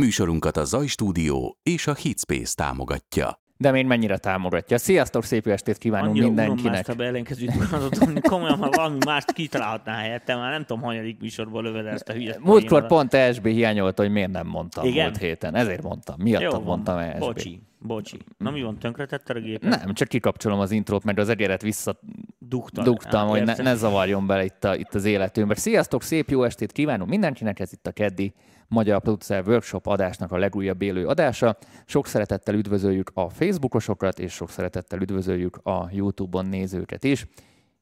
Műsorunkat 0.00 0.56
a 0.56 0.64
Zaj 0.64 0.86
Stúdió 0.86 1.58
és 1.62 1.86
a 1.86 1.94
Hitspace 1.94 2.54
támogatja. 2.54 3.40
De 3.56 3.70
még 3.70 3.86
mennyire 3.86 4.18
támogatja. 4.18 4.78
Sziasztok, 4.78 5.24
szép 5.24 5.46
estét 5.46 5.78
kívánunk 5.78 6.10
Annyira 6.10 6.26
mindenkinek. 6.26 6.64
unom 6.64 6.74
ezt 6.74 6.88
a 6.88 6.94
beellenkezőt 6.94 7.54
mondatot, 7.54 8.20
komolyan, 8.28 8.58
ha 8.58 8.70
valami 8.70 8.98
mást 9.06 9.32
kitalálhatná 9.32 9.94
helyette, 9.94 10.36
már 10.36 10.50
nem 10.50 10.64
tudom, 10.64 10.82
hanyadik 10.82 11.20
műsorból 11.20 11.62
lövöd 11.62 11.86
ezt 11.86 12.08
a 12.08 12.12
hülyet. 12.12 12.38
Múltkor 12.38 12.86
pont 12.86 13.14
ESB 13.14 13.46
hiányolta, 13.46 14.02
hogy 14.02 14.10
miért 14.12 14.30
nem 14.30 14.46
mondtam 14.46 14.86
Igen? 14.86 15.06
múlt 15.06 15.18
héten. 15.18 15.54
Ezért 15.54 15.82
mondtam. 15.82 16.16
Miattad 16.18 16.60
Jó 16.60 16.66
mondtam 16.66 16.98
ESB. 16.98 17.18
Bocsi, 17.18 17.62
bocsi. 17.78 18.18
Na 18.38 18.50
mi 18.50 18.62
van, 18.62 18.78
tönkretette 18.78 19.34
a 19.34 19.40
gépet? 19.40 19.84
Nem, 19.84 19.94
csak 19.94 20.08
kikapcsolom 20.08 20.58
az 20.58 20.70
intrót, 20.70 21.04
mert 21.04 21.18
az 21.18 21.28
egeret 21.28 21.60
Dugtad. 21.60 21.98
visszadugtam, 22.38 23.28
hogy 23.28 23.42
ne, 23.42 23.54
ne 23.56 23.74
zavarjon 23.74 24.26
bele 24.26 24.44
itt, 24.44 24.64
a, 24.64 24.74
itt 24.74 24.94
az 24.94 25.04
életünkbe. 25.04 25.54
Sziasztok, 25.54 26.02
szép 26.02 26.30
jó 26.30 26.42
estét 26.42 26.72
kívánunk 26.72 27.10
mindenkinek, 27.10 27.60
ez 27.60 27.72
itt 27.72 27.86
a 27.86 27.92
keddi 27.92 28.34
Magyar 28.68 29.00
Producer 29.00 29.48
Workshop 29.48 29.86
adásnak 29.86 30.32
a 30.32 30.38
legújabb 30.38 30.82
élő 30.82 31.06
adása. 31.06 31.56
Sok 31.86 32.06
szeretettel 32.06 32.54
üdvözöljük 32.54 33.10
a 33.14 33.28
Facebookosokat, 33.28 34.18
és 34.18 34.32
sok 34.32 34.50
szeretettel 34.50 35.00
üdvözöljük 35.00 35.56
a 35.62 35.88
YouTube-on 35.92 36.46
nézőket 36.46 37.04
is. 37.04 37.26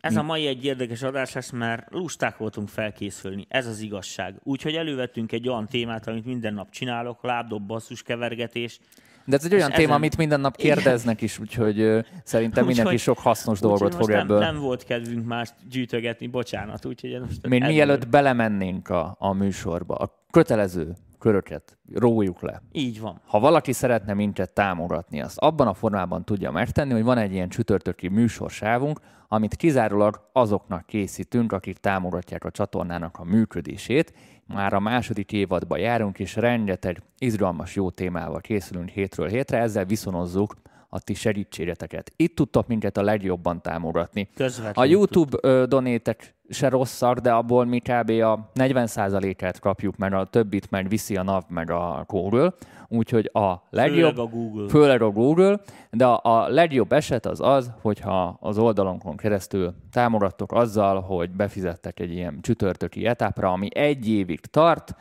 Ez 0.01 0.17
a 0.17 0.23
mai 0.23 0.47
egy 0.47 0.65
érdekes 0.65 1.03
adás 1.03 1.33
lesz, 1.33 1.51
mert 1.51 1.87
lusták 1.91 2.37
voltunk 2.37 2.69
felkészülni. 2.69 3.47
Ez 3.49 3.67
az 3.67 3.81
igazság. 3.81 4.35
Úgyhogy 4.43 4.75
elővettünk 4.75 5.33
egy 5.33 5.49
olyan 5.49 5.67
témát, 5.67 6.07
amit 6.09 6.25
minden 6.25 6.55
nap 6.55 6.71
csinálok, 6.71 7.23
lábdob, 7.23 7.67
basszus, 7.67 8.03
kevergetés. 8.03 8.79
De 9.25 9.37
ez 9.37 9.45
egy 9.45 9.55
olyan 9.55 9.71
téma, 9.71 9.83
ezen- 9.83 9.97
amit 9.97 10.17
minden 10.17 10.41
nap 10.41 10.57
kérdeznek 10.57 11.21
is, 11.23 11.39
úgyhogy 11.39 11.81
ö, 11.81 12.01
szerintem 12.25 12.63
Úgyhogy- 12.63 12.77
mindenki 12.77 12.97
sok 12.97 13.19
hasznos 13.19 13.61
dolgot 13.61 13.95
fog 13.95 14.09
nem, 14.11 14.19
ebből. 14.19 14.39
nem 14.39 14.59
volt 14.59 14.85
kedvünk 14.85 15.27
más 15.27 15.49
gyűjtögetni, 15.71 16.27
bocsánat. 16.27 16.85
Úgyhogy 16.85 17.21
most 17.21 17.47
Még 17.47 17.63
mielőtt 17.65 18.09
belemennénk 18.09 18.89
a, 18.89 19.17
a 19.19 19.33
műsorba, 19.33 19.95
a 19.95 20.24
kötelező 20.35 20.95
köröket 21.19 21.79
rójuk 21.93 22.41
le. 22.41 22.63
Így 22.73 23.01
van. 23.01 23.21
Ha 23.27 23.41
valaki 23.41 23.73
szeretne 23.73 24.15
minket 24.15 24.51
támogatni, 24.51 25.21
azt 25.21 25.39
abban 25.39 25.67
a 25.67 25.75
formában 25.75 26.25
tudja 26.25 26.51
megtenni, 26.51 26.93
hogy 26.93 27.03
van 27.03 27.19
egy 27.19 27.33
ilyen 27.33 27.49
csütörtöki 27.49 28.09
műsorsávunk, 28.09 29.01
amit 29.29 29.55
kizárólag 29.57 30.29
azoknak 30.33 30.87
készítünk, 30.87 31.53
akik 31.53 31.79
támogatják 31.79 32.45
a 32.45 32.51
csatornának 32.51 33.19
a 33.19 33.25
működését. 33.25 34.13
Már 34.47 34.73
a 34.73 34.81
második 34.81 35.33
évadba 35.33 35.77
járunk, 35.77 36.19
és 36.19 36.37
rengeteg 36.37 37.03
izgalmas 37.19 37.75
jó 37.75 37.91
témával 37.91 38.41
készülünk 38.41 38.89
hétről 38.89 39.29
hétre, 39.29 39.59
ezzel 39.59 39.85
viszonozzuk 39.85 40.55
a 40.89 41.01
ti 41.01 41.15
segítségeteket. 41.15 42.13
Itt 42.17 42.35
tudtok 42.35 42.67
minket 42.67 42.97
a 42.97 43.03
legjobban 43.03 43.63
támogatni. 43.63 44.29
Közvetlenül 44.35 44.83
A 44.83 44.85
YouTube 44.85 45.67
donétek 45.67 46.34
se 46.55 46.69
rosszak, 46.69 47.19
de 47.19 47.33
abból 47.33 47.65
mi 47.65 47.79
kb. 47.79 48.11
a 48.11 48.51
40%-át 48.55 49.59
kapjuk, 49.59 49.97
meg 49.97 50.13
a 50.13 50.25
többit 50.25 50.71
meg 50.71 50.89
viszi 50.89 51.17
a 51.17 51.23
NAV 51.23 51.43
meg 51.49 51.71
a 51.71 52.05
Google. 52.09 52.53
Úgyhogy 52.89 53.31
a 53.33 53.53
legjobb, 53.71 54.15
Főleg 54.15 54.19
a 54.19 54.27
Google. 54.27 54.69
főleg 54.69 55.03
a 55.03 55.11
Google, 55.11 55.61
de 55.91 56.05
a, 56.07 56.49
legjobb 56.49 56.93
eset 56.93 57.27
az 57.27 57.41
az, 57.41 57.73
hogyha 57.81 58.37
az 58.41 58.59
oldalonkon 58.59 59.17
keresztül 59.17 59.75
támogattok 59.93 60.53
azzal, 60.53 61.01
hogy 61.01 61.31
befizettek 61.31 62.01
egy 62.01 62.13
ilyen 62.13 62.39
csütörtöki 62.41 63.07
etapra, 63.07 63.53
ami 63.53 63.69
egy 63.75 64.09
évig 64.09 64.41
tart, 64.41 64.97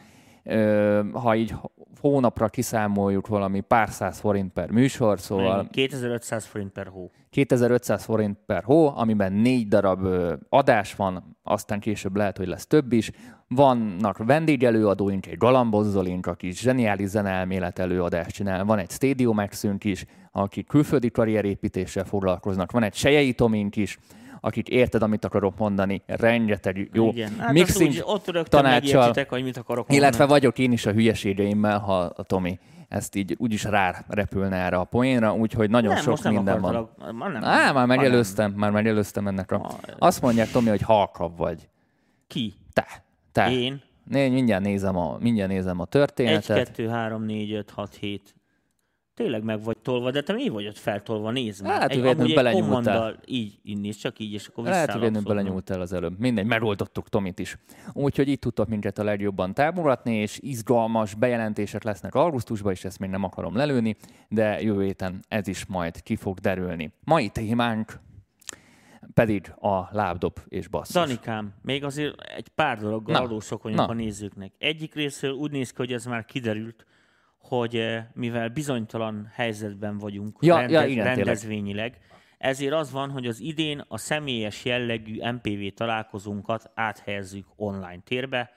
ha 1.13 1.35
így 1.35 1.55
hónapra 2.03 2.47
kiszámoljuk 2.47 3.27
valami 3.27 3.59
pár 3.59 3.89
száz 3.89 4.19
forint 4.19 4.53
per 4.53 4.71
műsor, 4.71 5.19
szóval 5.19 5.67
2500 5.71 6.45
forint 6.45 6.71
per 6.71 6.87
hó. 6.87 7.11
2500 7.29 8.03
forint 8.03 8.37
per 8.45 8.63
hó, 8.63 8.97
amiben 8.97 9.33
négy 9.33 9.67
darab 9.67 10.07
adás 10.49 10.95
van, 10.95 11.37
aztán 11.43 11.79
később 11.79 12.15
lehet, 12.15 12.37
hogy 12.37 12.47
lesz 12.47 12.67
több 12.67 12.93
is. 12.93 13.11
Vannak 13.47 14.17
vendégelőadóink, 14.17 15.27
egy 15.27 15.37
Galambozzolink, 15.37 16.25
aki 16.25 16.51
zseniális 16.51 17.07
zeneelmélet 17.07 17.79
előadást 17.79 18.35
csinál, 18.35 18.65
van 18.65 18.79
egy 18.79 18.91
Stadium 18.91 19.41
is, 19.79 20.05
aki 20.31 20.63
külföldi 20.63 21.11
karrierépítéssel 21.11 22.05
foglalkoznak, 22.05 22.71
van 22.71 22.83
egy 22.83 22.93
Sejei 22.93 23.33
Tomink 23.33 23.75
is, 23.75 23.97
akik 24.45 24.67
érted, 24.67 25.01
amit 25.01 25.25
akarok 25.25 25.57
mondani, 25.57 26.01
rengeteg 26.05 26.89
jó 26.93 27.09
Igen. 27.09 27.35
Hát 27.39 27.51
mixing 27.51 27.89
úgy, 27.89 28.03
ott 28.05 28.61
megértitek, 28.61 29.29
hogy 29.29 29.43
mit 29.43 29.57
akarok 29.57 29.87
mondani. 29.87 29.97
illetve 29.99 30.25
vagyok 30.25 30.59
én 30.59 30.71
is 30.71 30.85
a 30.85 30.91
hülyeségeimmel, 30.91 31.79
ha 31.79 31.99
a 31.99 32.23
Tomi 32.23 32.59
ezt 32.93 33.15
így 33.15 33.35
úgyis 33.37 33.63
rá 33.63 34.03
repülne 34.07 34.55
erre 34.55 34.77
a 34.77 34.83
poénra, 34.83 35.33
úgyhogy 35.33 35.69
nagyon 35.69 35.93
nem, 35.93 36.03
sok 36.03 36.23
minden 36.23 36.61
van. 36.61 36.89
Ma 37.11 37.27
nem, 37.27 37.43
Á, 37.43 37.71
már 37.71 37.87
megelőztem, 37.87 38.51
már 38.51 38.71
megelőztem 38.71 39.27
ennek 39.27 39.51
a... 39.51 39.71
Azt 39.97 40.21
mondják, 40.21 40.51
Tomi, 40.51 40.69
hogy 40.69 40.81
halkabb 40.81 41.37
vagy. 41.37 41.69
Ki? 42.27 42.53
Te, 42.73 42.85
te. 43.31 43.51
Én? 43.51 43.81
Né, 44.09 44.29
mindjárt 44.29 44.63
nézem 44.63 44.97
a, 44.97 45.17
mindjárt 45.19 45.51
nézem 45.51 45.79
a 45.79 45.83
1, 45.83 45.89
történetet. 45.89 46.67
2, 46.67 46.87
3, 46.87 47.23
4, 47.23 47.53
5, 47.53 47.69
6, 47.69 47.95
7. 47.95 48.35
Tényleg 49.15 49.43
meg 49.43 49.63
vagy 49.63 49.77
tolva, 49.77 50.11
de 50.11 50.21
te 50.21 50.33
mi 50.33 50.47
vagy 50.49 50.67
ott 50.67 50.77
feltolva, 50.77 51.31
nézd 51.31 51.61
már. 51.63 51.71
Lehet, 51.73 51.87
hogy 51.87 51.97
Egy- 51.97 52.03
véletlenül 52.03 52.35
belenyúltál. 52.35 53.19
Így, 53.25 53.59
nézd, 53.63 53.99
csak 53.99 54.19
így, 54.19 54.33
és 54.33 54.47
akkor 54.47 54.63
Lehet, 54.63 54.91
hogy 54.91 54.99
véletlenül 54.99 55.29
belenyúltál 55.29 55.81
az 55.81 55.93
előbb. 55.93 56.19
Mindegy, 56.19 56.45
megoldottuk 56.45 57.09
Tomit 57.09 57.39
is. 57.39 57.57
Úgyhogy 57.93 58.27
itt 58.27 58.41
tudtok 58.41 58.67
minket 58.67 58.97
a 58.97 59.03
legjobban 59.03 59.53
támogatni, 59.53 60.15
és 60.15 60.39
izgalmas 60.41 61.13
bejelentések 61.13 61.83
lesznek 61.83 62.15
augusztusban, 62.15 62.71
és 62.71 62.83
ezt 62.85 62.99
még 62.99 63.09
nem 63.09 63.23
akarom 63.23 63.55
lelőni, 63.55 63.95
de 64.29 64.61
jövő 64.61 64.83
héten 64.83 65.19
ez 65.27 65.47
is 65.47 65.65
majd 65.65 66.01
ki 66.03 66.15
fog 66.15 66.39
derülni. 66.39 66.91
Mai 67.03 67.29
témánk 67.29 67.99
pedig 69.13 69.53
a 69.59 69.87
lábdob 69.91 70.37
és 70.47 70.67
basszus. 70.67 70.95
Danikám, 70.95 71.53
még 71.61 71.83
azért 71.83 72.21
egy 72.37 72.47
pár 72.47 72.79
dologgal 72.79 73.15
Na, 73.15 73.21
adósok 73.21 73.63
vagyunk 73.63 73.81
na. 73.81 73.87
a 73.87 73.93
nézőknek. 73.93 74.51
Egyik 74.57 74.95
részről 74.95 75.31
úgy 75.31 75.51
néz 75.51 75.69
ki, 75.69 75.75
hogy 75.77 75.93
ez 75.93 76.05
már 76.05 76.25
kiderült, 76.25 76.85
hogy 77.43 77.75
eh, 77.75 78.05
mivel 78.13 78.49
bizonytalan 78.49 79.29
helyzetben 79.33 79.97
vagyunk 79.97 80.37
Ja, 80.41 80.59
ja, 80.61 80.67
igen, 80.67 80.85
tényleg. 80.85 81.15
rendezvényileg, 81.15 81.99
ezért 82.37 82.73
az 82.73 82.91
van, 82.91 83.09
hogy 83.09 83.27
az 83.27 83.39
idén 83.39 83.83
a 83.87 83.97
személyes 83.97 84.65
jellegű 84.65 85.19
MPV 85.31 85.73
találkozónkat 85.75 86.71
áthelyezzük 86.75 87.45
online 87.55 87.99
térbe. 88.03 88.51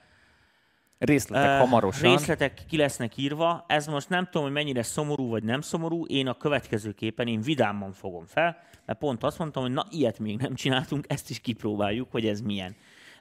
Részletek 0.97 1.49
Eh, 1.49 1.59
hamarosan. 1.59 2.09
Részletek 2.11 2.61
ki 2.67 2.77
lesznek 2.77 3.17
írva. 3.17 3.65
Ez 3.67 3.87
most 3.87 4.09
nem 4.09 4.25
tudom, 4.25 4.43
hogy 4.43 4.51
mennyire 4.51 4.83
szomorú 4.83 5.29
vagy 5.29 5.43
nem 5.43 5.61
szomorú. 5.61 6.05
Én 6.05 6.27
a 6.27 6.33
következőképpen 6.37 7.27
én 7.27 7.41
vidáman 7.41 7.91
fogom 7.93 8.25
fel, 8.25 8.57
mert 8.85 8.99
pont 8.99 9.23
azt 9.23 9.37
mondtam, 9.39 9.63
hogy 9.63 9.71
na 9.71 9.85
ilyet 9.89 10.19
még 10.19 10.37
nem 10.37 10.55
csináltunk, 10.55 11.05
ezt 11.07 11.29
is 11.29 11.39
kipróbáljuk, 11.39 12.11
hogy 12.11 12.25
ez 12.27 12.41
milyen. 12.41 12.75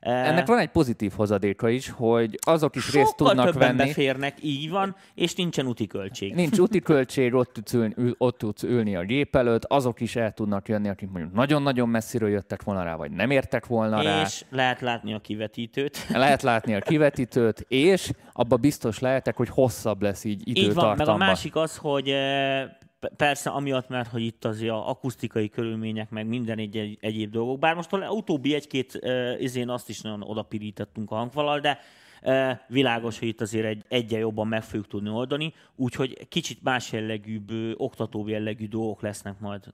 Ennek 0.07 0.47
van 0.47 0.59
egy 0.59 0.69
pozitív 0.69 1.13
hozadéka 1.17 1.69
is, 1.69 1.91
hogy 1.91 2.39
azok 2.41 2.77
is 2.77 2.93
részt 2.93 3.07
Sokkal 3.09 3.27
tudnak 3.29 3.51
többen 3.53 3.77
venni. 3.77 3.89
beférnek, 3.89 4.37
így 4.41 4.71
van, 4.71 4.97
és 5.15 5.35
nincsen 5.35 5.67
úti 5.67 5.87
költség. 5.87 6.35
Nincs 6.35 6.59
úti 6.59 6.81
költség, 6.81 7.35
ott 7.35 7.53
tudsz, 7.53 7.73
ülni, 7.73 7.95
ül- 7.97 8.15
ott 8.19 8.39
tudsz 8.39 8.63
ülni 8.63 8.97
a 8.97 9.03
gép 9.05 9.37
előtt, 9.37 9.65
azok 9.65 10.01
is 10.01 10.17
el 10.17 10.33
tudnak 10.33 10.69
jönni, 10.69 10.89
akik 10.89 11.11
mondjuk 11.11 11.35
nagyon-nagyon 11.35 11.89
messziről 11.89 12.29
jöttek 12.29 12.63
volna 12.63 12.83
rá, 12.83 12.95
vagy 12.97 13.11
nem 13.11 13.31
értek 13.31 13.67
volna 13.67 14.03
rá. 14.03 14.21
És 14.23 14.45
lehet 14.51 14.81
látni 14.81 15.15
a 15.15 15.19
kivetítőt. 15.19 16.07
Lehet 16.09 16.43
látni 16.43 16.75
a 16.75 16.81
kivetítőt, 16.81 17.65
és 17.69 18.11
abba 18.33 18.57
biztos 18.57 18.99
lehetek, 18.99 19.37
hogy 19.37 19.49
hosszabb 19.49 20.03
lesz 20.03 20.25
így 20.25 20.49
Így 20.49 20.55
van, 20.55 20.65
meg 20.65 20.95
időtartamban. 20.95 21.15
a 21.15 21.27
másik 21.27 21.57
az, 21.57 21.77
hogy 21.77 22.09
eh, 22.09 22.65
persze 23.17 23.51
amiatt, 23.51 23.89
mert 23.89 24.11
hogy 24.11 24.23
itt 24.23 24.45
azért 24.45 24.73
a 24.73 24.89
akusztikai 24.89 25.49
körülmények, 25.49 26.11
meg 26.11 26.27
minden 26.27 26.59
egy, 26.59 26.77
egy, 26.77 26.99
egyéb 27.01 27.31
dolgok, 27.31 27.59
bár 27.59 27.75
most 27.75 27.93
a 27.93 28.11
utóbbi 28.11 28.55
egy-két 28.55 28.99
izén 29.39 29.69
azt 29.69 29.89
is 29.89 30.01
nagyon 30.01 30.23
odapirítottunk 30.23 31.11
a 31.11 31.15
hangvalal, 31.15 31.61
de 31.61 31.79
világos, 32.69 33.19
hogy 33.19 33.29
itt 33.29 33.41
azért 33.41 33.67
egy, 33.67 33.85
egyen 33.89 34.21
jobban 34.21 34.49
meg 34.49 34.63
fogjuk 34.63 34.87
tudni 34.87 35.09
oldani, 35.09 35.55
úgyhogy 35.77 36.29
kicsit 36.29 36.63
más 36.63 36.93
jellegűbb, 36.93 37.51
oktatóbb 37.77 38.29
jellegű 38.29 38.69
dolgok 38.69 39.03
lesznek 39.03 39.41
majd, 39.41 39.65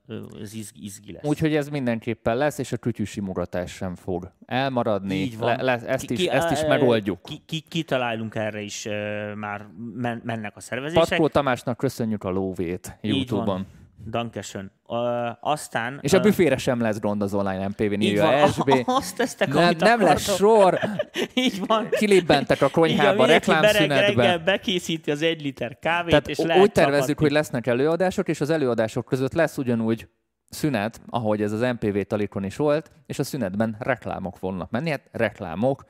ez 0.40 0.54
izgi, 0.54 0.84
izgi 0.84 1.12
lesz. 1.12 1.24
Úgyhogy 1.24 1.54
ez 1.54 1.68
mindenképpen 1.68 2.36
lesz, 2.36 2.58
és 2.58 2.72
a 2.72 2.76
kütyű 2.76 3.04
simogatás 3.04 3.70
sem 3.72 3.94
fog 3.94 4.32
elmaradni. 4.46 5.14
Így 5.14 5.38
van. 5.38 5.56
Le, 5.56 5.62
le, 5.62 5.86
ezt, 5.86 6.06
Ki- 6.06 6.12
is, 6.12 6.20
ki- 6.20 6.28
ezt 6.28 6.50
is 6.50 6.66
megoldjuk. 6.66 7.22
Ki, 7.22 7.42
ki, 7.46 7.60
kitalálunk 7.68 8.34
erre 8.34 8.60
is, 8.60 8.88
már 9.36 9.66
men, 9.94 10.20
mennek 10.24 10.56
a 10.56 10.60
szervezések. 10.60 11.08
Patkó 11.08 11.28
Tamásnak 11.28 11.76
köszönjük 11.76 12.24
a 12.24 12.30
lóvét 12.30 12.98
YouTube-on. 13.00 13.66
Van. 14.02 14.10
Dankeschön. 14.10 14.72
Uh, 14.86 14.98
aztán... 15.40 15.98
És 16.02 16.12
a 16.12 16.16
ö, 16.16 16.20
büfére 16.20 16.56
sem 16.56 16.80
lesz 16.80 17.00
gond 17.00 17.22
az 17.22 17.34
online 17.34 17.70
így 17.78 18.02
írja 18.02 18.22
van, 18.24 18.48
SB. 18.48 18.82
Azt 18.98 19.16
tesztek, 19.16 19.48
Nem, 19.48 19.64
amit 19.64 19.80
nem 19.80 20.00
lesz 20.00 20.28
akartok. 20.28 20.48
sor, 20.48 20.78
Így 21.44 21.66
van. 21.66 21.88
kilibbentek 21.90 22.62
a 22.62 22.68
konyhába 22.68 23.26
reklámszünetbe. 23.26 24.22
reggel 24.22 24.38
bekészíti 24.38 25.10
az 25.10 25.22
egy 25.22 25.42
liter 25.42 25.78
kávét, 25.78 26.10
Tehát 26.10 26.28
és 26.28 26.38
úgy 26.38 26.46
lehet 26.46 26.72
tervezzük, 26.72 27.00
csapatni. 27.00 27.24
hogy 27.24 27.32
lesznek 27.32 27.66
előadások, 27.66 28.28
és 28.28 28.40
az 28.40 28.50
előadások 28.50 29.04
között 29.04 29.32
lesz 29.32 29.58
ugyanúgy 29.58 30.08
szünet, 30.48 31.00
ahogy 31.06 31.42
ez 31.42 31.52
az 31.52 31.60
MPV 31.60 31.98
talikon 32.00 32.44
is 32.44 32.56
volt, 32.56 32.90
és 33.06 33.18
a 33.18 33.24
szünetben 33.24 33.76
reklámok 33.78 34.36
fognak 34.36 34.70
menni. 34.70 34.90
Hát 34.90 35.08
reklámok, 35.12 35.84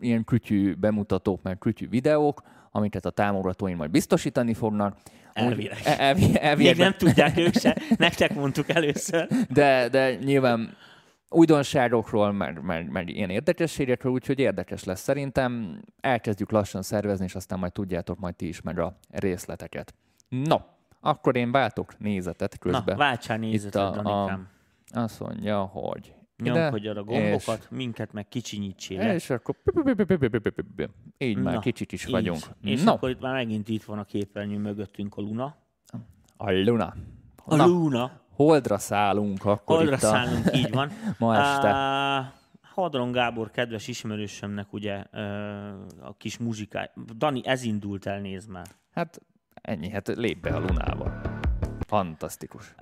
ilyen 0.00 0.24
kütyű 0.24 0.74
bemutatók, 0.74 1.42
meg 1.42 1.58
kütyű 1.58 1.88
videók, 1.88 2.42
amiket 2.78 3.06
a 3.06 3.10
támogatóink 3.10 3.78
majd 3.78 3.90
biztosítani 3.90 4.54
fognak. 4.54 4.96
Elvileg. 5.32 5.78
e- 5.84 5.96
elvi- 5.98 6.26
Még 6.26 6.36
elvileg, 6.36 6.76
nem 6.76 6.92
tudják 6.98 7.36
ők 7.38 7.54
se, 7.54 7.76
nektek 7.96 8.34
mondtuk 8.34 8.68
először. 8.68 9.28
de, 9.50 9.88
de 9.88 10.14
nyilván 10.14 10.76
újdonságokról, 11.30 12.32
meg, 12.32 12.62
meg, 12.62 12.90
meg 12.90 13.08
ilyen 13.08 13.30
érdekességekről, 13.30 14.12
úgyhogy 14.12 14.38
érdekes 14.38 14.84
lesz 14.84 15.00
szerintem. 15.00 15.80
Elkezdjük 16.00 16.50
lassan 16.50 16.82
szervezni, 16.82 17.24
és 17.24 17.34
aztán 17.34 17.58
majd 17.58 17.72
tudjátok 17.72 18.18
majd 18.18 18.34
ti 18.34 18.48
is 18.48 18.60
meg 18.60 18.78
a 18.78 18.96
részleteket. 19.10 19.94
No, 20.28 20.56
akkor 21.00 21.36
én 21.36 21.52
váltok 21.52 21.98
nézetet 21.98 22.58
közben. 22.58 22.82
Na, 22.86 22.96
váltsál 22.96 23.36
nézetet, 23.38 23.82
Itt 23.94 23.96
a- 23.96 24.02
Danikám. 24.02 24.48
Azt 24.90 25.20
mondja, 25.20 25.60
hogy 25.60 26.14
Nyomkodjad 26.42 26.96
a 26.96 27.02
gombokat, 27.04 27.58
és- 27.60 27.68
minket 27.70 28.12
meg 28.12 28.28
kicsinyítsél. 28.28 29.00
És 29.00 29.30
akkor 29.30 29.54
így 31.18 31.36
már 31.38 31.54
Na, 31.54 31.60
kicsit 31.60 31.92
is 31.92 32.04
így. 32.04 32.10
vagyunk. 32.10 32.38
És 32.62 32.82
no, 32.82 32.92
akkor 32.92 33.10
itt 33.10 33.20
már 33.20 33.32
megint 33.34 33.68
itt 33.68 33.82
van 33.84 33.98
a 33.98 34.04
képernyő 34.04 34.58
mögöttünk 34.58 35.16
a 35.16 35.20
Luna. 35.20 35.56
a 36.36 36.50
Luna. 36.52 36.94
A 37.44 37.56
Na, 37.56 37.66
Luna. 37.66 38.10
holdra 38.30 38.78
szállunk 38.78 39.44
akkor 39.44 39.76
Holdra 39.76 39.94
itt 39.94 40.02
a, 40.02 40.06
szállunk, 40.06 40.56
így 40.56 40.70
van. 40.70 40.90
ma 41.18 41.36
este. 41.36 41.68
Á, 41.68 42.32
Hadron 42.74 43.12
Gábor, 43.12 43.50
kedves 43.50 43.88
ismerősömnek 43.88 44.72
ugye 44.72 45.04
ö, 45.12 45.20
a 46.00 46.14
kis 46.16 46.38
muzsikáj. 46.38 46.90
Dani, 47.16 47.40
ez 47.46 47.62
indult 47.62 48.06
el, 48.06 48.20
nézd 48.20 48.50
már. 48.50 48.66
Hát 48.90 49.20
ennyi, 49.54 49.90
hát 49.90 50.08
lép 50.08 50.40
be 50.40 50.50
a 50.54 50.58
Lunába. 50.60 51.20
Fantasztikus. 51.88 52.74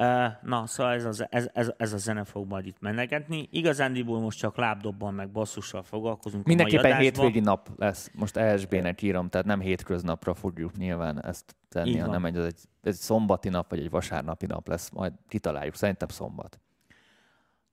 Na, 0.43 0.67
szóval 0.67 0.93
ez 0.93 1.20
a, 1.20 1.26
ez, 1.31 1.49
ez, 1.53 1.73
ez 1.76 1.93
a 1.93 1.97
zene 1.97 2.25
fog 2.25 2.49
majd 2.49 2.67
itt 2.67 2.81
menegetni. 2.81 3.49
Igazándiból 3.50 4.20
most 4.20 4.38
csak 4.38 4.56
lábdobban 4.56 5.14
meg 5.14 5.31
basszussal 5.31 5.82
foglalkozunk 5.82 6.47
Mindenképpen 6.47 6.93
a 6.93 6.97
hétvégi 6.97 7.41
nap 7.41 7.69
lesz. 7.76 8.11
Most 8.14 8.37
ESB-nek 8.37 9.03
írom, 9.03 9.29
tehát 9.29 9.47
nem 9.47 9.61
hétköznapra 9.61 10.35
fogjuk 10.35 10.76
nyilván 10.76 11.25
ezt 11.25 11.56
tenni, 11.69 11.99
hanem 11.99 12.25
egy, 12.25 12.37
ez 12.37 12.44
egy, 12.44 12.58
ez 12.82 12.94
egy 12.94 13.00
szombati 13.00 13.49
nap, 13.49 13.70
vagy 13.70 13.79
egy 13.79 13.91
vasárnapi 13.91 14.47
nap 14.47 14.69
lesz. 14.69 14.91
Majd 14.91 15.12
kitaláljuk. 15.29 15.75
Szerintem 15.75 16.09
szombat. 16.09 16.61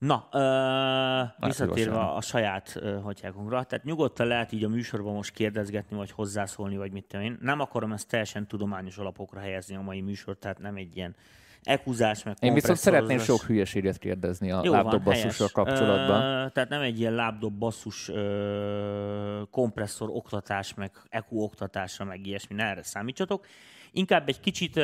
Na, 0.06 0.28
ö, 0.32 1.46
visszatérve 1.46 1.98
a 1.98 2.20
saját 2.20 2.72
ö, 2.76 3.00
hatyákunkra, 3.00 3.62
tehát 3.64 3.84
nyugodtan 3.84 4.26
lehet 4.26 4.52
így 4.52 4.64
a 4.64 4.68
műsorban 4.68 5.14
most 5.14 5.32
kérdezgetni, 5.32 5.96
vagy 5.96 6.10
hozzászólni, 6.10 6.76
vagy 6.76 6.92
mit 6.92 7.04
tudom 7.04 7.24
én. 7.24 7.38
Nem 7.40 7.60
akarom 7.60 7.92
ezt 7.92 8.08
teljesen 8.08 8.46
tudományos 8.46 8.98
alapokra 8.98 9.40
helyezni 9.40 9.76
a 9.76 9.80
mai 9.80 10.00
műsort, 10.00 10.38
tehát 10.38 10.58
nem 10.58 10.76
egy 10.76 10.96
ilyen 10.96 11.14
ekuzás, 11.62 12.22
meg 12.22 12.36
Én 12.40 12.54
viszont 12.54 12.78
szeretném 12.78 13.18
sok 13.18 13.42
hülyeséget 13.42 13.98
kérdezni 13.98 14.50
a 14.50 14.60
Jó 14.64 14.72
van, 14.72 14.82
lábdob 14.82 15.04
basszussal 15.04 15.48
helyes. 15.52 15.52
kapcsolatban. 15.52 16.22
Ö, 16.22 16.48
tehát 16.48 16.68
nem 16.68 16.80
egy 16.80 17.00
ilyen 17.00 17.14
lábdob 17.14 17.54
basszus 17.58 18.08
ö, 18.08 19.42
kompresszor 19.50 20.08
oktatás, 20.10 20.74
meg 20.74 20.90
EQ 21.08 21.42
oktatásra, 21.42 22.04
meg 22.04 22.26
ilyesmi, 22.26 22.54
ne 22.54 22.64
erre 22.64 22.82
számítsatok. 22.82 23.46
Inkább 23.94 24.28
egy 24.28 24.40
kicsit 24.40 24.80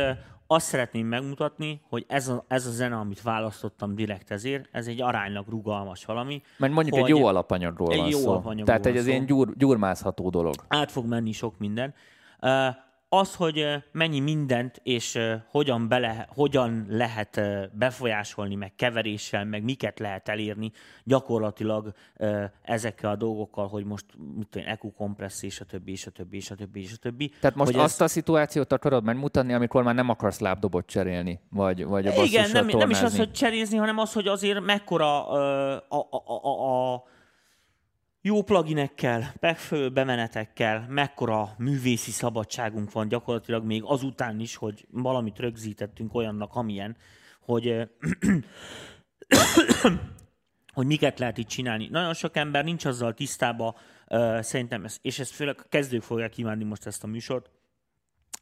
azt 0.46 0.66
szeretném 0.66 1.06
megmutatni, 1.06 1.80
hogy 1.88 2.04
ez 2.08 2.28
a, 2.28 2.44
ez 2.48 2.66
a 2.66 2.70
zene, 2.70 2.96
amit 2.96 3.22
választottam 3.22 3.94
direkt 3.94 4.30
ezért, 4.30 4.68
ez 4.72 4.86
egy 4.86 5.02
aránylag 5.02 5.48
rugalmas 5.48 6.04
valami. 6.04 6.42
Mert 6.56 6.72
mondjuk 6.72 6.96
egy 6.96 7.08
jó 7.08 7.24
alapanyagról 7.24 7.92
egy 7.92 7.98
van 7.98 8.08
jó 8.08 8.18
szó. 8.18 8.30
alapanyagról 8.30 8.66
Tehát 8.66 8.86
egy 8.86 9.02
szó. 9.02 9.08
ilyen 9.08 9.26
gyúr, 9.26 9.56
gyurmázható 9.56 10.30
dolog. 10.30 10.54
át 10.68 10.90
fog 10.90 11.06
menni 11.06 11.32
sok 11.32 11.58
minden. 11.58 11.94
Az, 13.12 13.34
hogy 13.34 13.66
mennyi 13.92 14.20
mindent 14.20 14.80
és 14.82 15.18
hogyan, 15.50 15.88
bele, 15.88 16.28
hogyan 16.34 16.86
lehet 16.88 17.40
befolyásolni, 17.72 18.54
meg 18.54 18.74
keveréssel, 18.74 19.44
meg 19.44 19.62
miket 19.62 19.98
lehet 19.98 20.28
elérni 20.28 20.72
gyakorlatilag 21.04 21.92
ezekkel 22.62 23.10
a 23.10 23.16
dolgokkal, 23.16 23.68
hogy 23.68 23.84
most 23.84 24.04
mit 24.36 24.48
tudom, 24.48 24.68
EQ 24.68 24.92
kompressz, 24.92 25.42
és 25.42 25.60
a 25.60 25.64
többi, 25.64 25.92
és 25.92 26.06
a 26.06 26.10
többi, 26.10 26.36
és 26.36 26.50
a 26.50 26.54
többi, 26.54 26.80
és 26.80 26.92
a 26.92 26.96
többi. 26.96 27.32
Tehát 27.40 27.56
most 27.56 27.72
hogy 27.72 27.80
azt 27.80 28.00
a 28.00 28.08
szituációt 28.08 28.72
akarod 28.72 29.04
megmutatni, 29.04 29.52
amikor 29.52 29.82
már 29.82 29.94
nem 29.94 30.08
akarsz 30.08 30.38
lábdobot 30.38 30.86
cserélni, 30.86 31.40
vagy, 31.48 31.84
vagy 31.84 32.06
a 32.06 32.24
Igen, 32.24 32.50
nem, 32.50 32.66
nem 32.66 32.90
is 32.90 32.96
az, 32.96 33.00
tornázni. 33.00 33.18
hogy 33.18 33.32
cserézni, 33.32 33.76
hanem 33.76 33.98
az, 33.98 34.12
hogy 34.12 34.26
azért 34.26 34.60
mekkora 34.60 35.28
a, 35.28 35.84
a, 35.88 36.08
a, 36.10 36.48
a, 36.48 36.92
a 36.92 37.04
jó 38.22 38.42
pluginekkel, 38.42 39.34
megfelelő 39.40 39.90
bemenetekkel, 39.90 40.86
mekkora 40.88 41.54
művészi 41.58 42.10
szabadságunk 42.10 42.92
van 42.92 43.08
gyakorlatilag 43.08 43.64
még 43.64 43.82
azután 43.84 44.40
is, 44.40 44.56
hogy 44.56 44.86
valamit 44.90 45.38
rögzítettünk 45.38 46.14
olyannak, 46.14 46.54
amilyen, 46.54 46.96
hogy 47.40 47.74
hogy 50.72 50.86
miket 50.86 51.18
lehet 51.18 51.38
itt 51.38 51.48
csinálni. 51.48 51.88
Nagyon 51.88 52.14
sok 52.14 52.36
ember 52.36 52.64
nincs 52.64 52.84
azzal 52.84 53.14
tisztában, 53.14 53.74
szerintem, 54.40 54.84
ez, 54.84 54.98
és 55.02 55.18
ezt 55.18 55.32
főleg 55.32 55.56
a 55.58 55.68
kezdők 55.68 56.02
fogják 56.02 56.30
kívánni 56.30 56.64
most 56.64 56.86
ezt 56.86 57.04
a 57.04 57.06
műsort, 57.06 57.50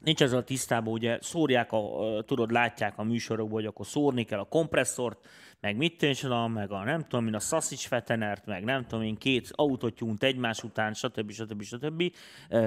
nincs 0.01 0.21
azzal 0.21 0.45
tisztában, 0.45 0.93
ugye 0.93 1.19
szórják, 1.21 1.73
a, 1.73 2.23
tudod, 2.27 2.51
látják 2.51 2.99
a 2.99 3.03
műsorokból, 3.03 3.61
hogy 3.61 3.67
akkor 3.69 3.87
szórni 3.87 4.25
kell 4.25 4.39
a 4.39 4.45
kompresszort, 4.45 5.29
meg 5.61 5.77
mit 5.77 5.99
tűncsoda, 5.99 6.47
meg 6.47 6.71
a 6.71 6.85
nem 6.85 7.03
tudom 7.03 7.27
én, 7.27 7.35
a 7.35 7.39
sausage 7.39 7.87
fetenert, 7.89 8.47
meg 8.47 8.65
nem 8.65 8.87
tudom 8.87 9.05
én, 9.05 9.17
két 9.17 9.51
autotyúnt 9.53 10.23
egymás 10.23 10.63
után, 10.63 10.95
stb. 10.95 11.31
stb. 11.31 11.63
stb. 11.63 12.13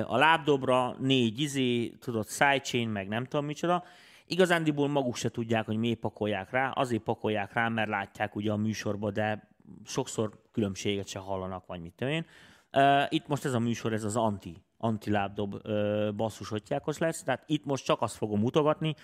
A 0.05 0.17
lábdobra 0.17 0.95
négy 0.99 1.39
izé, 1.39 1.89
tudod, 1.89 2.27
sidechain, 2.27 2.89
meg 2.89 3.07
nem 3.07 3.25
tudom 3.25 3.45
micsoda. 3.45 3.83
Igazándiból 4.25 4.87
maguk 4.87 5.15
se 5.15 5.29
tudják, 5.29 5.65
hogy 5.65 5.77
miért 5.77 5.99
pakolják 5.99 6.51
rá, 6.51 6.69
azért 6.69 7.03
pakolják 7.03 7.53
rá, 7.53 7.67
mert 7.67 7.89
látják 7.89 8.35
ugye 8.35 8.51
a 8.51 8.57
műsorba, 8.57 9.11
de 9.11 9.49
sokszor 9.85 10.41
különbséget 10.51 11.07
se 11.07 11.19
hallanak, 11.19 11.65
vagy 11.65 11.81
mit 11.81 11.93
tudom 11.93 12.13
én. 12.13 12.25
Itt 13.09 13.27
most 13.27 13.45
ez 13.45 13.53
a 13.53 13.59
műsor, 13.59 13.93
ez 13.93 14.03
az 14.03 14.15
anti, 14.15 14.63
anti 14.77 15.09
lábdob 15.09 15.53
uh, 15.53 16.13
basszus 16.15 16.51
ottyákos 16.51 16.97
lesz, 16.97 17.23
tehát 17.23 17.43
itt 17.45 17.65
most 17.65 17.85
csak 17.85 18.01
azt 18.01 18.15
fogom 18.15 18.39
mutogatni, 18.39 18.95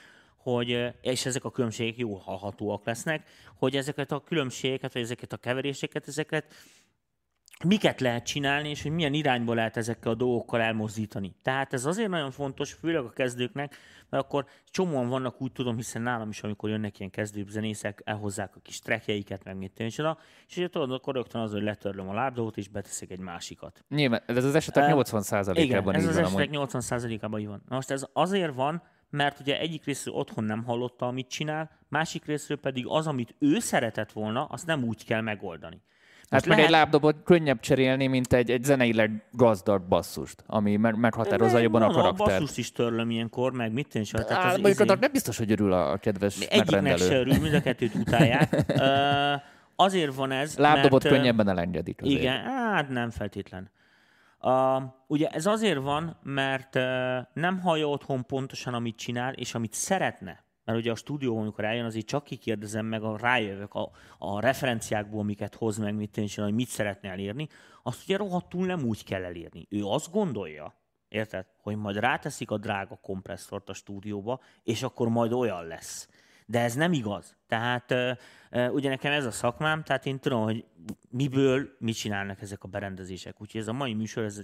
hogy, 0.51 0.93
és 1.01 1.25
ezek 1.25 1.43
a 1.43 1.51
különbségek 1.51 1.97
jó 1.97 2.15
hallhatóak 2.15 2.85
lesznek, 2.85 3.29
hogy 3.55 3.75
ezeket 3.75 4.11
a 4.11 4.23
különbségeket, 4.23 4.93
vagy 4.93 5.01
ezeket 5.01 5.33
a 5.33 5.37
keveréseket, 5.37 6.07
ezeket 6.07 6.53
miket 7.65 8.01
lehet 8.01 8.25
csinálni, 8.25 8.69
és 8.69 8.81
hogy 8.81 8.91
milyen 8.91 9.13
irányba 9.13 9.53
lehet 9.53 9.77
ezekkel 9.77 10.11
a 10.11 10.15
dolgokkal 10.15 10.61
elmozdítani. 10.61 11.35
Tehát 11.41 11.73
ez 11.73 11.85
azért 11.85 12.09
nagyon 12.09 12.31
fontos, 12.31 12.73
főleg 12.73 13.03
a 13.03 13.09
kezdőknek, 13.09 13.75
mert 14.09 14.23
akkor 14.23 14.45
csomóan 14.65 15.09
vannak, 15.09 15.41
úgy 15.41 15.51
tudom, 15.51 15.75
hiszen 15.75 16.01
nálam 16.01 16.29
is, 16.29 16.43
amikor 16.43 16.69
jönnek 16.69 16.99
ilyen 16.99 17.11
kezdőbb 17.11 17.47
zenészek, 17.47 18.01
elhozzák 18.05 18.55
a 18.55 18.59
kis 18.59 18.79
trekjeiket, 18.79 19.43
meg 19.43 19.57
mit 19.57 19.79
és 19.79 19.97
ugye 20.57 20.67
tudod, 20.67 20.91
akkor 20.91 21.15
rögtön 21.15 21.41
az, 21.41 21.51
hogy 21.51 21.63
letörlöm 21.63 22.09
a 22.09 22.13
lábdobot, 22.13 22.57
és 22.57 22.67
beteszek 22.67 23.11
egy 23.11 23.19
másikat. 23.19 23.85
Nyilván, 23.89 24.23
ez 24.25 24.45
az 24.45 24.55
esetek 24.55 24.83
Ö, 24.83 25.01
80%-ában 25.01 25.55
Igen, 25.55 25.95
ez 25.95 26.07
az 26.07 26.15
van 26.15 26.23
esetek 26.23 26.53
amúgy. 26.53 26.69
80%-ában 26.71 27.39
így 27.39 27.47
van. 27.47 27.63
Most 27.67 27.91
ez 27.91 28.05
azért 28.13 28.53
van, 28.53 28.83
mert 29.09 29.39
ugye 29.39 29.59
egyik 29.59 29.85
részről 29.85 30.13
otthon 30.15 30.43
nem 30.43 30.63
hallotta, 30.63 31.07
amit 31.07 31.29
csinál, 31.29 31.69
másik 31.89 32.25
részről 32.25 32.57
pedig 32.57 32.85
az, 32.87 33.07
amit 33.07 33.35
ő 33.39 33.59
szeretett 33.59 34.11
volna, 34.11 34.45
azt 34.45 34.65
nem 34.65 34.83
úgy 34.83 35.05
kell 35.05 35.21
megoldani. 35.21 35.81
Hát 36.29 36.45
meg 36.45 36.59
egy 36.59 36.69
lábdobot 36.69 37.15
könnyebb 37.23 37.59
cserélni, 37.59 38.07
mint 38.07 38.33
egy, 38.33 38.51
egy 38.51 38.63
zeneileg 38.63 39.23
gazdag 39.31 39.87
basszust, 39.87 40.43
ami 40.47 40.75
meg, 40.75 40.97
meghatározza 40.97 41.57
jobban 41.57 41.81
a 41.81 41.91
karaktert. 41.91 42.17
basszust 42.17 42.57
is 42.57 42.71
törlöm 42.71 43.09
ilyenkor, 43.09 43.51
meg 43.51 43.71
mit 43.71 43.87
tűncs. 43.87 44.11
Tehát 44.11 44.31
Á, 44.31 44.53
az 44.53 44.69
izé- 44.69 44.99
nem 44.99 45.11
biztos, 45.11 45.37
hogy 45.37 45.51
örül 45.51 45.73
a 45.73 45.97
kedves 45.97 46.39
Egyiknek 46.39 46.97
se 46.97 47.15
örül, 47.15 47.39
mind 47.39 47.53
a 47.53 47.61
kettőt 47.61 47.95
utálják. 47.95 48.65
Azért 49.75 50.15
van 50.15 50.31
ez, 50.31 50.57
Lábdobot 50.57 51.03
mert, 51.03 51.15
könnyebben 51.15 51.49
elengedik 51.49 52.01
azért. 52.01 52.19
Igen, 52.19 52.41
hát 52.41 52.89
nem 52.89 53.09
feltétlen. 53.09 53.69
Uh, 54.41 54.83
ugye 55.07 55.27
ez 55.27 55.45
azért 55.45 55.79
van, 55.79 56.17
mert 56.23 56.75
uh, 56.75 56.83
nem 57.33 57.59
hallja 57.59 57.87
otthon 57.87 58.25
pontosan, 58.25 58.73
amit 58.73 58.97
csinál, 58.97 59.33
és 59.33 59.55
amit 59.55 59.73
szeretne. 59.73 60.45
Mert 60.65 60.79
ugye 60.79 60.91
a 60.91 60.95
stúdióban, 60.95 61.41
amikor 61.41 61.65
eljön, 61.65 61.85
azért 61.85 62.05
csak 62.05 62.23
kikérdezem 62.23 62.85
meg, 62.85 63.03
a 63.03 63.17
rájövök 63.17 63.73
a, 63.73 63.91
a 64.17 64.39
referenciákból, 64.39 65.19
amiket 65.19 65.55
hoz 65.55 65.77
meg, 65.77 65.95
mit 65.95 66.11
tényleg, 66.11 66.35
hogy 66.35 66.53
mit 66.53 66.67
szeretne 66.67 67.09
elérni, 67.09 67.47
azt 67.83 68.03
ugye 68.03 68.17
rohadtul 68.17 68.65
nem 68.65 68.83
úgy 68.83 69.03
kell 69.03 69.23
elérni. 69.23 69.67
Ő 69.69 69.85
azt 69.85 70.11
gondolja, 70.11 70.73
érted, 71.07 71.45
hogy 71.61 71.75
majd 71.75 71.97
ráteszik 71.97 72.51
a 72.51 72.57
drága 72.57 72.95
kompresszort 72.95 73.69
a 73.69 73.73
stúdióba, 73.73 74.39
és 74.63 74.83
akkor 74.83 75.09
majd 75.09 75.31
olyan 75.31 75.65
lesz. 75.65 76.09
De 76.49 76.59
ez 76.59 76.73
nem 76.73 76.93
igaz. 76.93 77.35
Tehát 77.47 77.93
ugye 78.71 78.89
nekem 78.89 79.11
ez 79.11 79.25
a 79.25 79.31
szakmám, 79.31 79.83
tehát 79.83 80.05
én 80.05 80.19
tudom, 80.19 80.43
hogy 80.43 80.65
miből 81.09 81.69
mit 81.79 81.95
csinálnak 81.95 82.41
ezek 82.41 82.63
a 82.63 82.67
berendezések. 82.67 83.41
Úgyhogy 83.41 83.61
ez 83.61 83.67
a 83.67 83.73
mai 83.73 83.93
műsor, 83.93 84.23
ez, 84.23 84.37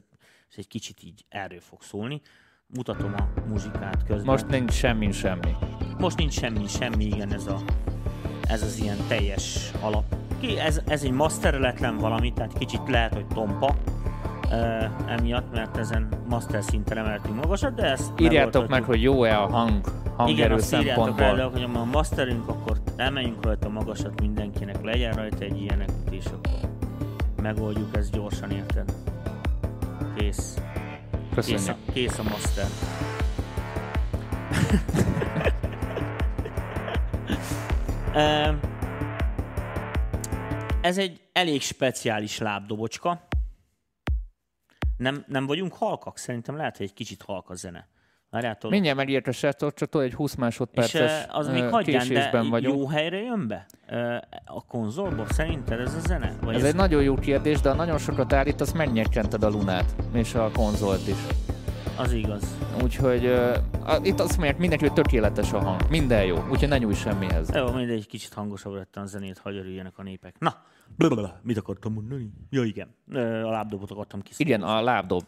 ez 0.50 0.55
egy 0.55 0.67
kicsit 0.67 1.03
így 1.03 1.25
erről 1.29 1.60
fog 1.60 1.81
szólni. 1.81 2.22
Mutatom 2.67 3.13
a 3.13 3.41
muzsikát 3.48 4.03
közben. 4.03 4.25
Most 4.25 4.48
nincs 4.48 4.72
semmi, 4.72 5.12
semmi. 5.12 5.51
Most 5.98 6.17
nincs 6.17 6.33
semmi, 6.33 6.67
semmi, 6.67 7.05
igen, 7.05 7.33
ez, 7.33 7.48
a, 7.48 7.63
ez 8.48 8.63
az 8.63 8.77
ilyen 8.77 8.98
teljes 9.07 9.72
alap. 9.81 10.15
Ez, 10.57 10.81
ez 10.88 11.03
egy 11.03 11.12
mastereletlen 11.12 11.98
valami, 11.98 12.33
tehát 12.33 12.57
kicsit 12.57 12.88
lehet, 12.88 13.13
hogy 13.13 13.27
tompa 13.27 13.75
emiatt, 15.08 15.54
mert 15.54 15.78
ezen 15.78 16.08
master 16.30 16.64
szinten 16.64 16.98
emeltünk 16.98 17.36
magasat, 17.36 17.74
de 17.76 17.84
ezt 17.84 18.12
Írjátok 18.18 18.68
meg, 18.68 18.84
hogy 18.84 19.02
jó-e 19.02 19.42
a 19.42 19.48
hang, 19.48 19.70
Igen, 19.70 20.14
hangerő 20.18 20.56
de 20.56 20.62
szempontból. 20.62 21.50
hogy 21.50 21.64
a 21.74 21.84
masterünk, 21.84 22.48
akkor 22.48 22.78
emeljünk 22.96 23.46
rajta 23.46 23.70
magasat 23.70 24.22
mindenkinek, 24.22 24.84
legyen 24.84 25.14
rajta 25.14 25.44
egy 25.44 25.62
ilyenek, 25.62 25.90
és 26.12 26.26
akkor 26.26 26.70
megoldjuk 27.42 27.98
ezt 27.98 28.12
gyorsan, 28.12 28.52
érted? 28.52 28.94
Kész. 30.18 30.58
Kész 31.36 31.36
Köszönjük. 31.36 31.70
a, 31.88 31.92
kész 31.92 32.20
a 32.20 32.24
master. 32.24 32.66
Ez 40.82 40.98
egy, 40.98 41.20
elég 41.34 41.62
speciális 41.62 42.38
lábdobocska. 42.38 43.28
Nem, 44.98 45.24
nem 45.28 45.46
vagyunk 45.46 45.74
halkak? 45.74 46.18
Szerintem 46.18 46.56
lehet, 46.56 46.78
hogy 46.78 46.86
egy 46.86 46.94
kicsit 46.94 47.22
halk 47.22 47.50
a 47.50 47.56
zene. 47.56 47.88
Várjátok. 48.34 48.72
Mindjárt 48.72 48.98
megért 48.98 49.28
a 49.28 49.32
srácok, 49.32 49.74
csak 49.74 49.96
egy 49.96 50.14
20 50.14 50.36
másodperces 50.36 51.12
És 51.12 51.26
az 51.28 51.48
még 51.48 51.64
hagyján, 51.64 52.08
de 52.08 52.42
vagyunk. 52.50 52.78
jó 52.78 52.88
helyre 52.88 53.22
jön 53.22 53.48
be? 53.48 53.66
A 54.46 54.66
konzolból 54.66 55.26
szerinted 55.30 55.80
ez 55.80 55.94
a 55.94 56.00
zene? 56.00 56.36
Vagy 56.42 56.56
ez, 56.56 56.62
ez 56.62 56.68
egy 56.68 56.76
nagyon 56.76 57.04
jó 57.04 57.16
kérdés, 57.16 57.62
de 57.62 57.74
nagyon 57.74 57.98
sokat 57.98 58.34
állítasz, 58.34 58.72
megnyekkented 58.72 59.44
a 59.44 59.50
lunát, 59.50 59.96
és 60.14 60.34
a 60.36 60.52
konzolt 60.54 61.08
is. 61.08 61.18
Az 61.98 62.12
igaz. 62.12 62.58
Úgyhogy 62.84 63.26
uh, 63.26 64.06
itt 64.06 64.20
azt 64.20 64.38
mondják 64.38 64.58
mindenki, 64.58 64.86
hogy 64.86 64.94
tökéletes 64.94 65.54
a 65.54 65.60
hang. 65.60 65.82
Minden 65.90 66.26
jó, 66.26 66.38
úgyhogy 66.52 66.70
ne 66.70 66.78
nyújj 66.78 66.94
semmihez. 66.94 67.50
Jó, 67.56 67.72
mindegy, 67.72 68.08
kicsit 68.08 68.34
hangosabb 68.34 68.74
lett 68.74 68.96
a 68.96 69.06
zenét, 69.06 69.38
hogy 69.38 69.58
örüljenek 69.58 69.98
a 69.98 70.04
népek. 70.04 70.36
Na, 70.40 70.64
blablabla. 70.98 71.40
mit 71.44 71.58
akartam 71.58 71.94
mondani? 71.94 72.30
Ja, 72.50 72.64
igen, 72.64 72.96
a 73.44 73.50
lábdobot 73.50 73.92
akartam 73.92 74.22
kiszólni. 74.22 74.52
Igen, 74.52 74.68
a 74.68 74.82
lábdob. 74.82 75.24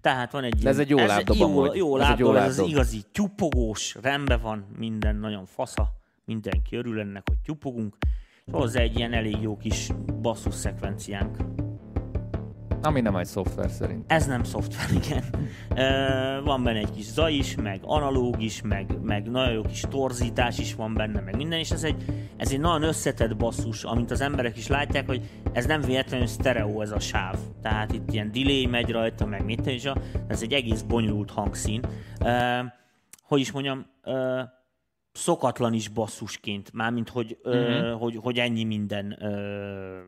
Tehát 0.00 0.32
van 0.32 0.44
egy 0.44 0.54
De 0.54 0.68
ez 0.68 0.78
egy 0.78 0.88
jó 0.88 0.98
lábdob, 0.98 1.36
jó, 1.36 1.64
jó, 1.64 1.74
jó 1.74 1.96
lábdob, 1.96 2.06
ez, 2.06 2.12
egy 2.12 2.18
jó 2.18 2.32
lábdob. 2.32 2.50
ez 2.50 2.58
az 2.58 2.68
igazi 2.68 3.02
tyupogós, 3.12 3.96
rendben 4.02 4.40
van, 4.40 4.66
minden 4.78 5.16
nagyon 5.16 5.46
fasza, 5.46 5.92
mindenki 6.24 6.76
örül 6.76 7.00
ennek, 7.00 7.22
hogy 7.28 7.38
tyupogunk, 7.38 7.96
és 8.44 8.52
hozzá 8.52 8.80
egy 8.80 8.96
ilyen 8.96 9.12
elég 9.12 9.36
jó 9.40 9.56
kis 9.56 9.90
basszus 10.20 10.54
szekvenciánk. 10.54 11.36
Ami 12.86 13.00
nem 13.00 13.16
egy 13.16 13.26
szoftver 13.26 13.70
szerint. 13.70 14.12
Ez 14.12 14.26
nem 14.26 14.44
szoftver, 14.44 14.86
igen. 15.02 15.24
van 16.44 16.62
benne 16.62 16.78
egy 16.78 16.90
kis 16.90 17.04
zaj 17.04 17.32
is, 17.32 17.54
meg 17.54 17.80
analóg 17.82 18.42
is, 18.42 18.62
meg, 18.62 19.00
meg 19.02 19.30
nagyon 19.30 19.52
jó 19.52 19.62
kis 19.62 19.84
torzítás 19.90 20.58
is 20.58 20.74
van 20.74 20.94
benne, 20.94 21.20
meg 21.20 21.36
minden, 21.36 21.58
és 21.58 21.70
ez 21.70 21.82
egy, 21.82 22.04
ez 22.36 22.52
egy 22.52 22.60
nagyon 22.60 22.82
összetett 22.82 23.36
basszus, 23.36 23.84
amint 23.84 24.10
az 24.10 24.20
emberek 24.20 24.56
is 24.56 24.66
látják, 24.66 25.06
hogy 25.06 25.30
ez 25.52 25.66
nem 25.66 25.80
véletlenül 25.80 26.26
sztereó 26.26 26.80
ez 26.82 26.90
a 26.90 26.98
sáv. 26.98 27.36
Tehát 27.62 27.92
itt 27.92 28.12
ilyen 28.12 28.32
delay 28.32 28.66
megy 28.66 28.90
rajta, 28.90 29.26
meg 29.26 29.44
mit 29.44 29.66
is, 29.66 29.84
ez 30.28 30.42
egy 30.42 30.52
egész 30.52 30.82
bonyolult 30.82 31.30
hangszín. 31.30 31.80
hogy 33.22 33.40
is 33.40 33.52
mondjam, 33.52 33.86
szokatlan 35.12 35.72
is 35.72 35.88
basszusként, 35.88 36.72
mármint 36.72 37.08
hogy, 37.08 37.38
uh-huh. 37.42 37.62
ö, 37.62 37.90
mhm. 37.90 38.00
hogy, 38.00 38.18
hogy 38.22 38.38
ennyi 38.38 38.64
minden 38.64 39.16
ö, 39.20 40.00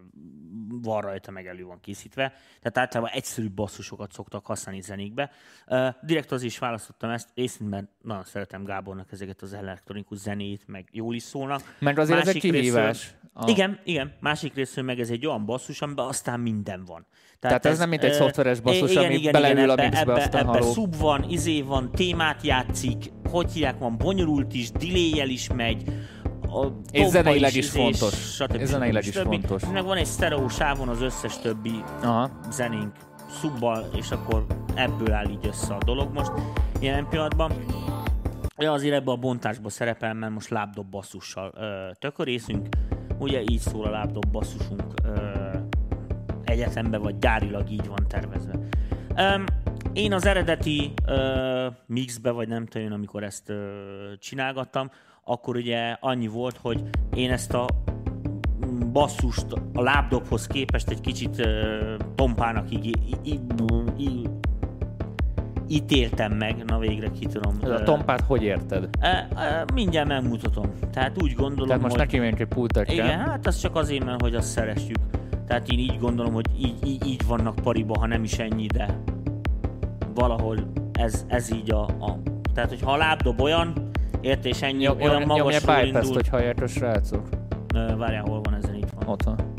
van 0.82 1.00
rajta, 1.00 1.30
meg 1.30 1.46
elő 1.46 1.64
van 1.64 1.80
készítve. 1.80 2.32
Tehát 2.60 2.78
általában 2.78 3.14
egyszerű 3.14 3.50
basszusokat 3.50 4.12
szoktak 4.12 4.46
használni 4.46 4.80
zenékbe. 4.80 5.30
Uh, 5.66 5.88
direkt 6.02 6.32
az 6.32 6.42
is 6.42 6.58
választottam 6.58 7.10
ezt, 7.10 7.28
részint, 7.34 7.70
mert 7.70 7.86
nagyon 8.02 8.24
szeretem 8.24 8.64
Gábornak 8.64 9.12
ezeket 9.12 9.42
az 9.42 9.52
elektronikus 9.52 10.18
zenét, 10.18 10.62
meg 10.66 10.88
jól 10.92 11.14
is 11.14 11.22
szólnak. 11.22 11.76
Meg 11.78 11.98
azért 11.98 12.24
Másik 12.24 12.44
ez 12.44 12.44
egy 12.44 12.60
kihívás. 12.60 13.14
A... 13.32 13.50
Igen, 13.50 13.80
igen. 13.84 14.14
Másik 14.20 14.54
részről 14.54 14.84
meg 14.84 15.00
ez 15.00 15.10
egy 15.10 15.26
olyan 15.26 15.44
basszus, 15.44 15.82
amiben 15.82 16.06
aztán 16.06 16.40
minden 16.40 16.84
van. 16.84 17.06
Tehát, 17.40 17.60
Tehát 17.60 17.64
ez, 17.64 17.72
ez 17.72 17.78
nem 17.78 17.88
mint 17.88 18.04
egy 18.04 18.12
szoftveres 18.12 18.60
basszus, 18.60 18.90
igen, 18.90 19.04
ami 19.04 19.14
igen, 19.14 19.32
beleül 19.32 19.58
igen, 19.58 19.70
ebbe, 19.70 19.82
a 19.82 19.86
mixbe, 19.86 20.22
ebbe, 20.22 20.38
ebbe 20.38 20.62
szub 20.62 20.96
van, 20.96 21.22
izé 21.28 21.62
van, 21.62 21.92
témát 21.92 22.42
játszik, 22.42 23.10
hogy 23.30 23.52
hívják, 23.52 23.78
van 23.78 23.96
bonyolult 23.98 24.54
is, 24.54 24.70
delay 24.70 25.32
is 25.32 25.48
megy, 25.52 25.82
a 26.50 26.66
és 26.90 27.06
zeneileg 27.06 27.54
is, 27.54 27.64
is 27.64 27.70
fontos. 27.70 28.34
Stb. 28.34 28.54
És 28.54 28.68
zeneileg 28.68 29.06
is 29.06 29.18
fontos. 29.18 29.62
Meg 29.72 29.84
van 29.84 29.96
egy 29.96 30.06
sztereó 30.06 30.48
sávon 30.48 30.88
az 30.88 31.02
összes 31.02 31.38
többi 31.38 31.82
Aha. 32.02 32.30
zenénk 32.50 32.92
szubbal, 33.40 33.88
és 33.96 34.10
akkor 34.10 34.46
ebből 34.74 35.12
áll 35.12 35.28
így 35.28 35.46
össze 35.46 35.74
a 35.74 35.78
dolog 35.84 36.12
most 36.12 36.32
jelen 36.80 37.08
pillanatban. 37.08 37.52
Ja, 38.56 38.72
azért 38.72 38.94
ebbe 38.94 39.10
a 39.10 39.16
bontásba 39.16 39.68
szerepel, 39.68 40.14
mert 40.14 40.32
most 40.32 40.48
lábdob 40.48 40.90
basszussal 40.90 41.52
ö, 41.56 41.90
tökörészünk. 41.98 42.68
Ugye 43.18 43.42
így 43.42 43.58
szól 43.60 43.84
a 43.84 43.90
lábdob 43.90 44.26
basszusunk 44.26 44.82
ö, 45.04 45.16
egyetembe, 46.44 46.98
vagy 46.98 47.18
gyárilag 47.18 47.70
így 47.70 47.86
van 47.86 48.06
tervezve. 48.08 48.58
Um, 49.16 49.44
én 49.92 50.12
az 50.12 50.26
eredeti 50.26 50.92
ö, 51.06 51.66
mixbe, 51.86 52.30
vagy 52.30 52.48
nem 52.48 52.66
tudom, 52.66 52.92
amikor 52.92 53.22
ezt 53.22 53.48
ö, 53.48 53.64
csinálgattam, 54.18 54.90
akkor 55.28 55.56
ugye 55.56 55.96
annyi 56.00 56.26
volt, 56.26 56.58
hogy 56.62 56.82
én 57.14 57.30
ezt 57.30 57.54
a 57.54 57.66
basszust 58.92 59.46
a 59.74 59.82
lábdobhoz 59.82 60.46
képest 60.46 60.88
egy 60.90 61.00
kicsit 61.00 61.38
ö, 61.38 61.94
tompának 62.14 62.70
így, 62.70 62.86
így, 63.22 63.42
így, 63.98 64.28
ítéltem 65.68 66.32
meg, 66.32 66.64
na 66.64 66.78
végre 66.78 67.10
ki 67.10 67.26
tudom. 67.26 67.58
Ez 67.62 67.70
a 67.70 67.82
tompát 67.82 68.20
hogy 68.20 68.42
érted? 68.42 68.88
E, 69.00 69.28
e, 69.36 69.64
mindjárt 69.74 70.08
megmutatom. 70.08 70.72
Tehát 70.92 71.22
úgy 71.22 71.34
gondolom, 71.34 71.66
Tehát 71.66 71.82
most 71.82 71.94
hogy... 71.94 72.04
neki 72.04 72.18
menjünk 72.18 72.40
egy 72.40 72.48
pultet 72.48 72.92
Igen, 72.92 73.18
hát 73.18 73.46
az 73.46 73.58
csak 73.60 73.76
azért, 73.76 74.04
mert 74.04 74.20
hogy 74.20 74.34
azt 74.34 74.48
szeressük. 74.48 74.98
Tehát 75.46 75.68
én 75.68 75.78
így 75.78 75.98
gondolom, 75.98 76.32
hogy 76.32 76.46
így, 76.58 76.86
így, 76.86 77.06
így 77.06 77.26
vannak 77.26 77.54
pariba, 77.54 77.98
ha 77.98 78.06
nem 78.06 78.24
is 78.24 78.38
ennyi, 78.38 78.66
de 78.66 78.98
valahol 80.14 80.56
ez, 80.92 81.24
ez 81.28 81.52
így 81.52 81.70
a, 81.70 81.82
a... 81.82 82.18
Tehát, 82.54 82.68
hogyha 82.68 82.92
a 82.92 82.96
lábdob 82.96 83.40
olyan, 83.40 83.87
érte, 84.20 84.48
és 84.48 84.62
ennyi 84.62 84.82
Nyom, 84.82 85.00
olyan 85.00 85.22
magasról 85.22 85.76
indult... 85.76 86.04
Nyomja 86.04 86.14
hogy 86.14 86.28
hallják 86.28 86.62
a 86.62 86.66
srácok. 86.66 87.28
Várjál, 87.72 88.22
hol 88.22 88.40
van 88.40 88.54
ezen 88.54 88.74
itt 88.74 88.90
van. 88.90 89.08
Ott 89.08 89.22
van. 89.22 89.54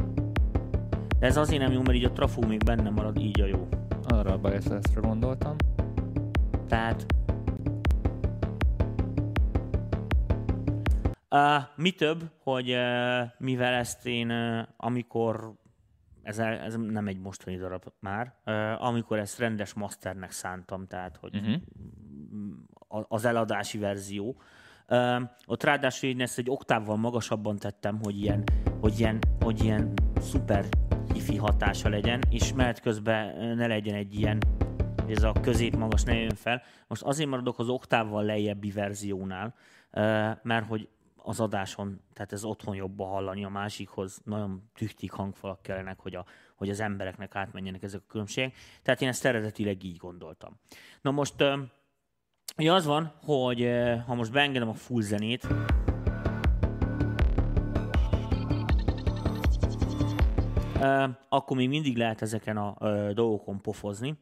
De 1.19 1.25
ez 1.25 1.37
azért 1.37 1.61
nem 1.61 1.71
jó, 1.71 1.81
mert 1.81 1.93
így 1.93 2.03
a 2.03 2.11
trafó 2.11 2.45
még 2.47 2.63
benne 2.63 2.89
marad, 2.89 3.17
így 3.17 3.41
a 3.41 3.45
jó. 3.45 3.67
Arra 4.07 4.33
a 4.33 4.37
bypass 4.37 4.93
gondoltam. 4.95 5.55
Tehát... 6.67 7.05
Uh, 11.31 11.63
mi 11.75 11.91
több, 11.91 12.23
hogy 12.43 12.71
uh, 12.71 13.21
mivel 13.37 13.73
ezt 13.73 14.05
én, 14.05 14.31
uh, 14.31 14.67
amikor 14.77 15.53
ez, 16.21 16.39
ez 16.39 16.75
nem 16.75 17.07
egy 17.07 17.19
mostani 17.19 17.57
darab 17.57 17.83
már, 17.99 18.33
uh, 18.45 18.85
amikor 18.85 19.17
ezt 19.19 19.39
rendes 19.39 19.73
masternek 19.73 20.31
szántam, 20.31 20.87
tehát 20.87 21.17
hogy 21.17 21.35
uh-huh. 21.35 21.61
Az 23.07 23.25
eladási 23.25 23.77
verzió, 23.77 24.35
ott 25.45 25.63
ráadásul 25.63 26.09
én 26.09 26.21
ezt 26.21 26.37
egy 26.37 26.49
oktávval 26.49 26.97
magasabban 26.97 27.57
tettem, 27.57 27.99
hogy 28.03 28.21
ilyen, 28.21 28.43
hogy 28.79 28.99
ilyen, 28.99 29.19
hogy 29.39 29.63
ilyen 29.63 29.93
szuper 30.19 30.65
hifi 31.13 31.35
hatása 31.35 31.89
legyen, 31.89 32.21
és 32.29 32.53
mert 32.53 32.79
közben 32.79 33.55
ne 33.55 33.67
legyen 33.67 33.95
egy 33.95 34.13
ilyen 34.19 34.39
ez 35.07 35.23
a 35.23 35.31
középmagas 35.41 36.03
ne 36.03 36.15
jön 36.15 36.35
fel. 36.35 36.61
Most 36.87 37.01
azért 37.01 37.29
maradok 37.29 37.59
az 37.59 37.69
oktávval 37.69 38.23
lejjebbi 38.23 38.71
verziónál, 38.71 39.55
mert 40.41 40.67
hogy 40.67 40.89
az 41.15 41.39
adáson, 41.39 42.01
tehát 42.13 42.33
ez 42.33 42.43
otthon 42.43 42.75
jobban 42.75 43.07
hallani 43.07 43.43
a 43.43 43.49
másikhoz, 43.49 44.21
nagyon 44.23 44.69
tüchtik 44.73 45.11
hangfalak 45.11 45.61
kellenek, 45.61 45.99
hogy, 45.99 46.15
a, 46.15 46.25
hogy 46.55 46.69
az 46.69 46.79
embereknek 46.79 47.35
átmenjenek 47.35 47.83
ezek 47.83 48.01
a 48.03 48.07
különbségek. 48.07 48.55
Tehát 48.81 49.01
én 49.01 49.07
ezt 49.07 49.25
eredetileg 49.25 49.83
így 49.83 49.97
gondoltam. 49.97 50.59
Na 51.01 51.11
most, 51.11 51.43
ugye 52.59 52.73
az 52.73 52.85
van, 52.85 53.13
hogy 53.23 53.69
ha 54.05 54.15
most 54.15 54.31
beengedem 54.31 54.69
a 54.69 54.73
full 54.73 55.01
zenét, 55.01 55.47
akkor 61.29 61.57
még 61.57 61.69
mindig 61.69 61.97
lehet 61.97 62.21
ezeken 62.21 62.57
a 62.57 62.75
dolgokon 63.13 63.61
pofozni. 63.61 64.17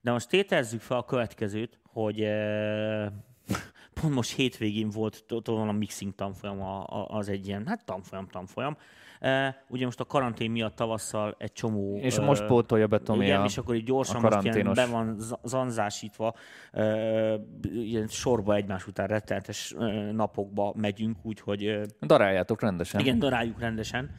De 0.00 0.10
most 0.10 0.28
tételezzük 0.28 0.80
fel 0.80 0.96
a 0.96 1.04
következőt, 1.04 1.78
hogy 1.82 2.16
pont 4.00 4.14
most 4.14 4.34
hétvégén 4.34 4.90
volt 4.90 5.24
van 5.44 5.68
a 5.68 5.72
mixing 5.72 6.14
tanfolyam, 6.14 6.84
az 7.08 7.28
egy 7.28 7.46
ilyen, 7.46 7.66
hát 7.66 7.84
tanfolyam, 7.84 8.28
tanfolyam. 8.28 8.76
Ugye 9.68 9.84
most 9.84 10.00
a 10.00 10.04
karantén 10.04 10.50
miatt 10.50 10.76
tavasszal 10.76 11.34
egy 11.38 11.52
csomó... 11.52 11.98
És 12.00 12.18
most 12.18 12.46
pótolja 12.46 12.86
be 12.86 12.98
Tomi 12.98 13.24
Igen, 13.24 13.40
a, 13.40 13.44
és 13.44 13.58
akkor 13.58 13.74
így 13.74 13.84
gyorsan 13.84 14.20
most 14.20 14.42
ilyen 14.42 14.72
be 14.72 14.86
van 14.86 15.16
zanzásítva, 15.42 16.34
ilyen 17.62 18.06
sorba 18.08 18.54
egymás 18.54 18.86
után 18.86 19.06
rettenetes 19.06 19.74
napokba 20.12 20.72
megyünk, 20.76 21.16
úgyhogy... 21.22 21.80
Daráljátok 22.00 22.60
rendesen. 22.60 23.00
Igen, 23.00 23.18
daráljuk 23.18 23.60
rendesen 23.60 24.10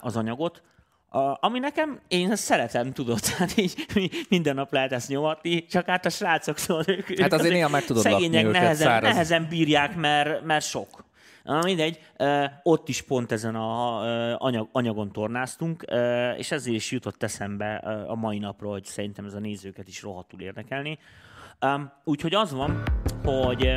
az 0.00 0.16
anyagot. 0.16 0.62
A, 1.08 1.38
ami 1.40 1.58
nekem, 1.58 2.00
én 2.08 2.30
ezt 2.30 2.42
szeretem, 2.42 2.92
tudod, 2.92 3.20
tehát 3.30 3.56
így 3.56 3.86
minden 4.28 4.54
nap 4.54 4.72
lehet 4.72 4.92
ezt 4.92 5.08
nyomatni, 5.08 5.64
csak 5.64 5.86
hát 5.86 6.06
a 6.06 6.10
srácok 6.10 6.58
szóval 6.58 6.84
ők, 6.86 7.20
Hát 7.20 7.32
azért 7.32 7.52
néha 7.52 7.68
meg 7.68 7.84
tudod 7.84 8.02
szegények 8.02 8.50
nehezen, 8.50 9.02
nehezen 9.02 9.46
bírják, 9.48 9.96
mert, 9.96 10.44
mert 10.44 10.64
sok. 10.64 11.03
Na, 11.44 11.62
mindegy, 11.62 12.00
ott 12.62 12.88
is 12.88 13.02
pont 13.02 13.32
ezen 13.32 13.54
a 13.54 14.00
anyag, 14.44 14.68
anyagon 14.72 15.12
tornáztunk, 15.12 15.84
és 16.36 16.50
ezért 16.50 16.76
is 16.76 16.90
jutott 16.90 17.22
eszembe 17.22 17.74
a 18.08 18.14
mai 18.14 18.38
napról, 18.38 18.72
hogy 18.72 18.84
szerintem 18.84 19.24
ez 19.24 19.34
a 19.34 19.38
nézőket 19.38 19.88
is 19.88 20.02
rohadtul 20.02 20.40
érdekelni. 20.40 20.98
Úgyhogy 22.04 22.34
az 22.34 22.52
van, 22.52 22.82
hogy 23.24 23.76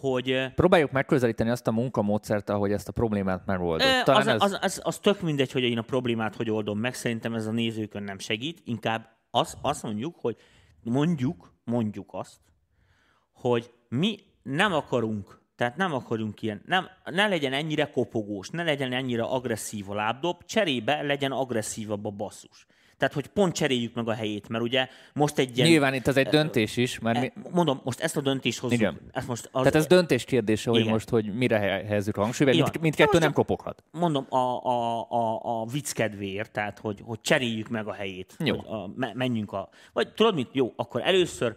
hogy... 0.00 0.52
Próbáljuk 0.54 0.90
megközelíteni 0.90 1.50
azt 1.50 1.66
a 1.66 1.72
munkamódszert, 1.72 2.50
ahogy 2.50 2.72
ezt 2.72 2.88
a 2.88 2.92
problémát 2.92 3.46
megoldod. 3.46 3.86
az, 4.04 4.26
ez... 4.26 4.42
az, 4.42 4.58
az, 4.60 4.80
az 4.84 4.98
tök 4.98 5.20
mindegy, 5.20 5.52
hogy 5.52 5.62
én 5.62 5.78
a 5.78 5.82
problémát 5.82 6.36
hogy 6.36 6.50
oldom 6.50 6.78
meg, 6.78 6.94
szerintem 6.94 7.34
ez 7.34 7.46
a 7.46 7.50
nézőkön 7.50 8.02
nem 8.02 8.18
segít, 8.18 8.60
inkább 8.64 9.08
az, 9.30 9.56
azt 9.62 9.82
mondjuk, 9.82 10.16
hogy 10.20 10.36
mondjuk, 10.82 11.52
mondjuk 11.64 12.08
azt, 12.12 12.40
hogy 13.32 13.70
mi 13.88 14.18
nem 14.46 14.72
akarunk 14.72 15.40
Tehát 15.56 15.76
nem 15.76 15.92
akarunk 15.92 16.42
ilyen, 16.42 16.62
nem, 16.66 16.88
ne 17.04 17.28
legyen 17.28 17.52
ennyire 17.52 17.90
kopogós, 17.90 18.50
ne 18.50 18.62
legyen 18.62 18.92
ennyire 18.92 19.22
agresszív 19.22 19.90
a 19.90 19.94
lábdob, 19.94 20.44
cserébe 20.44 21.02
legyen 21.02 21.32
agresszívabb 21.32 22.04
a 22.04 22.10
basszus. 22.10 22.66
Tehát, 22.96 23.14
hogy 23.14 23.26
pont 23.26 23.54
cseréljük 23.54 23.94
meg 23.94 24.08
a 24.08 24.12
helyét, 24.12 24.48
mert 24.48 24.64
ugye 24.64 24.88
most 25.14 25.38
egy 25.38 25.56
ilyen... 25.56 25.68
Nyilván 25.68 25.94
itt 25.94 26.06
az 26.06 26.16
egy 26.16 26.28
döntés 26.28 26.76
is, 26.76 26.98
mert 26.98 27.20
mi... 27.20 27.26
E, 27.26 27.32
mondom, 27.50 27.80
most 27.84 28.00
ezt 28.00 28.16
a 28.16 28.20
döntést 28.20 28.58
hozzuk. 28.58 28.78
Igen. 28.78 29.00
Ezt 29.12 29.26
most 29.26 29.44
az... 29.44 29.58
Tehát 29.58 29.74
ez 29.74 29.86
döntés 29.86 30.24
kérdése, 30.24 30.70
hogy 30.70 30.80
Igen. 30.80 30.92
most, 30.92 31.08
hogy 31.08 31.34
mire 31.34 31.58
helyezzük 31.58 32.16
a 32.16 32.22
hangsúlyt, 32.22 32.52
Igen. 32.52 32.62
mind, 32.62 32.80
mindkettő 32.80 33.18
nem 33.18 33.32
kopoghat. 33.32 33.84
Mondom, 33.90 34.26
a, 34.28 34.36
a, 34.36 35.10
a, 35.10 35.60
a 35.60 35.66
vicc 35.66 35.92
kedvéért, 35.92 36.52
tehát, 36.52 36.78
hogy, 36.78 37.00
hogy 37.04 37.20
cseréljük 37.20 37.68
meg 37.68 37.86
a 37.86 37.92
helyét. 37.92 38.34
Jó. 38.38 38.56
Hogy 38.56 38.66
a, 38.68 38.92
me, 38.96 39.12
menjünk 39.14 39.52
a... 39.52 39.68
Vagy 39.92 40.12
tudod 40.12 40.34
mit? 40.34 40.48
Jó, 40.52 40.72
akkor 40.76 41.00
először 41.04 41.56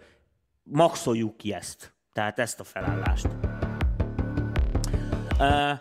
maxoljuk 0.63 1.37
ki 1.37 1.53
ezt. 1.53 1.97
Tehát 2.13 2.39
ezt 2.39 2.59
a 2.59 2.63
felállást. 2.63 3.27
Uh, 5.39 5.79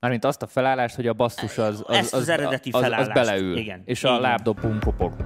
Mármint 0.00 0.24
azt 0.24 0.42
a 0.42 0.46
felállást, 0.46 0.94
hogy 0.94 1.06
a 1.06 1.12
basszus 1.12 1.58
az, 1.58 1.84
az, 1.86 1.96
Ezt 1.96 2.14
az 2.14 2.28
eredeti 2.28 2.70
az, 2.70 2.74
az 2.74 2.82
felállást. 2.82 3.12
beleül, 3.12 3.56
Igen. 3.56 3.82
és 3.84 4.04
a 4.04 4.20
lábdobunk 4.20 4.80
kopog. 4.80 5.16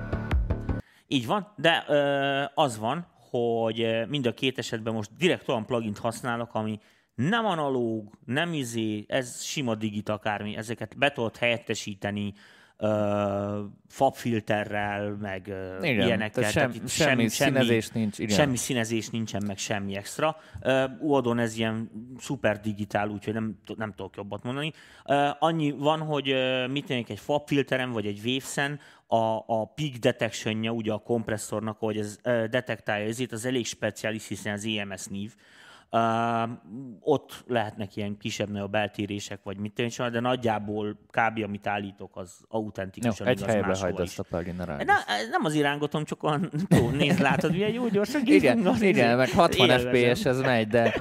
Így 1.06 1.26
van, 1.26 1.52
de 1.56 1.84
ö, 1.88 2.42
az 2.54 2.78
van, 2.78 3.06
hogy 3.30 4.04
mind 4.08 4.26
a 4.26 4.32
két 4.34 4.58
esetben 4.58 4.94
most 4.94 5.10
direkt 5.16 5.48
olyan 5.48 5.66
plugint 5.66 5.98
használok, 5.98 6.54
ami 6.54 6.80
nem 7.14 7.44
analóg, 7.46 8.18
nem 8.24 8.52
izé, 8.52 9.04
ez 9.08 9.42
sima 9.42 9.74
digit 9.74 10.08
akármi, 10.08 10.56
ezeket 10.56 10.98
be 10.98 11.12
tudod 11.12 11.36
helyettesíteni 11.36 12.34
fabfilterrel, 13.88 15.16
meg 15.20 15.46
Igen, 15.82 16.06
ilyenekkel. 16.06 16.50
tehát 16.52 16.52
sem, 16.52 16.70
itt 16.70 16.88
semmi, 16.88 17.28
színezés 17.28 17.88
nincs. 17.88 18.18
Igen. 18.18 18.36
Semmi 18.36 18.56
színezés 18.56 19.08
nincsen, 19.10 19.42
meg 19.46 19.58
semmi 19.58 19.96
extra. 19.96 20.36
Uadon 21.00 21.38
ez 21.38 21.56
ilyen 21.56 21.90
szuper 22.18 22.60
digitál, 22.60 23.08
úgyhogy 23.08 23.34
nem, 23.34 23.58
nem 23.76 23.92
tudok 23.96 24.16
jobbat 24.16 24.42
mondani. 24.42 24.72
Annyi 25.38 25.70
van, 25.70 26.00
hogy 26.00 26.34
mit 26.70 26.86
tennék 26.86 27.08
egy 27.10 27.18
fabfilterem, 27.18 27.90
vagy 27.90 28.06
egy 28.06 28.20
wavesen, 28.24 28.80
a, 29.06 29.44
a 29.46 29.72
peak 29.74 29.92
detection 29.92 30.68
ugye 30.68 30.92
a 30.92 30.98
kompresszornak, 30.98 31.78
hogy 31.78 31.98
ez 31.98 32.18
detektálja 32.50 33.06
ezért, 33.06 33.32
az 33.32 33.44
elég 33.44 33.66
speciális, 33.66 34.28
hiszen 34.28 34.52
az 34.52 34.66
EMS 34.66 35.06
nív. 35.06 35.34
Uh, 35.94 36.50
ott 37.00 37.44
lehetnek 37.46 37.96
ilyen 37.96 38.16
kisebb-nagyobb 38.16 38.74
eltérések, 38.74 39.40
vagy 39.42 39.56
mit 39.56 39.72
tenni, 39.72 40.10
de 40.10 40.20
nagyjából 40.20 40.98
kb. 41.10 41.42
amit 41.42 41.66
állítok, 41.66 42.16
az 42.16 42.38
Jó, 42.40 42.58
autentikusan 42.58 43.26
egy 43.26 43.42
helybe 43.42 43.76
hagyd 43.78 44.00
azt 44.00 44.18
a 44.18 44.22
plugin 44.22 44.64
rá. 44.64 44.76
Na, 44.76 44.94
nem 45.30 45.44
az 45.44 45.54
irángatom, 45.54 46.04
csak 46.04 46.22
olyan, 46.22 46.50
jó, 46.78 46.90
nézd, 46.90 47.20
látod, 47.20 47.52
milyen 47.52 47.72
jó 47.72 47.88
gyorsan 47.88 48.20
Igen, 48.24 48.66
az 48.66 48.82
igen, 48.82 49.06
izé. 49.06 49.14
meg 49.14 49.30
60 49.30 49.68
Élvezem. 49.68 49.92
FPS 49.92 50.24
ez 50.24 50.40
megy, 50.40 50.68
de 50.68 50.94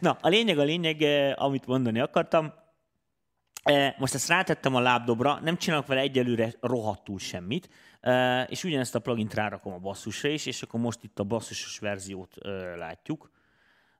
Na, 0.00 0.16
a 0.20 0.28
lényeg, 0.28 0.58
a 0.58 0.62
lényeg, 0.62 1.02
eh, 1.02 1.42
amit 1.42 1.66
mondani 1.66 2.00
akartam, 2.00 2.52
most 3.98 4.14
ezt 4.14 4.28
rátettem 4.28 4.74
a 4.74 4.80
lábdobra, 4.80 5.38
nem 5.42 5.56
csinálok 5.56 5.86
vele 5.86 6.00
egyelőre 6.00 6.52
rohadtul 6.60 7.18
semmit, 7.18 7.68
és 8.46 8.64
ugyanezt 8.64 8.94
a 8.94 8.98
plugint 8.98 9.34
rárakom 9.34 9.72
a 9.72 9.78
basszusra 9.78 10.28
is, 10.28 10.46
és 10.46 10.62
akkor 10.62 10.80
most 10.80 10.98
itt 11.02 11.18
a 11.18 11.24
basszusos 11.24 11.78
verziót 11.78 12.34
látjuk. 12.76 13.32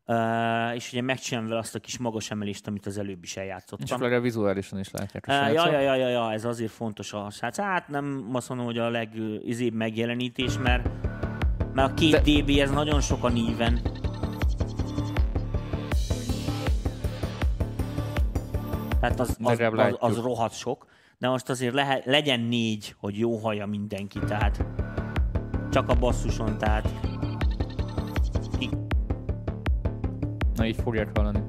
Uh, 0.06 0.74
és 0.74 0.92
ugye 0.92 1.02
megcsinálom 1.02 1.48
vele 1.48 1.60
azt 1.60 1.74
a 1.74 1.78
kis 1.78 1.98
magas 1.98 2.30
emelést, 2.30 2.66
amit 2.66 2.86
az 2.86 2.98
előbb 2.98 3.22
is 3.22 3.30
és 3.30 3.36
eljátszottam. 3.36 4.00
legalább 4.00 4.22
vizuálisan 4.22 4.78
is 4.78 4.90
látják 4.90 5.26
a 5.26 5.32
Uh, 5.32 5.52
ja, 5.52 5.70
ja, 5.70 5.80
ja, 5.80 5.94
ja, 5.94 6.08
ja, 6.08 6.32
ez 6.32 6.44
azért 6.44 6.72
fontos 6.72 7.12
a 7.12 7.30
srác. 7.30 7.58
Hát 7.58 7.88
nem 7.88 8.28
azt 8.32 8.48
mondom, 8.48 8.66
hogy 8.66 8.78
a 8.78 8.88
legizébb 8.88 9.74
megjelenítés, 9.74 10.58
mert, 10.58 10.88
mert 11.74 11.90
a 11.90 11.94
két 11.94 12.10
De- 12.10 12.20
dB 12.20 12.58
ez 12.58 12.70
nagyon 12.70 13.00
sok 13.00 13.24
a 13.24 13.28
níven. 13.28 13.80
Tehát 19.04 19.20
az, 19.20 19.36
az, 19.42 19.60
az, 19.60 19.96
az 19.98 20.18
rohadt 20.18 20.54
sok, 20.54 20.86
de 21.18 21.28
most 21.28 21.48
azért 21.48 21.74
lehet, 21.74 22.04
legyen 22.04 22.40
négy, 22.40 22.94
hogy 22.98 23.18
jó 23.18 23.36
hallja 23.36 23.66
mindenki, 23.66 24.18
tehát 24.18 24.64
csak 25.70 25.88
a 25.88 25.94
basszuson, 25.94 26.58
tehát 26.58 26.88
ki, 28.58 28.68
Na 30.54 30.66
így 30.66 30.76
fogják 30.76 31.16
hallani. 31.16 31.42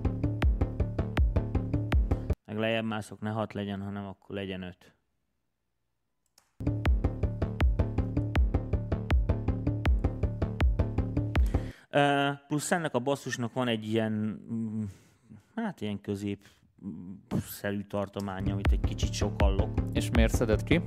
meg 2.46 2.58
lejjebb 2.58 2.86
mászok, 2.86 3.20
ne 3.20 3.30
hat 3.30 3.54
legyen, 3.54 3.82
hanem 3.82 4.06
akkor 4.06 4.36
legyen 4.36 4.62
öt. 4.62 4.94
Uh, 11.92 12.48
plusz 12.48 12.72
ennek 12.72 12.94
a 12.94 13.00
basszusnak 13.00 13.54
van 13.54 13.68
egy 13.68 13.88
ilyen, 13.88 14.12
mm, 14.52 14.84
hát 15.56 15.82
ilyen 15.82 16.02
közép 16.02 16.40
szerű 17.50 17.82
tartománya, 17.82 18.54
amit 18.54 18.72
egy 18.72 18.80
kicsit 18.80 19.14
sokallok. 19.14 19.70
És 19.94 20.10
miért 20.10 20.36
szeded 20.36 20.64
ki? 20.64 20.82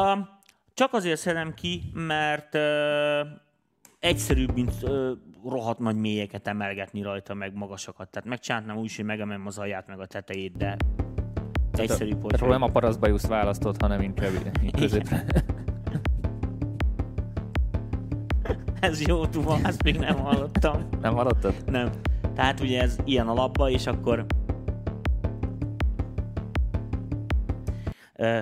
Um, 0.00 0.28
csak 0.74 0.92
azért 0.92 1.20
szedem 1.20 1.54
ki, 1.54 1.82
mert 1.94 2.54
uh, 2.54 2.60
egyszerűbb, 3.98 4.54
mint 4.54 4.72
uh, 4.82 5.10
rohadt 5.44 5.78
nagy 5.78 5.96
mélyeket 5.96 6.48
emelgetni 6.48 7.02
rajta, 7.02 7.34
meg 7.34 7.54
magasakat. 7.54 8.10
Tehát 8.10 8.28
megcsináltam 8.28 8.76
úgy, 8.76 8.96
hogy 8.96 9.04
megemelem 9.04 9.46
az 9.46 9.58
alját, 9.58 9.86
meg 9.86 10.00
a 10.00 10.06
tetejét, 10.06 10.56
de 10.56 10.76
egyszerűbb, 11.72 12.20
hogy... 12.20 12.30
Tehát 12.30 12.40
róla 12.40 12.52
nem 12.52 12.62
a 12.62 12.70
parasztbajusz 12.72 13.26
választott, 13.26 13.80
hanem 13.80 14.00
inkább 14.00 14.30
középre. 14.78 15.24
Ez 18.80 19.06
jó 19.06 19.26
tuba, 19.26 19.58
ezt 19.62 19.82
még 19.82 19.98
nem 19.98 20.18
hallottam. 20.18 20.88
Nem 21.00 21.14
hallottad? 21.14 21.54
Nem. 21.66 21.90
Tehát 22.34 22.60
ugye 22.60 22.82
ez 22.82 22.96
ilyen 23.04 23.28
alapba, 23.28 23.70
és 23.70 23.86
akkor 23.86 24.26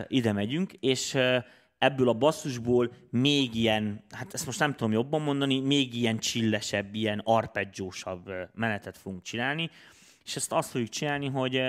ide 0.08 0.32
megyünk, 0.32 0.72
és 0.72 1.18
ebből 1.78 2.08
a 2.08 2.12
basszusból 2.12 2.92
még 3.10 3.54
ilyen, 3.54 4.04
hát 4.10 4.34
ezt 4.34 4.46
most 4.46 4.58
nem 4.58 4.74
tudom 4.74 4.92
jobban 4.92 5.22
mondani, 5.22 5.60
még 5.60 5.94
ilyen 5.94 6.18
csillesebb, 6.18 6.94
ilyen 6.94 7.20
arpeggiósabb 7.24 8.30
menetet 8.54 8.98
fogunk 8.98 9.22
csinálni, 9.22 9.70
és 10.24 10.36
ezt 10.36 10.52
azt 10.52 10.70
fogjuk 10.70 10.88
csinálni, 10.88 11.26
hogy 11.26 11.60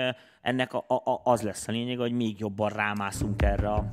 ennek 0.42 0.72
a, 0.72 0.84
a, 0.88 1.20
az 1.24 1.42
lesz 1.42 1.68
a 1.68 1.72
lényeg, 1.72 1.98
hogy 1.98 2.12
még 2.12 2.38
jobban 2.38 2.70
rámászunk 2.70 3.42
erre 3.42 3.68
a 3.68 3.92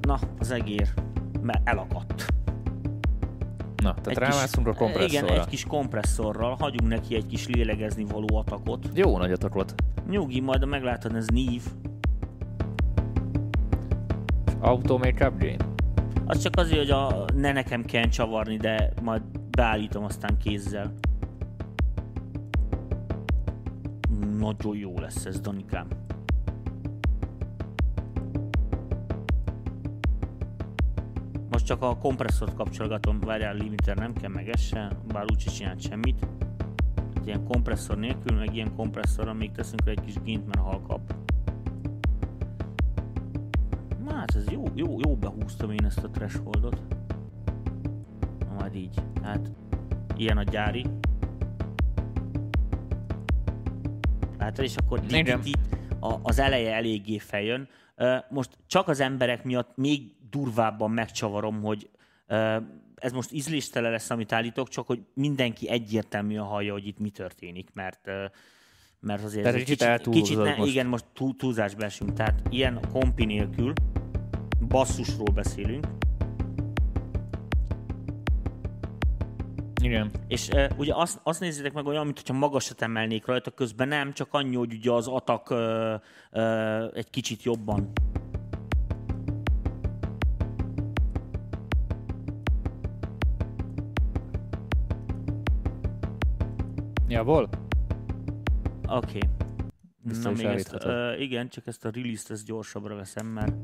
na, 0.00 0.18
az 0.38 0.50
egér, 0.50 0.88
mert 1.42 1.68
elakadt. 1.68 2.34
Na, 3.84 3.94
tehát 4.02 4.18
rámászunk 4.18 4.66
a 4.66 4.72
kompresszorra. 4.72 5.26
Igen, 5.26 5.40
egy 5.40 5.46
kis 5.46 5.64
kompresszorral, 5.64 6.56
hagyunk 6.58 6.90
neki 6.90 7.14
egy 7.14 7.26
kis 7.26 7.46
lélegezni 7.46 8.04
való 8.04 8.36
atakot. 8.36 8.88
Jó 8.94 9.18
nagy 9.18 9.32
atak 9.32 9.54
volt. 9.54 9.74
Nyugi, 10.08 10.40
majd 10.40 10.66
meglátod, 10.66 11.14
ez 11.14 11.26
nív. 11.26 11.62
Auto 14.60 14.98
Makeup 14.98 15.38
Gain. 15.38 15.60
Az 16.24 16.42
csak 16.42 16.56
azért, 16.56 16.78
hogy 16.78 16.90
a, 16.90 17.24
ne 17.34 17.52
nekem 17.52 17.84
kell 17.84 18.08
csavarni, 18.08 18.56
de 18.56 18.92
majd 19.02 19.22
beállítom 19.50 20.04
aztán 20.04 20.38
kézzel. 20.38 20.94
Nagyon 24.38 24.76
jó 24.76 24.98
lesz 24.98 25.24
ez, 25.24 25.40
Danikám. 25.40 25.86
Most 31.54 31.66
csak 31.66 31.82
a 31.82 31.96
kompresszort 31.96 32.54
kapcsolgatom, 32.54 33.20
várjál, 33.20 33.54
limiter 33.54 33.96
nem 33.96 34.12
kell, 34.12 34.30
meg 34.30 34.48
ez 34.48 34.60
se, 34.60 34.90
bár 35.12 35.24
úgyse 35.32 35.50
csinált 35.50 35.80
semmit. 35.80 36.26
Ilyen 37.24 37.44
kompresszor 37.44 37.98
nélkül, 37.98 38.36
meg 38.36 38.54
ilyen 38.54 38.74
kompresszorra 38.74 39.32
még 39.32 39.52
teszünk 39.52 39.84
rá 39.84 39.90
egy 39.90 40.00
kis 40.00 40.22
gint, 40.22 40.46
mert 40.46 40.58
halkap. 40.58 41.14
Na 44.04 44.12
hát 44.14 44.34
ez 44.34 44.50
jó, 44.50 44.64
jó, 44.74 44.98
jó 45.00 45.16
behúztam 45.16 45.70
én 45.70 45.84
ezt 45.84 46.04
a 46.04 46.10
thresholdot. 46.10 46.82
Na 48.38 48.54
majd 48.58 48.74
így. 48.74 49.02
Hát 49.22 49.50
ilyen 50.16 50.38
a 50.38 50.42
gyári. 50.42 50.86
Hát 54.38 54.58
és 54.58 54.76
akkor 54.76 55.00
Igen. 55.08 55.38
itt, 55.38 55.46
itt 55.46 55.76
a, 56.00 56.18
az 56.22 56.38
eleje 56.38 56.74
eléggé 56.74 57.18
feljön. 57.18 57.68
Most 58.28 58.58
csak 58.66 58.88
az 58.88 59.00
emberek 59.00 59.44
miatt 59.44 59.76
még 59.76 60.12
durvábban 60.34 60.90
megcsavarom, 60.90 61.62
hogy 61.62 61.90
ez 62.94 63.12
most 63.12 63.32
ízléstele 63.32 63.90
lesz, 63.90 64.10
amit 64.10 64.32
állítok, 64.32 64.68
csak 64.68 64.86
hogy 64.86 65.00
mindenki 65.14 65.68
egyértelműen 65.68 66.44
hallja, 66.44 66.72
hogy 66.72 66.86
itt 66.86 66.98
mi 66.98 67.10
történik, 67.10 67.68
mert 67.74 68.10
mert 69.00 69.24
azért 69.24 69.46
ez 69.46 69.54
kicsit 69.54 69.82
eltúlzod 69.82 70.22
kicsit 70.22 70.42
ne, 70.42 70.56
most. 70.56 70.70
igen, 70.70 70.86
most 70.86 71.04
túl, 71.12 71.36
túlzásba 71.36 71.84
esünk. 71.84 72.12
Tehát 72.12 72.42
ilyen 72.50 72.80
kompi 72.92 73.24
nélkül 73.24 73.72
basszusról 74.68 75.32
beszélünk, 75.34 75.86
Igen. 79.82 80.10
És 80.28 80.48
uh, 80.48 80.64
ugye 80.76 80.94
azt, 80.94 81.20
azt 81.22 81.40
nézzétek 81.40 81.72
meg 81.72 81.86
olyan, 81.86 82.04
mintha 82.04 82.32
magasat 82.32 82.82
emelnék 82.82 83.26
rajta, 83.26 83.50
közben 83.50 83.88
nem, 83.88 84.12
csak 84.12 84.28
annyi, 84.30 84.56
hogy 84.56 84.72
ugye 84.72 84.92
az 84.92 85.08
atak 85.08 85.50
uh, 85.50 85.58
uh, 86.32 86.90
egy 86.94 87.10
kicsit 87.10 87.42
jobban. 87.42 87.92
Jaból? 97.14 97.48
Oké. 98.88 99.18
Biztos 100.02 100.42
Na, 100.42 100.48
még 100.48 100.56
ezt, 100.56 100.74
ö, 100.84 101.14
igen, 101.16 101.48
csak 101.48 101.66
ezt 101.66 101.84
a 101.84 101.90
release-t 101.94 102.30
ezt 102.30 102.44
gyorsabbra 102.44 102.94
veszem, 102.94 103.26
mert 103.26 103.54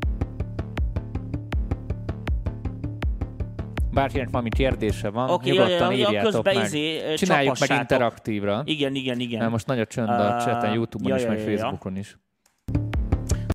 Bárkinek 3.92 4.30
valami 4.30 4.48
kérdése 4.48 5.08
van, 5.08 5.30
Oké, 5.30 5.50
nyugodtan 5.50 5.70
ja, 5.78 5.90
ja, 5.90 5.90
ja, 5.90 6.08
írjátok 6.08 6.44
meg. 6.44 6.56
izé, 6.56 7.14
Csináljuk 7.14 7.58
meg 7.58 7.70
interaktívra. 7.70 8.62
Igen, 8.64 8.94
igen, 8.94 9.20
igen. 9.20 9.38
Mert 9.38 9.50
most 9.50 9.66
nagy 9.66 9.80
a 9.80 9.86
csönd 9.86 10.08
a 10.08 10.34
Ah, 10.34 10.42
chaten, 10.44 10.72
Youtube-on 10.72 11.10
ja, 11.10 11.16
is, 11.16 11.26
meg. 11.26 11.38
Facebookon 11.38 11.96
is. 11.96 12.18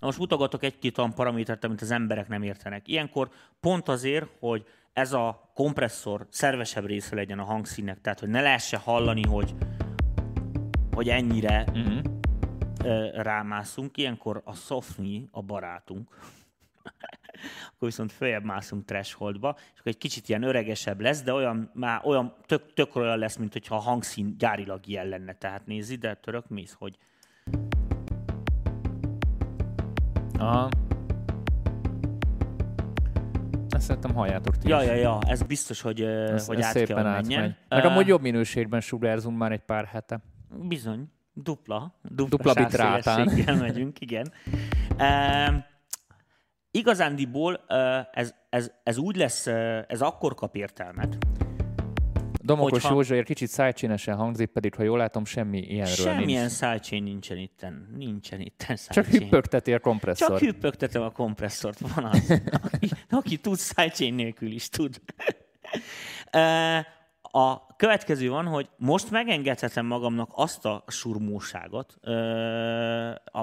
Na 0.00 0.06
most 0.06 0.18
mutogatok 0.18 0.62
egy-két 0.62 0.98
olyan 0.98 1.14
paramétert, 1.14 1.64
amit 1.64 1.80
az 1.82 1.90
emberek 1.90 2.28
nem 2.28 2.42
értenek. 2.42 2.88
Ilyenkor 2.88 3.28
pont 3.60 3.88
azért, 3.88 4.26
hogy 4.40 4.64
ez 4.92 5.12
a 5.12 5.50
kompresszor 5.54 6.26
szervesebb 6.30 6.86
része 6.86 7.14
legyen 7.14 7.38
a 7.38 7.44
hangszínnek, 7.44 8.00
tehát 8.00 8.20
hogy 8.20 8.28
ne 8.28 8.40
lehessen 8.40 8.80
hallani, 8.80 9.22
hogy, 9.22 9.54
hogy 10.96 11.08
ennyire 11.08 11.64
Uh-huh. 11.74 13.22
rámászunk. 13.22 13.96
Ilyenkor 13.96 14.42
a 14.44 14.54
Sofni 14.54 15.28
a 15.30 15.42
barátunk. 15.42 16.08
akkor 17.74 17.88
viszont 17.88 18.12
följebb 18.12 18.44
mászunk 18.44 18.84
thresholdba, 18.84 19.54
és 19.58 19.80
akkor 19.80 19.92
egy 19.92 19.98
kicsit 19.98 20.28
ilyen 20.28 20.42
öregesebb 20.42 21.00
lesz, 21.00 21.22
de 21.22 21.32
olyan, 21.32 21.70
már 21.74 22.00
olyan 22.04 22.34
tök, 22.46 22.72
tök 22.74 22.96
olyan 22.96 23.18
lesz, 23.18 23.36
mint 23.36 23.52
hogyha 23.52 23.74
a 23.74 23.78
hangszín 23.78 24.34
gyárilag 24.38 24.86
ilyen 24.86 25.08
lenne. 25.08 25.34
Tehát 25.34 25.66
nézd 25.66 25.92
ide, 25.92 26.14
török 26.14 26.48
mész, 26.48 26.76
hogy 26.78 26.96
Aha. 30.38 30.68
Ezt 33.68 33.84
szerintem 33.86 34.14
halljátok 34.14 34.56
ti 34.56 34.68
ja, 34.68 34.82
ja, 34.82 34.94
ja, 34.94 35.18
ez 35.26 35.42
biztos, 35.42 35.80
hogy, 35.80 36.00
Ez, 36.02 36.46
hogy 36.46 36.58
ez 36.58 36.64
át 36.64 36.72
szépen 36.72 36.96
kell, 36.96 37.04
hogy 37.14 37.26
menjen. 37.26 37.40
átmegy. 37.40 37.56
Meg 37.68 37.84
Ö, 37.84 37.86
amúgy 37.86 38.06
jobb 38.06 38.20
minőségben 38.20 38.80
sugárzunk 38.80 39.38
már 39.38 39.52
egy 39.52 39.60
pár 39.64 39.84
hete. 39.84 40.20
Bizony, 40.48 41.04
dupla. 41.32 41.94
Dupla, 42.02 42.26
Dupla 42.36 42.54
bit 42.64 42.74
rátán. 42.74 43.02
sávszélességgel 43.02 43.56
megyünk, 43.56 44.00
igen. 44.00 44.32
E, 44.96 45.66
igazándiból 46.70 47.64
ez, 48.12 48.34
ez, 48.50 48.70
ez 48.82 48.96
úgy 48.98 49.16
lesz, 49.16 49.46
ez 49.88 50.00
akkor 50.00 50.34
kap 50.34 50.56
értelmet, 50.56 51.16
Domokos 52.40 52.70
Hogyha- 52.72 52.90
Józsaiért 52.94 53.26
kicsit 53.26 53.48
szájcsinesen 53.48 54.16
hangzik, 54.16 54.46
pedig 54.50 54.74
ha 54.74 54.82
jól 54.82 54.98
látom, 54.98 55.24
semmi 55.24 55.58
ilyenről 55.58 55.94
Semmilyen 55.94 56.40
nincs. 56.40 56.52
sidechain 56.52 57.02
nincsen 57.02 57.36
itten. 57.36 57.88
Nincsen 57.96 58.40
itten 58.40 58.76
Csak 58.76 59.04
sidechain. 59.04 59.22
hüppögteti 59.22 59.72
a 59.74 59.78
kompresszor. 59.80 60.28
Csak 60.28 60.38
hüppögtetem 60.38 61.02
a 61.02 61.10
kompresszort, 61.10 61.78
van 61.94 62.04
az. 62.04 62.30
Aki, 62.72 62.88
aki 63.10 63.36
tud, 63.36 63.58
sidechain 63.58 64.14
nélkül 64.14 64.52
is 64.52 64.68
tud. 64.68 65.00
A 67.36 67.66
következő 67.76 68.28
van, 68.28 68.46
hogy 68.46 68.68
most 68.76 69.10
megengedhetem 69.10 69.86
magamnak 69.86 70.30
azt 70.34 70.64
a 70.64 70.84
surmóságot, 70.86 71.98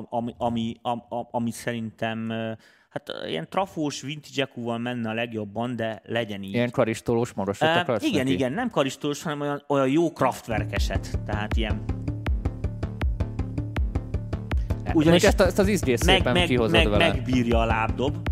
ami, 0.10 0.34
ami, 0.38 0.76
am- 0.82 1.06
am- 1.10 1.28
ami 1.32 1.52
szerintem 1.52 2.30
hát 2.90 3.12
ilyen 3.28 3.50
trafós 3.50 4.02
vintage 4.02 4.50
val 4.56 4.78
menne 4.78 5.10
a 5.10 5.14
legjobban, 5.14 5.76
de 5.76 6.02
legyen 6.06 6.44
így. 6.44 6.54
Ilyen 6.54 6.72
karistolós 6.72 7.34
magasat 7.34 7.76
Ö, 7.76 7.80
akarsz 7.80 8.04
igen, 8.04 8.24
neki? 8.24 8.34
igen, 8.34 8.54
nem 8.54 8.70
karistós, 8.70 9.24
hanem 9.24 9.42
olyan, 9.42 9.64
olyan 9.68 9.90
jó 9.90 10.12
kraftverkeset. 10.12 11.20
Tehát 11.26 11.56
ilyen 11.56 11.84
Ugyanis 14.94 15.24
ezt, 15.24 15.42
ezt 15.42 15.60
az 15.60 15.68
izgyét 15.68 16.06
meg, 16.06 16.16
szépen 16.16 16.34
meg, 16.34 16.48
kihozod 16.48 16.72
meg, 16.72 16.90
vele. 16.90 17.08
megbírja 17.08 17.60
a 17.60 17.66
lábdob. 17.66 18.30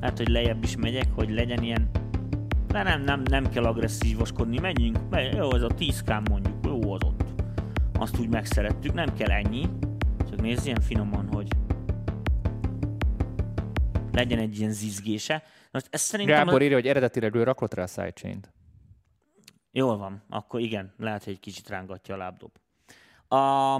Hát, 0.00 0.16
hogy 0.16 0.28
lejjebb 0.28 0.62
is 0.62 0.76
megyek, 0.76 1.06
hogy 1.14 1.30
legyen 1.30 1.62
ilyen... 1.62 1.90
De 2.68 2.82
nem, 2.82 3.02
nem, 3.02 3.22
nem 3.30 3.48
kell 3.48 3.64
agresszívoskodni, 3.64 4.58
menjünk, 4.58 5.08
me- 5.10 5.34
jó, 5.34 5.54
ez 5.54 5.62
a 5.62 5.66
10 5.74 6.04
mondjuk, 6.30 6.64
jó 6.64 6.92
az 6.92 7.02
ott. 7.04 7.24
Azt 7.92 8.18
úgy 8.18 8.28
megszerettük, 8.28 8.92
nem 8.92 9.14
kell 9.14 9.30
ennyi, 9.30 9.68
csak 10.30 10.40
nézz 10.40 10.64
ilyen 10.66 10.80
finoman, 10.80 11.28
hogy 11.32 11.48
legyen 14.12 14.38
egy 14.38 14.58
ilyen 14.58 14.72
zizgése. 14.72 15.42
Most 15.70 15.86
ez 15.90 16.00
szerintem... 16.00 16.44
Gábor 16.44 16.62
írja, 16.62 16.76
hogy 16.76 16.86
eredetileg 16.86 17.34
ő 17.34 17.42
rakott 17.42 17.74
rá 17.74 17.82
a 17.82 17.86
sidechain-t. 17.86 18.52
Jól 19.70 19.96
van, 19.96 20.22
akkor 20.28 20.60
igen, 20.60 20.94
lehet, 20.98 21.24
hogy 21.24 21.32
egy 21.32 21.40
kicsit 21.40 21.68
rángatja 21.68 22.14
a 22.14 22.18
lábdob. 22.18 22.50
A, 23.28 23.74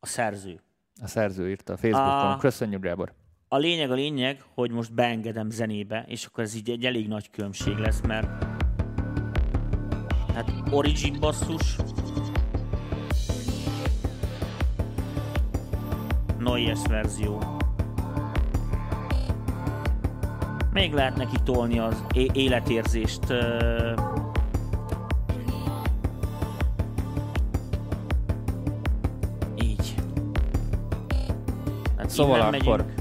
a 0.00 0.06
szerző. 0.06 0.60
A 1.02 1.06
szerző 1.06 1.48
írta 1.50 1.72
a 1.72 1.76
Facebookon. 1.76 2.30
A- 2.30 2.38
Köszönjük, 2.38 2.82
Gábor. 2.82 3.12
A 3.48 3.56
lényeg 3.56 3.90
a 3.90 3.94
lényeg, 3.94 4.42
hogy 4.54 4.70
most 4.70 4.94
beengedem 4.94 5.50
zenébe, 5.50 6.04
és 6.08 6.24
akkor 6.24 6.44
ez 6.44 6.54
így 6.54 6.70
egy 6.70 6.84
elég 6.84 7.08
nagy 7.08 7.30
különbség 7.30 7.76
lesz, 7.76 8.00
mert 8.00 8.44
hát 10.34 10.52
Origin 10.70 11.16
basszus, 11.20 11.76
Noyes 16.38 16.78
verzió. 16.88 17.42
Még 20.72 20.92
lehet 20.92 21.16
neki 21.16 21.36
tolni 21.44 21.78
az 21.78 22.04
életérzést. 22.32 23.24
Így. 29.56 29.94
Hát 31.96 32.10
Szóval 32.10 32.40
akkor 32.40 32.50
megyünk. 32.50 32.95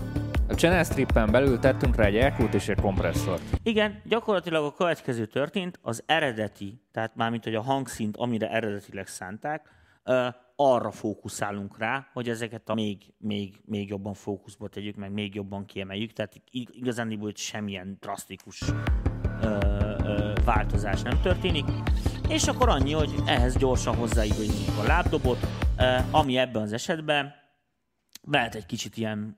A 0.47 0.53
channel 0.53 0.83
strippen 0.83 1.31
belül 1.31 1.59
tettünk 1.59 1.95
rá 1.95 2.05
egy 2.05 2.15
elkút 2.15 2.53
és 2.53 2.67
egy 2.67 2.81
kompresszort. 2.81 3.41
Igen, 3.63 4.01
gyakorlatilag 4.05 4.65
a 4.65 4.73
következő 4.73 5.25
történt, 5.25 5.79
az 5.81 6.03
eredeti, 6.05 6.81
tehát 6.91 7.15
mármint, 7.15 7.43
hogy 7.43 7.55
a 7.55 7.61
hangszint, 7.61 8.17
amire 8.17 8.49
eredetileg 8.49 9.07
szánták, 9.07 9.69
arra 10.55 10.91
fókuszálunk 10.91 11.77
rá, 11.77 12.07
hogy 12.13 12.29
ezeket 12.29 12.69
a 12.69 12.73
még, 12.73 13.13
még, 13.17 13.61
még 13.65 13.89
jobban 13.89 14.13
fókuszba 14.13 14.67
tegyük, 14.67 14.95
meg 14.95 15.11
még 15.11 15.35
jobban 15.35 15.65
kiemeljük, 15.65 16.13
tehát 16.13 16.33
ig- 16.51 16.75
igazán 16.75 17.17
hogy 17.19 17.37
semmilyen 17.37 17.97
drasztikus 17.99 18.61
ö, 19.41 19.57
ö, 20.03 20.33
változás 20.45 21.01
nem 21.01 21.21
történik. 21.21 21.65
És 22.29 22.47
akkor 22.47 22.69
annyi, 22.69 22.91
hogy 22.91 23.13
ehhez 23.25 23.57
gyorsan 23.57 23.95
hozzáigazítjuk 23.95 24.77
a 24.83 24.87
lábdobot, 24.87 25.39
ö, 25.77 25.95
ami 26.11 26.37
ebben 26.37 26.61
az 26.61 26.73
esetben 26.73 27.33
lehet 28.27 28.55
egy 28.55 28.65
kicsit 28.65 28.97
ilyen, 28.97 29.37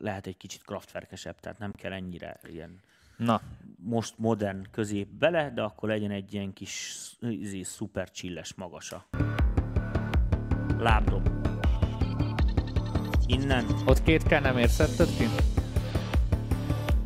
lehet 0.00 0.26
egy 0.26 0.36
kicsit 0.36 0.64
kraftverkesebb, 0.64 1.40
tehát 1.40 1.58
nem 1.58 1.72
kell 1.72 1.92
ennyire 1.92 2.40
ilyen 2.48 2.80
Na, 3.16 3.40
most 3.76 4.14
modern 4.18 4.66
közép 4.70 5.08
bele, 5.08 5.50
de 5.50 5.62
akkor 5.62 5.88
legyen 5.88 6.10
egy 6.10 6.34
ilyen 6.34 6.52
kis 6.52 7.02
izé, 7.20 7.62
szuper 7.62 8.10
csilles 8.10 8.54
magasa. 8.54 9.06
Lábdob. 10.78 11.28
Innen 13.26 13.64
ott 13.86 14.02
két 14.02 14.22
kell 14.22 14.40
nem 14.40 14.58
érszetted 14.58 15.08
ki? 15.18 15.24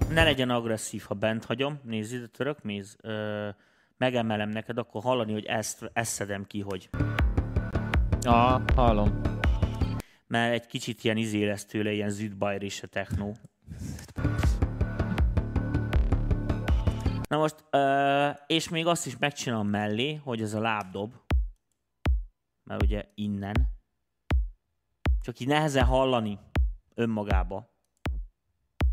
ne 0.09 0.25
legyen 0.25 0.51
agresszív, 0.51 1.03
ha 1.03 1.15
bent 1.15 1.45
hagyom. 1.45 1.81
Nézd 1.83 2.15
ide, 2.15 2.27
török, 2.27 2.63
méz. 2.63 2.97
Ö, 3.01 3.49
megemelem 3.97 4.49
neked, 4.49 4.79
akkor 4.79 5.03
hallani, 5.03 5.33
hogy 5.33 5.45
ezt, 5.45 5.91
ezt 5.93 6.13
szedem 6.13 6.47
ki, 6.47 6.61
hogy 6.61 6.89
Ah, 8.23 8.63
hallom. 8.75 9.38
Mert 10.29 10.53
egy 10.53 10.67
kicsit 10.67 11.05
ilyen 11.05 11.17
izé 11.17 11.47
lesz 11.47 11.65
tőle, 11.65 11.93
ilyen 11.93 12.11
züdbajr 12.11 12.63
és 12.63 12.83
a 12.83 12.87
technó. 12.87 13.37
Na 17.29 17.37
most, 17.37 17.65
és 18.47 18.69
még 18.69 18.87
azt 18.87 19.07
is 19.07 19.17
megcsinálom 19.19 19.69
mellé, 19.69 20.15
hogy 20.15 20.43
ez 20.43 20.55
a 20.55 20.61
lábdob, 20.61 21.15
mert 22.65 22.83
ugye 22.83 23.05
innen, 23.15 23.55
csak 25.21 25.41
így 25.41 25.49
nehezen 25.49 25.85
hallani 25.85 26.39
önmagába. 26.95 27.77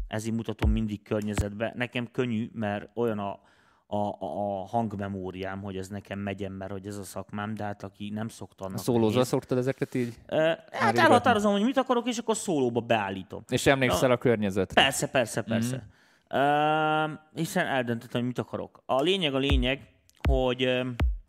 Ez 0.08 0.26
így 0.26 0.34
mutatom 0.34 0.72
mindig 0.72 1.02
környezetbe. 1.02 1.72
Nekem 1.76 2.12
könnyű, 2.12 2.50
mert 2.54 2.98
olyan 2.98 3.20
a, 3.20 3.40
a, 3.88 3.96
a, 3.98 4.16
a 4.20 4.66
hangmemóriám, 4.66 5.62
hogy 5.62 5.78
ez 5.78 5.88
nekem 5.88 6.20
megyen, 6.20 6.52
mert 6.52 6.72
hogy 6.72 6.86
ez 6.88 6.98
a 6.98 7.04
szakmám, 7.04 7.56
de 7.56 7.64
hát 7.64 7.84
aki 7.84 8.10
nem 8.10 8.28
szokta 8.28 8.66
annak 8.66 8.78
Szólózva 8.80 9.10
nehéz. 9.14 9.28
szoktad 9.28 9.58
ezeket 9.58 9.96
így? 9.96 10.14
Ö, 10.28 10.52
Hát 10.72 10.98
elhatározom, 10.98 11.52
hogy 11.52 11.64
mit 11.64 11.78
akarok, 11.78 12.08
és 12.08 12.18
akkor 12.18 12.36
szólóba 12.38 12.80
beállítom. 12.80 13.44
És 13.50 13.66
emlékszel 13.66 14.12
a 14.12 14.18
környezetre? 14.18 14.82
Persze, 14.82 15.08
persze, 15.08 15.42
persze. 15.42 15.76
Mm. 15.76 15.90
Uh, 16.30 17.12
hiszen 17.34 17.66
eldöntöttem, 17.66 18.20
hogy 18.20 18.28
mit 18.30 18.40
akarok. 18.40 18.84
A 18.86 19.02
lényeg 19.02 19.34
a 19.34 19.38
lényeg, 19.38 19.88
hogy 20.30 20.82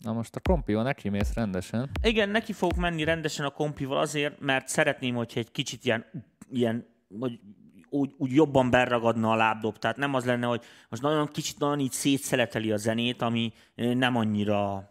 Na 0.02 0.12
most 0.12 0.36
a 0.36 0.40
kompió 0.40 0.82
neki 0.82 1.08
mész 1.08 1.34
rendesen. 1.34 1.90
igen, 2.02 2.28
neki 2.28 2.52
fogok 2.52 2.76
menni 2.76 3.04
rendesen 3.04 3.44
a 3.46 3.50
kompival 3.50 3.98
azért, 3.98 4.40
mert 4.40 4.68
szeretném, 4.68 5.14
hogyha 5.14 5.40
egy 5.40 5.50
kicsit 5.50 5.84
ilyen, 5.84 6.04
ilyen 6.50 6.86
hogy 7.20 7.40
úgy, 7.96 8.14
úgy 8.16 8.34
jobban 8.34 8.70
berragadna 8.70 9.30
a 9.30 9.36
lábdob. 9.36 9.78
Tehát 9.78 9.96
nem 9.96 10.14
az 10.14 10.24
lenne, 10.24 10.46
hogy 10.46 10.62
most 10.88 11.02
nagyon 11.02 11.26
kicsit 11.26 11.58
nagyon 11.58 11.80
így 11.80 11.92
szétszeleteli 11.92 12.72
a 12.72 12.76
zenét, 12.76 13.22
ami 13.22 13.52
nem 13.74 14.16
annyira 14.16 14.90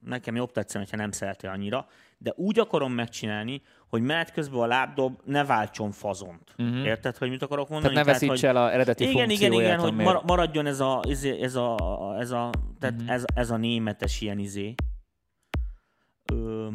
nekem 0.00 0.36
jobb 0.36 0.52
tetszene, 0.52 0.84
hogyha 0.84 0.96
nem 0.96 1.10
szereti 1.10 1.46
annyira, 1.46 1.86
de 2.18 2.32
úgy 2.36 2.58
akarom 2.58 2.92
megcsinálni, 2.92 3.62
hogy 3.88 4.02
menet 4.02 4.32
közben 4.32 4.60
a 4.60 4.66
lábdob 4.66 5.20
ne 5.24 5.44
váltson 5.44 5.90
fazont. 5.90 6.54
Uh-huh. 6.58 6.86
Érted, 6.86 7.16
hogy 7.16 7.30
mit 7.30 7.42
akarok 7.42 7.68
mondani? 7.68 7.92
Tehát 7.94 8.06
ne 8.06 8.12
veszítse 8.12 8.48
el 8.48 8.56
a 8.56 8.72
eredeti 8.72 9.02
igen, 9.02 9.14
igen, 9.14 9.28
funkcióját. 9.28 9.66
igen, 9.66 9.80
hogy 9.80 9.88
amiért- 9.88 10.12
mar- 10.12 10.24
maradjon 10.24 10.66
ez 10.66 10.80
a, 10.80 11.02
ez, 11.08 11.24
ez 11.24 11.54
a, 11.54 11.76
ez 12.18 12.30
a, 12.30 12.50
tehát 12.78 12.94
uh-huh. 12.94 13.14
ez, 13.14 13.24
ez 13.34 13.50
a 13.50 13.56
németes 13.56 14.20
ilyen 14.20 14.38
izé, 14.38 14.74
ö, 16.32 16.68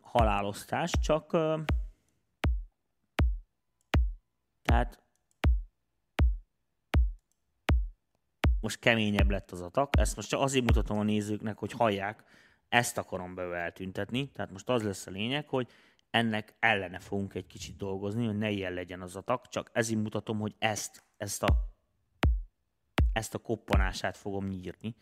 halálosztás, 0.00 0.90
csak 1.02 1.32
ö, 1.32 1.54
tehát 4.72 5.02
most 8.60 8.78
keményebb 8.78 9.30
lett 9.30 9.50
az 9.50 9.60
atak. 9.60 9.96
Ezt 9.98 10.16
most 10.16 10.28
csak 10.28 10.40
azért 10.40 10.64
mutatom 10.64 10.98
a 10.98 11.02
nézőknek, 11.02 11.58
hogy 11.58 11.72
hallják, 11.72 12.24
ezt 12.68 12.98
akarom 12.98 13.34
belőle 13.34 13.56
eltüntetni. 13.56 14.30
Tehát 14.30 14.50
most 14.50 14.68
az 14.68 14.82
lesz 14.82 15.06
a 15.06 15.10
lényeg, 15.10 15.48
hogy 15.48 15.70
ennek 16.10 16.54
ellene 16.58 16.98
fogunk 16.98 17.34
egy 17.34 17.46
kicsit 17.46 17.76
dolgozni, 17.76 18.26
hogy 18.26 18.38
ne 18.38 18.50
ilyen 18.50 18.72
legyen 18.72 19.00
az 19.00 19.16
atak, 19.16 19.48
csak 19.48 19.70
ezért 19.72 20.00
mutatom, 20.00 20.38
hogy 20.38 20.54
ezt, 20.58 21.04
ezt 21.16 21.42
a 21.42 21.48
ezt 23.12 23.34
a 23.34 23.38
koppanását 23.38 24.16
fogom 24.16 24.46
nyírni. 24.46 24.94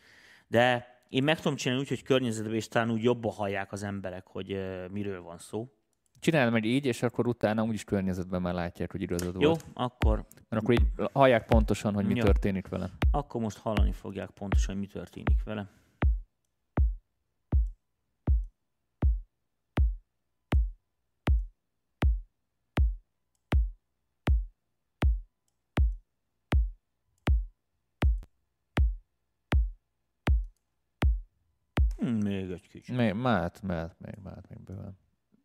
De 0.47 0.87
én 1.09 1.23
meg 1.23 1.37
tudom 1.37 1.57
csinálni 1.57 1.83
úgy, 1.83 1.89
hogy 1.89 2.03
környezetben 2.03 2.55
és 2.55 2.69
talán 2.69 2.91
úgy 2.91 3.03
jobban 3.03 3.33
hallják 3.33 3.73
az 3.73 3.83
emberek, 3.83 4.27
hogy 4.27 4.53
uh, 4.53 4.89
miről 4.89 5.23
van 5.23 5.39
szó. 5.39 5.80
Csinálj 6.21 6.51
meg 6.51 6.65
így, 6.65 6.85
és 6.87 7.03
akkor 7.03 7.27
utána 7.27 7.63
úgyis 7.63 7.85
környezetben 7.85 8.43
már 8.43 8.55
látják, 8.55 8.91
hogy 8.93 9.03
igazad 9.03 9.41
Jó, 9.41 9.49
volt. 9.49 9.65
akkor, 9.75 10.25
Mert 10.49 10.63
akkor 10.63 10.75
így 10.75 11.11
hallják 11.13 11.47
pontosan, 11.47 11.95
hogy 11.95 12.07
mi 12.07 12.15
Jó. 12.15 12.25
történik 12.25 12.69
vele. 12.69 12.91
akkor 13.11 13.41
most 13.41 13.59
hallani 13.59 13.93
fogják 13.93 14.31
pontosan, 14.31 14.73
hogy 14.75 14.83
mi 14.83 14.87
történik 14.87 15.45
vele. 15.45 15.69
Hmm, 31.97 32.17
még 32.17 32.51
egy 32.51 32.69
kicsit. 32.69 32.97
Még, 32.97 33.13
mehet, 33.15 33.63
mehet, 33.63 33.97
még 33.99 34.15
mehet, 34.23 34.49
még 34.49 34.61
bőven. 34.61 34.99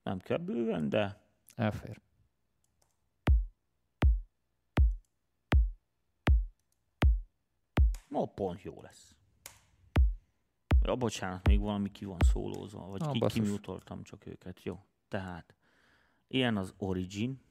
Nem 0.05 0.19
kell 0.19 0.37
bőven, 0.37 0.89
de 0.89 1.21
Elfér. 1.55 2.01
ma 8.07 8.25
pont 8.25 8.61
jó 8.61 8.81
lesz. 8.81 9.15
Ja, 10.81 10.95
bocsánat, 10.95 11.47
még 11.47 11.59
valami 11.59 11.91
ki 11.91 12.05
van 12.05 12.17
szólózva, 12.31 12.87
vagy 12.87 13.01
Ah, 13.03 13.11
ki, 13.11 13.19
kimutoltam 13.19 14.03
csak 14.03 14.25
őket. 14.25 14.63
Jó, 14.63 14.79
tehát 15.07 15.55
ilyen 16.27 16.57
az 16.57 16.73
Origin. 16.77 17.41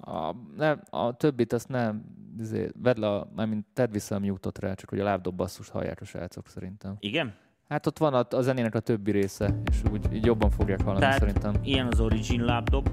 A, 0.00 0.32
ne, 0.56 0.70
a 0.70 1.16
többit 1.16 1.52
azt 1.52 1.68
nem, 1.68 2.04
izé, 2.38 2.70
vedd 2.74 3.00
le, 3.00 3.24
mármint 3.34 3.66
tedd 3.72 3.90
vissza 3.90 4.14
a 4.14 4.18
mute 4.18 4.50
rá, 4.60 4.74
csak 4.74 4.88
hogy 4.88 5.00
a 5.00 5.04
lábdob 5.04 5.36
basszust 5.36 5.70
hallják 5.70 6.00
a 6.00 6.04
srácok 6.04 6.48
szerintem. 6.48 6.96
Igen? 6.98 7.36
Hát 7.68 7.86
ott 7.86 7.98
van 7.98 8.14
a, 8.14 8.26
a 8.36 8.40
zenének 8.40 8.74
a 8.74 8.80
többi 8.80 9.10
része, 9.10 9.54
és 9.70 9.82
úgy 9.92 10.12
így 10.12 10.24
jobban 10.24 10.50
fogják 10.50 10.80
hallani 10.82 11.00
Tehát- 11.00 11.18
szerintem. 11.18 11.54
Ilyen 11.62 11.86
az 11.90 12.00
Origin 12.00 12.44
lábdob. 12.44 12.88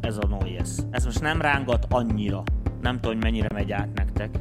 Ez 0.00 0.16
a 0.16 0.26
noise. 0.26 0.82
Ez 0.90 1.04
most 1.04 1.20
nem 1.20 1.40
rángat 1.40 1.86
annyira. 1.90 2.42
Nem 2.80 2.94
tudom, 2.94 3.12
hogy 3.12 3.22
mennyire 3.22 3.48
megy 3.54 3.72
át 3.72 3.88
nektek. 3.94 4.38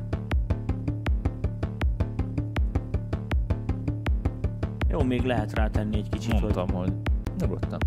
Jó, 4.89 5.03
még 5.03 5.23
lehet 5.23 5.53
rátenni 5.53 5.97
egy 5.97 6.09
kicsit, 6.09 6.31
hogy 6.31 6.41
Mondtam, 6.41 6.69
hogy 6.75 6.93
nyugodtan. 7.39 7.79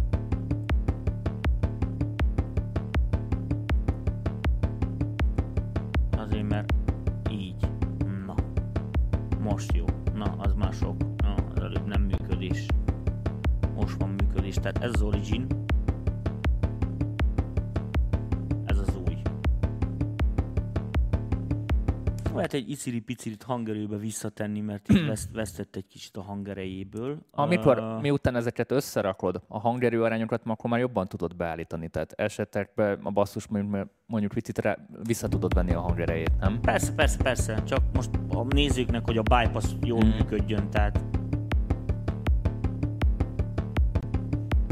Origin. 15.07 15.47
Ez 18.65 18.79
az 18.79 18.97
új. 19.09 19.17
Lehet 22.35 22.53
egy 22.53 22.71
iciri-picirit 22.71 23.43
hangerőbe 23.43 23.97
visszatenni, 23.97 24.61
mert 24.61 24.93
így 24.93 25.07
veszt, 25.07 25.33
vesztett 25.33 25.77
egy 25.77 25.87
kicsit 25.87 26.17
a 26.17 26.23
hangerejéből. 26.23 27.19
Amikor, 27.31 27.79
Ö, 27.79 27.99
miután 28.01 28.37
ezeket 28.37 28.71
összerakod, 28.73 29.41
a 29.49 29.59
hangerő 29.59 30.03
arányokat, 30.03 30.43
akkor 30.45 30.71
már 30.71 30.81
jobban 30.81 31.07
tudod 31.07 31.37
beállítani. 31.37 31.89
Tehát 31.89 32.13
esetekben 32.13 33.01
a 33.03 33.11
basszus 33.11 33.47
mondjuk, 33.47 33.87
mondjuk 34.07 34.33
picit 34.33 34.59
rá, 34.59 34.77
vissza 35.03 35.29
tudod 35.29 35.55
venni 35.55 35.73
a 35.73 35.81
hangerejét, 35.81 36.33
nem? 36.41 36.61
Persze, 36.61 36.93
persze, 36.95 37.23
persze. 37.23 37.63
Csak 37.63 37.81
most 37.95 38.11
a 38.29 38.45
nézőknek, 38.49 39.05
hogy 39.05 39.17
a 39.19 39.23
bypass 39.23 39.73
jól 39.83 40.05
Mhm. 40.05 40.17
működjön, 40.17 40.71
tehát... 40.71 41.05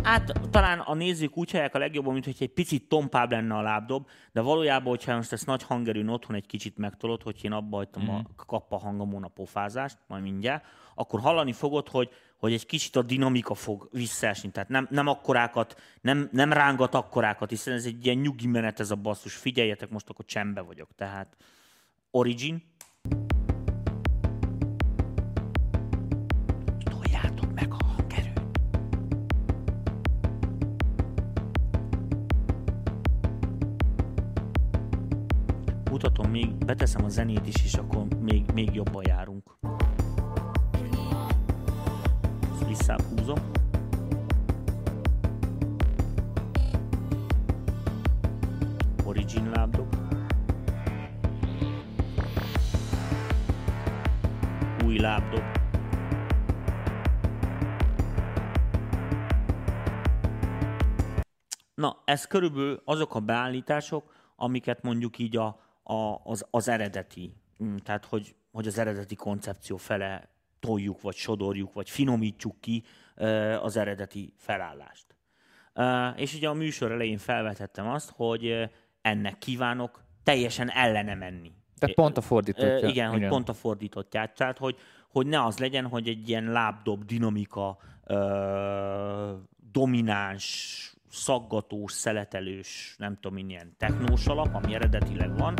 Hát 0.04 0.32
talán 0.50 0.78
a 0.78 0.94
nézők 0.94 1.36
úgy 1.36 1.50
hallják 1.50 1.74
a 1.74 1.78
legjobban, 1.78 2.12
mint 2.12 2.24
hogy 2.24 2.36
egy 2.38 2.52
picit 2.52 2.88
tompább 2.88 3.30
lenne 3.30 3.54
a 3.54 3.60
lábdob, 3.62 4.06
de 4.32 4.40
valójában, 4.40 4.88
hogyha 4.88 5.16
most 5.16 5.32
ezt 5.32 5.46
nagy 5.46 5.62
hangerőn 5.62 6.08
otthon 6.08 6.36
egy 6.36 6.46
kicsit 6.46 6.76
megtolod, 6.78 7.22
hogy 7.22 7.40
én 7.44 7.52
abba 7.52 7.76
hagytam 7.76 8.02
Mhm. 8.02 8.12
a 8.14 8.44
kappa 8.46 8.76
hangomon 8.78 9.24
a 9.24 9.28
pofázást, 9.28 9.98
majd 10.06 10.22
mindjárt, 10.22 10.64
akkor 10.94 11.20
hallani 11.20 11.52
fogod, 11.52 11.88
hogy, 11.88 12.10
hogy 12.36 12.52
egy 12.52 12.66
kicsit 12.66 12.96
a 12.96 13.02
dinamika 13.02 13.54
fog 13.54 13.88
visszaesni. 13.92 14.50
Tehát 14.50 14.68
nem, 14.68 14.86
nem 14.90 15.06
akkorákat, 15.06 15.80
nem, 16.00 16.28
nem 16.32 16.52
rángat 16.52 16.94
akkorákat, 16.94 17.50
hiszen 17.50 17.74
ez 17.74 17.84
egy 17.84 18.04
ilyen 18.06 18.18
nyugi 18.18 18.46
menet 18.46 18.80
ez 18.80 18.90
a 18.90 18.96
basszus. 18.96 19.34
Figyeljetek, 19.34 19.90
most 19.90 20.08
akkor 20.08 20.24
csembe 20.24 20.60
vagyok. 20.60 20.88
Tehát 20.96 21.36
Origin. 22.10 22.62
Mutatom 35.94 36.30
még, 36.30 36.54
beteszem 36.54 37.04
a 37.04 37.09
zenét 37.09 37.46
is, 37.46 37.64
és 37.64 37.74
akkor 37.74 38.07
még, 38.20 38.50
még 38.54 38.74
jobban 38.74 39.02
járunk. 39.07 39.57
Ezt 42.52 42.66
Visszább 42.66 43.00
húzom. 43.00 43.38
Origin 49.04 49.50
lábdob. 49.50 49.96
Új 54.85 54.98
lábdob. 54.98 55.42
Na, 61.74 62.02
ez 62.04 62.26
körülbelül 62.26 62.83
azok 62.85 63.14
a 63.14 63.20
beállítások, 63.20 64.12
amiket 64.37 64.83
mondjuk 64.83 65.18
így 65.18 65.37
a, 65.37 65.63
a, 65.85 66.20
az, 66.25 66.47
az 66.51 66.68
eredeti, 66.68 67.35
mm, 67.64 67.77
tehát 67.77 68.05
hogy, 68.05 68.35
hogy 68.53 68.66
az 68.66 68.79
eredeti 68.79 69.14
koncepció 69.14 69.77
fele 69.77 70.29
toljuk, 70.61 71.01
vagy 71.01 71.14
sodorjuk, 71.14 71.73
vagy 71.73 71.90
finomítsuk 71.90 72.61
ki 72.61 72.85
az 73.61 73.77
eredeti 73.77 74.35
felállást. 74.37 75.07
És 76.16 76.35
ugye 76.35 76.49
a 76.49 76.53
műsor 76.53 76.92
elején 76.92 77.18
felvetettem 77.18 77.88
azt, 77.88 78.12
hogy 78.16 78.70
ennek 79.03 79.38
kívánok 79.38 80.05
teljesen 80.23 80.70
ellene 80.70 81.14
menni. 81.14 81.53
Tehát 81.79 81.94
pont 81.94 82.16
a 82.16 82.20
Ö, 82.20 82.25
fordítottja. 82.25 82.77
igen, 82.77 82.88
igen, 82.88 83.11
hogy 83.11 83.29
pont 83.29 83.49
a 83.49 83.53
fordítottját. 83.53 84.35
Tehát, 84.35 84.59
hogy, 84.59 84.77
hogy 85.11 85.27
ne 85.27 85.44
az 85.44 85.59
legyen, 85.59 85.87
hogy 85.87 86.09
egy 86.09 86.29
ilyen 86.29 86.44
lábdob 86.44 87.05
dinamika, 87.05 87.79
domináns, 89.73 90.93
szaggatós, 91.14 91.92
szeletelős, 91.92 92.94
nem 92.98 93.18
tudom, 93.20 93.44
milyen 93.46 93.74
technós 93.79 94.27
alap, 94.27 94.55
ami 94.55 94.74
eredetileg 94.74 95.38
van, 95.38 95.55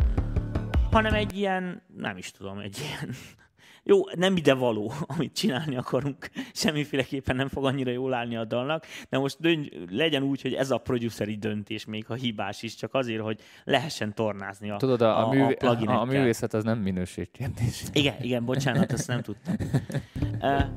hanem 0.91 1.13
egy 1.13 1.37
ilyen, 1.37 1.81
nem 1.97 2.17
is 2.17 2.31
tudom, 2.31 2.59
egy 2.59 2.77
ilyen, 2.79 3.15
jó, 3.83 4.01
nem 4.15 4.35
ide 4.37 4.53
való, 4.53 4.93
amit 5.17 5.35
csinálni 5.35 5.75
akarunk, 5.75 6.29
semmiféleképpen 6.53 7.35
nem 7.35 7.47
fog 7.47 7.65
annyira 7.65 7.91
jól 7.91 8.13
állni 8.13 8.35
a 8.35 8.45
dalnak, 8.45 8.85
de 9.09 9.17
most 9.17 9.37
dönts, 9.39 9.67
legyen 9.89 10.23
úgy, 10.23 10.41
hogy 10.41 10.53
ez 10.53 10.71
a 10.71 10.77
produceri 10.77 11.35
döntés, 11.35 11.85
még 11.85 12.05
ha 12.05 12.13
hibás 12.13 12.63
is, 12.63 12.75
csak 12.75 12.93
azért, 12.93 13.21
hogy 13.21 13.39
lehessen 13.63 14.13
tornázni 14.13 14.69
a, 14.69 14.77
Tudod, 14.77 15.01
a, 15.01 15.27
a, 15.27 15.29
művé, 15.29 15.53
a, 15.53 15.99
a 15.99 16.05
művészet 16.05 16.53
az 16.53 16.63
nem 16.63 16.79
minőségkérdés. 16.79 17.83
Igen, 17.93 18.15
igen, 18.21 18.45
bocsánat, 18.45 18.91
ezt 18.91 19.07
nem 19.07 19.21
tudtam. 19.21 19.55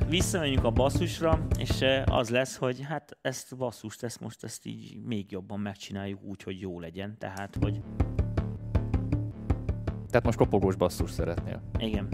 Visszamegyünk 0.09 0.65
a 0.65 0.71
basszusra, 0.71 1.47
és 1.59 1.85
az 2.05 2.29
lesz, 2.29 2.57
hogy 2.57 2.81
hát 2.81 3.19
ezt 3.21 3.57
basszust, 3.57 4.03
ezt 4.03 4.21
most 4.21 4.45
ezt 4.45 4.67
így 4.67 5.01
még 5.05 5.31
jobban 5.31 5.61
megcsináljuk 5.61 6.23
úgy, 6.23 6.43
hogy 6.43 6.61
jó 6.61 6.81
legyen. 6.81 7.19
Tehát, 7.19 7.57
hogy 7.61 7.83
Tehát 10.07 10.25
most 10.25 10.39
kopogós 10.39 10.77
basszus 10.77 11.11
szeretnél. 11.11 11.63
igen. 11.79 12.09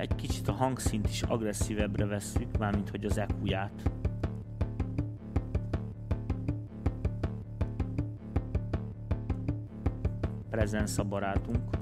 Egy 0.00 0.14
kicsit 0.14 0.48
a 0.48 0.52
hangszint 0.52 1.08
is 1.08 1.22
agresszívebbre 1.22 2.06
vesszük, 2.06 2.58
mármint 2.58 2.90
hogy 2.90 3.04
az 3.04 3.18
EQ-ját. 3.18 3.90
Presence 10.50 11.02
a 11.02 11.04
barátunk. 11.04 11.76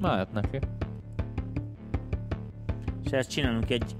Mehet 0.00 0.32
neki. 0.32 0.58
És 3.04 3.10
ezt 3.10 3.30
csinálunk 3.30 3.70
egy 3.70 3.96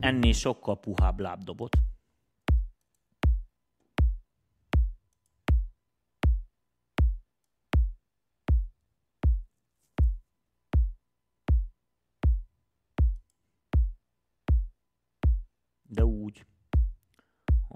ennél 0.00 0.32
sokkal 0.32 0.78
puhább 0.80 1.20
lábdobot. 1.20 1.76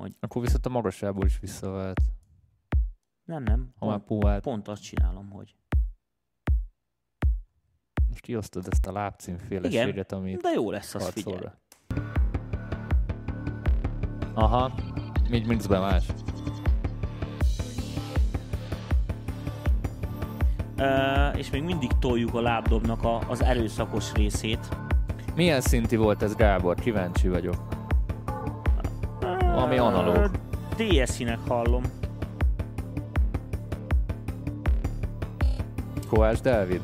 Hogy 0.05 0.15
Akkor 0.21 0.43
viszont 0.43 0.67
a 0.67 0.69
magasából 0.69 1.25
is 1.25 1.39
visszavált. 1.39 2.01
nem, 3.25 3.43
nem, 3.43 3.73
Ha 3.79 3.87
már 3.87 4.01
pont, 4.01 4.21
puhált. 4.21 4.43
pont 4.43 4.69
azt 4.69 4.83
csinálom, 4.83 5.31
hogy 5.31 5.55
Most 8.09 8.21
kiosztod 8.21 8.67
ezt 8.71 8.87
a 8.87 8.93
lábcímféleséget, 8.93 10.13
amit 10.13 10.41
de 10.41 10.49
jó 10.55 10.71
lesz 10.71 10.95
az, 10.95 11.03
harcolra. 11.03 11.55
Aha, 14.35 14.75
így 15.33 15.47
mixben 15.47 15.81
más. 15.81 16.07
Ö, 20.77 21.29
és 21.39 21.51
még 21.51 21.63
mindig 21.63 21.91
toljuk 21.99 22.35
a 22.35 22.41
lábdobnak 22.41 23.03
a, 23.03 23.19
az 23.29 23.43
erőszakos 23.43 24.13
részét. 24.13 24.69
Milyen 25.35 25.61
szinti 25.61 25.97
volt 25.97 26.23
ez, 26.23 26.35
Gábor? 26.35 26.75
Kíváncsi 26.75 27.29
vagyok. 27.29 27.74
Ami 29.55 29.79
analóg. 29.79 30.31
DSI-nek 30.77 31.39
hallom. 31.49 31.83
Kovács 36.09 36.41
Dávid? 36.41 36.81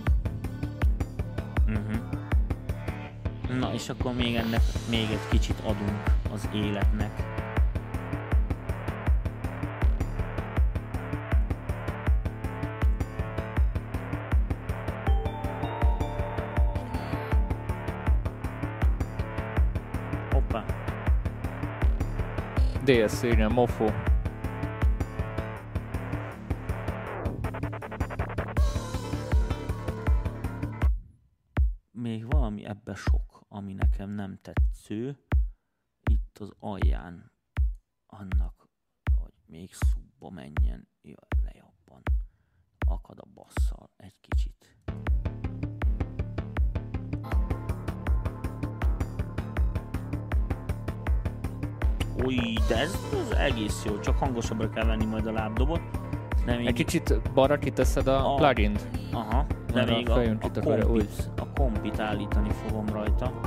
Uh-huh. 1.67 3.59
Na, 3.59 3.73
és 3.73 3.89
akkor 3.89 4.15
még 4.15 4.35
ennek 4.35 4.63
még 4.91 5.09
egy 5.11 5.29
kicsit 5.31 5.61
adunk 5.65 6.03
az 6.33 6.49
életnek. 6.55 7.30
DSC, 22.91 23.23
igen, 23.23 23.53
mofó. 23.53 23.85
még 23.85 24.20
egész 53.81 53.93
jó, 53.93 53.99
csak 54.01 54.19
hangosabbra 54.19 54.71
kell 54.71 54.85
venni 54.85 55.05
majd 55.05 55.27
a 55.27 55.33
lábdobot. 55.33 55.81
De 56.45 56.57
még 56.57 56.67
Egy 56.67 56.75
kicsit 56.75 57.33
balra 57.35 57.59
kiteszed 57.59 58.07
a 58.07 58.33
A- 58.33 58.35
plugin-t. 58.35 58.87
Aha, 59.13 59.47
de 59.67 59.75
Mert 59.75 59.91
a 59.91 59.95
még 59.95 60.09
a, 60.09 60.13
a, 60.13 60.17
akarja 60.43 60.87
kompit, 60.87 61.31
a 61.39 61.47
kompit 61.55 62.01
állítani 62.01 62.51
fogom 62.67 62.87
rajta. 62.93 63.40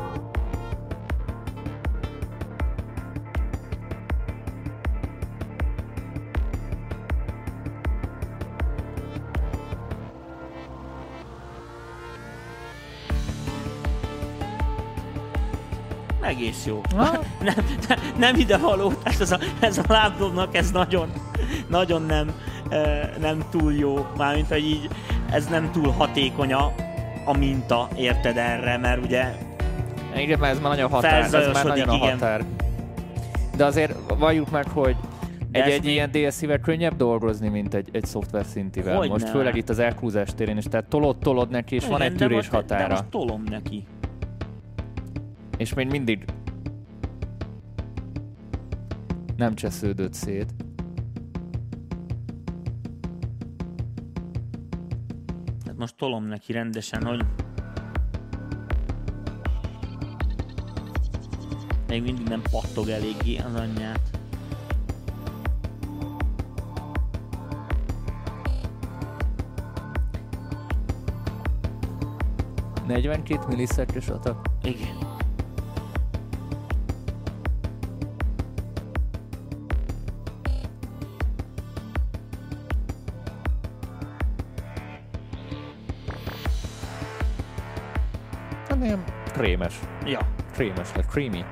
Egész 16.43 16.65
jó. 16.65 16.81
Nem, 17.41 17.65
nem, 17.87 17.97
nem 18.17 18.35
ide 18.35 18.57
való, 18.57 18.93
tehát 19.03 19.21
ez 19.21 19.31
a, 19.31 19.39
ez 19.59 19.77
a 19.77 19.83
lábdobnak 19.87 20.55
ez 20.55 20.71
nagyon, 20.71 21.09
nagyon 21.69 22.01
nem, 22.01 22.31
nem 23.21 23.43
túl 23.51 23.73
jó, 23.73 24.05
mármint, 24.17 24.47
hogy 24.47 24.65
így 24.65 24.89
ez 25.31 25.45
nem 25.47 25.71
túl 25.71 25.91
hatékony 25.91 26.53
a, 26.53 26.73
a 27.25 27.37
minta, 27.37 27.87
érted 27.95 28.37
erre, 28.37 28.77
mert 28.77 29.05
ugye 29.05 29.35
Igen, 30.15 30.39
mert 30.39 30.53
ez 30.55 30.59
már 30.61 30.71
nagyon 30.71 30.89
határ. 30.89 31.21
Ez 31.21 31.31
már 31.53 31.65
nagyon 31.65 31.89
a 31.89 31.93
igen. 31.95 32.09
határ. 32.11 32.43
De 33.57 33.65
azért 33.65 33.93
valljuk 34.19 34.51
meg, 34.51 34.67
hogy 34.67 34.95
De 35.51 35.63
egy, 35.63 35.71
egy 35.71 35.83
még- 35.83 35.91
ilyen 35.93 36.11
DSZ-vel 36.11 36.59
könnyebb 36.59 36.95
dolgozni, 36.95 37.47
mint 37.49 37.73
egy, 37.73 37.89
egy 37.91 38.05
szoftver 38.05 38.45
szintivel. 38.45 38.95
Hogyne. 38.97 39.11
Most 39.11 39.29
főleg 39.29 39.55
itt 39.55 39.69
az 39.69 39.79
elhúzás 39.79 40.29
térén 40.35 40.57
is, 40.57 40.63
tehát 40.63 40.85
tolod, 40.85 41.17
tolod 41.17 41.49
neki, 41.49 41.75
és 41.75 41.85
van 41.87 41.99
Igen, 41.99 42.11
egy 42.11 42.17
de 42.17 42.25
tűrés 42.27 42.49
most- 42.49 42.51
De 42.51 42.75
határa. 42.75 42.89
most 42.89 43.03
tolom 43.03 43.43
neki. 43.49 43.85
És 45.63 45.73
még 45.73 45.87
mindig 45.87 46.25
nem 49.37 49.55
csesződött 49.55 50.13
szét. 50.13 50.53
Tehát 55.63 55.77
most 55.77 55.95
tolom 55.95 56.25
neki 56.25 56.51
rendesen, 56.51 57.05
hogy 57.05 57.25
még 61.87 62.01
mindig 62.01 62.27
nem 62.27 62.41
pattog 62.51 62.89
eléggé 62.89 63.37
az 63.37 63.55
anyját. 63.55 64.09
42 72.87 73.47
millisekres 73.47 74.07
atak. 74.07 74.49
Igen. 74.63 75.12
Krémes. 89.43 89.79
Ja. 90.05 90.19
Krémes 90.53 90.95
lett, 90.95 91.07
creamy. 91.07 91.45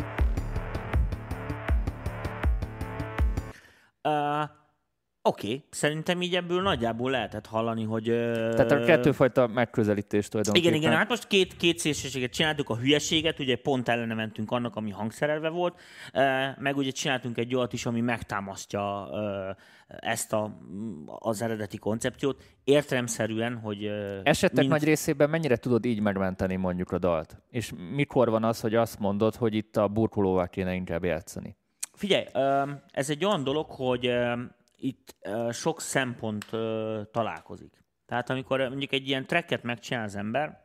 Oké, 5.31 5.47
okay. 5.47 5.63
szerintem 5.69 6.21
így 6.21 6.35
ebből 6.35 6.61
nagyjából 6.61 7.11
lehetett 7.11 7.45
hallani, 7.45 7.83
hogy... 7.83 8.03
Tehát 8.03 8.71
a 8.71 8.83
kettőfajta 8.83 9.47
megközelítés 9.47 10.27
tulajdonképpen. 10.27 10.69
Igen, 10.69 10.81
igen, 10.83 10.97
hát 10.97 11.09
most 11.09 11.27
két, 11.27 11.55
két 11.55 11.77
szélsőséget 11.77 12.31
csináltuk, 12.31 12.69
a 12.69 12.77
hülyeséget, 12.77 13.39
ugye 13.39 13.55
pont 13.55 13.89
ellene 13.89 14.13
mentünk 14.13 14.51
annak, 14.51 14.75
ami 14.75 14.89
hangszerelve 14.89 15.49
volt, 15.49 15.79
meg 16.59 16.77
ugye 16.77 16.91
csináltunk 16.91 17.37
egy 17.37 17.55
olyat 17.55 17.73
is, 17.73 17.85
ami 17.85 18.01
megtámasztja 18.01 19.09
ezt 19.87 20.33
a, 20.33 20.57
az 21.19 21.41
eredeti 21.41 21.77
koncepciót, 21.77 22.43
értelemszerűen, 22.63 23.57
hogy... 23.57 23.85
Esetek 24.23 24.57
mint- 24.57 24.69
nagy 24.69 24.83
részében 24.83 25.29
mennyire 25.29 25.55
tudod 25.55 25.85
így 25.85 25.99
megmenteni 25.99 26.55
mondjuk 26.55 26.91
a 26.91 26.97
dalt? 26.97 27.41
És 27.49 27.71
mikor 27.93 28.29
van 28.29 28.43
az, 28.43 28.61
hogy 28.61 28.75
azt 28.75 28.99
mondod, 28.99 29.35
hogy 29.35 29.53
itt 29.55 29.77
a 29.77 29.87
burkolóval 29.87 30.47
kéne 30.47 30.73
inkább 30.73 31.03
játszani? 31.03 31.57
Figyelj, 31.93 32.25
ez 32.91 33.09
egy 33.09 33.25
olyan 33.25 33.43
dolog, 33.43 33.65
hogy 33.69 34.11
itt 34.81 35.15
sok 35.51 35.81
szempont 35.81 36.45
találkozik. 37.11 37.83
Tehát 38.05 38.29
amikor 38.29 38.59
mondjuk 38.59 38.91
egy 38.91 39.07
ilyen 39.07 39.25
tracket 39.25 39.63
megcsinál 39.63 40.03
az 40.03 40.15
ember, 40.15 40.59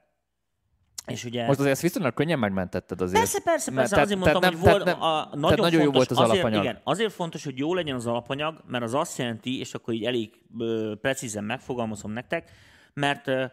és 1.07 1.25
ugye... 1.25 1.47
Most 1.47 1.59
azért 1.59 1.73
ezt 1.75 1.83
viszonylag 1.83 2.15
könnyen 2.15 2.39
megmentetted 2.39 3.01
azért. 3.01 3.19
Persze, 3.19 3.41
persze, 3.45 3.71
Mert 3.71 3.91
persze, 3.91 3.95
tehát- 3.95 4.05
azért 4.05 4.21
mondtam, 4.21 4.41
tehát 4.41 4.57
hogy 4.57 4.65
nem- 4.65 4.73
volt, 4.73 4.85
tehát 4.85 5.01
nem- 5.01 5.09
a, 5.09 5.23
tehát 5.25 5.35
nagyon, 5.41 5.65
nagyon 5.65 5.83
jó 5.83 5.91
volt 5.91 6.11
az 6.11 6.19
azért, 6.19 6.33
alapanyag. 6.33 6.63
Igen, 6.63 6.81
azért 6.85 7.13
fontos, 7.13 7.45
hogy 7.45 7.59
jó 7.59 7.75
legyen 7.75 7.95
az 7.95 8.07
alapanyag, 8.07 8.63
mert 8.67 8.85
az 8.85 8.95
azt 8.95 9.19
jelenti, 9.19 9.59
és 9.59 9.75
akkor 9.75 9.95
így 9.95 10.05
elég 10.05 10.43
ö, 10.59 10.93
precízen 11.01 11.45
megfogalmazom 11.45 12.13
nektek, 12.13 12.51
mert 12.95 13.29
ö, 13.29 13.45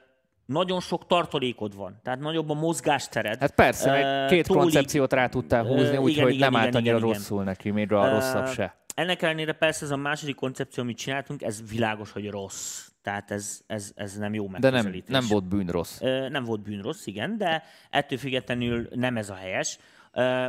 nagyon 0.46 0.80
sok 0.80 1.06
tartalékod 1.08 1.76
van, 1.76 2.00
tehát 2.04 2.20
nagyobb 2.20 2.50
a 2.50 2.54
mozgástered. 2.54 3.40
Hát 3.40 3.56
persze, 3.56 3.92
meg 3.92 4.28
két 4.28 4.44
trólig- 4.44 4.62
koncepciót 4.64 5.14
rá 5.14 5.28
tudtál 5.28 5.64
húzni, 5.66 5.88
igen, 5.88 6.02
úgyhogy 6.02 6.34
igen, 6.34 6.52
nem 6.52 6.62
állt 6.62 6.68
igen, 6.68 6.80
annyira 6.82 6.96
igen, 6.98 7.08
igen. 7.08 7.20
rosszul 7.20 7.44
neki, 7.44 7.70
még 7.70 7.92
a 7.92 8.06
Ö, 8.06 8.10
rosszabb 8.10 8.48
se. 8.48 8.83
Ennek 8.96 9.22
ellenére 9.22 9.54
persze 9.54 9.86
ez 9.86 9.92
a 9.92 9.96
második 9.96 10.36
koncepció, 10.36 10.84
amit 10.84 10.98
csináltunk, 10.98 11.42
ez 11.42 11.70
világos, 11.70 12.12
hogy 12.12 12.30
rossz. 12.30 12.88
Tehát 13.02 13.32
ez, 13.32 13.62
ez, 13.68 13.92
ez 13.96 14.18
nem 14.18 14.34
jó 14.34 14.44
De 14.44 14.52
nem, 14.52 14.72
megközelítés. 14.72 15.10
nem 15.10 15.26
volt 15.28 15.48
bűn 15.48 15.68
rossz. 15.68 16.00
Nem 16.30 16.44
volt 16.44 16.62
bűn 16.62 16.82
rossz, 16.82 17.06
igen, 17.06 17.38
de 17.38 17.64
ettől 17.90 18.18
függetlenül 18.18 18.88
nem 18.92 19.18
ez 19.18 19.30
a 19.30 19.36
helyes. 19.36 19.78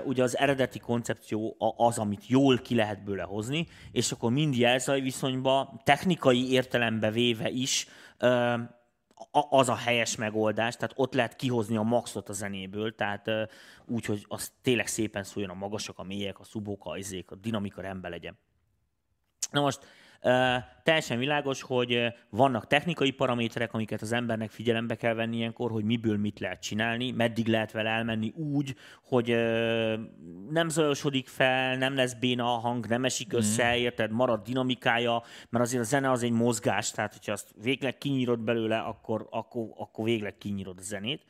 Ugye 0.05 0.22
az 0.22 0.38
eredeti 0.38 0.78
koncepció 0.78 1.57
az, 1.76 1.99
amit 1.99 2.26
jól 2.26 2.59
ki 2.59 2.74
lehet 2.74 3.05
bőle 3.05 3.22
hozni, 3.22 3.66
és 3.92 4.12
akkor 4.12 4.32
mind 4.32 4.57
jelzaj 4.57 5.01
viszonyba, 5.01 5.80
technikai 5.84 6.51
értelembe 6.51 7.11
véve 7.11 7.49
is 7.49 7.86
az 9.31 9.69
a 9.69 9.75
helyes 9.75 10.17
megoldás, 10.17 10.77
tehát 10.77 10.95
ott 10.97 11.15
lehet 11.15 11.37
kihozni 11.37 11.77
a 11.77 11.83
maxot 11.83 12.29
a 12.29 12.33
zenéből, 12.33 12.95
tehát 12.95 13.31
úgy, 13.87 14.05
hogy 14.05 14.25
az 14.29 14.53
tényleg 14.62 14.87
szépen 14.87 15.25
szóljon 15.25 15.51
a 15.51 15.55
magasak, 15.55 15.99
a 15.99 16.03
mélyek, 16.03 16.41
a 16.41 16.45
szubok, 16.45 16.85
a 16.85 16.97
izék, 16.97 17.31
a 17.31 17.35
dinamika 17.35 17.81
rendben 17.81 18.11
legyen. 18.11 18.39
Na 19.51 19.61
most 19.61 19.87
teljesen 20.83 21.18
világos, 21.18 21.62
hogy 21.62 22.12
vannak 22.31 22.66
technikai 22.66 23.11
paraméterek, 23.11 23.75
amiket 23.75 24.03
az 24.03 24.12
embernek 24.12 24.51
figyelembe 24.51 24.95
kell 24.95 25.14
venni 25.14 25.37
ilyenkor, 25.37 25.70
hogy 25.70 25.85
miből 25.85 26.16
mit 26.16 26.41
lehet 26.41 26.62
csinálni, 26.62 27.11
meddig 27.11 27.47
lehet 27.47 27.72
vele 27.72 27.91
elmenni 27.91 28.33
úgy, 28.37 28.75
hogy 29.03 29.29
nem 30.51 30.68
zajosodik 30.68 31.29
fel, 31.29 31.77
nem 31.77 31.95
lesz 31.95 32.14
béna 32.14 32.55
a 32.55 32.59
hang, 32.59 32.87
nem 32.87 33.05
esik 33.05 33.33
össze, 33.33 33.70
mm. 33.70 33.77
érted, 33.77 34.11
marad 34.11 34.43
dinamikája, 34.43 35.22
mert 35.49 35.64
azért 35.64 35.83
a 35.83 35.87
zene 35.87 36.11
az 36.11 36.22
egy 36.22 36.33
mozgás, 36.33 36.91
tehát 36.91 37.12
hogyha 37.12 37.33
azt 37.33 37.55
végleg 37.62 37.99
kinyírod 37.99 38.41
belőle, 38.41 38.79
akkor, 38.79 39.27
akkor, 39.31 39.68
akkor 39.77 40.05
végleg 40.05 40.39
kinyírod 40.39 40.79
a 40.79 40.83
zenét. 40.83 41.25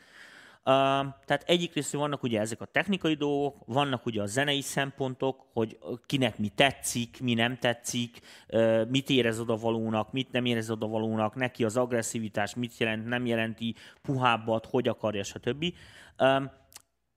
Tehát 0.64 1.42
egyik 1.46 1.74
részről 1.74 2.00
vannak 2.00 2.22
ugye 2.22 2.40
ezek 2.40 2.60
a 2.60 2.64
technikai 2.64 3.14
dolgok, 3.14 3.56
vannak 3.66 4.06
ugye 4.06 4.22
a 4.22 4.26
zenei 4.26 4.60
szempontok, 4.60 5.46
hogy 5.52 5.78
kinek 6.06 6.38
mi 6.38 6.48
tetszik, 6.48 7.20
mi 7.20 7.34
nem 7.34 7.58
tetszik, 7.58 8.20
mit 8.88 9.10
érez 9.10 9.40
odavalónak, 9.40 10.12
mit 10.12 10.32
nem 10.32 10.44
érez 10.44 10.70
odavalónak, 10.70 11.34
neki 11.34 11.64
az 11.64 11.76
agresszivitás 11.76 12.54
mit 12.54 12.78
jelent, 12.78 13.06
nem 13.06 13.26
jelenti, 13.26 13.74
puhábbat, 14.02 14.66
hogy 14.66 14.88
akarja, 14.88 15.22
stb. 15.22 15.74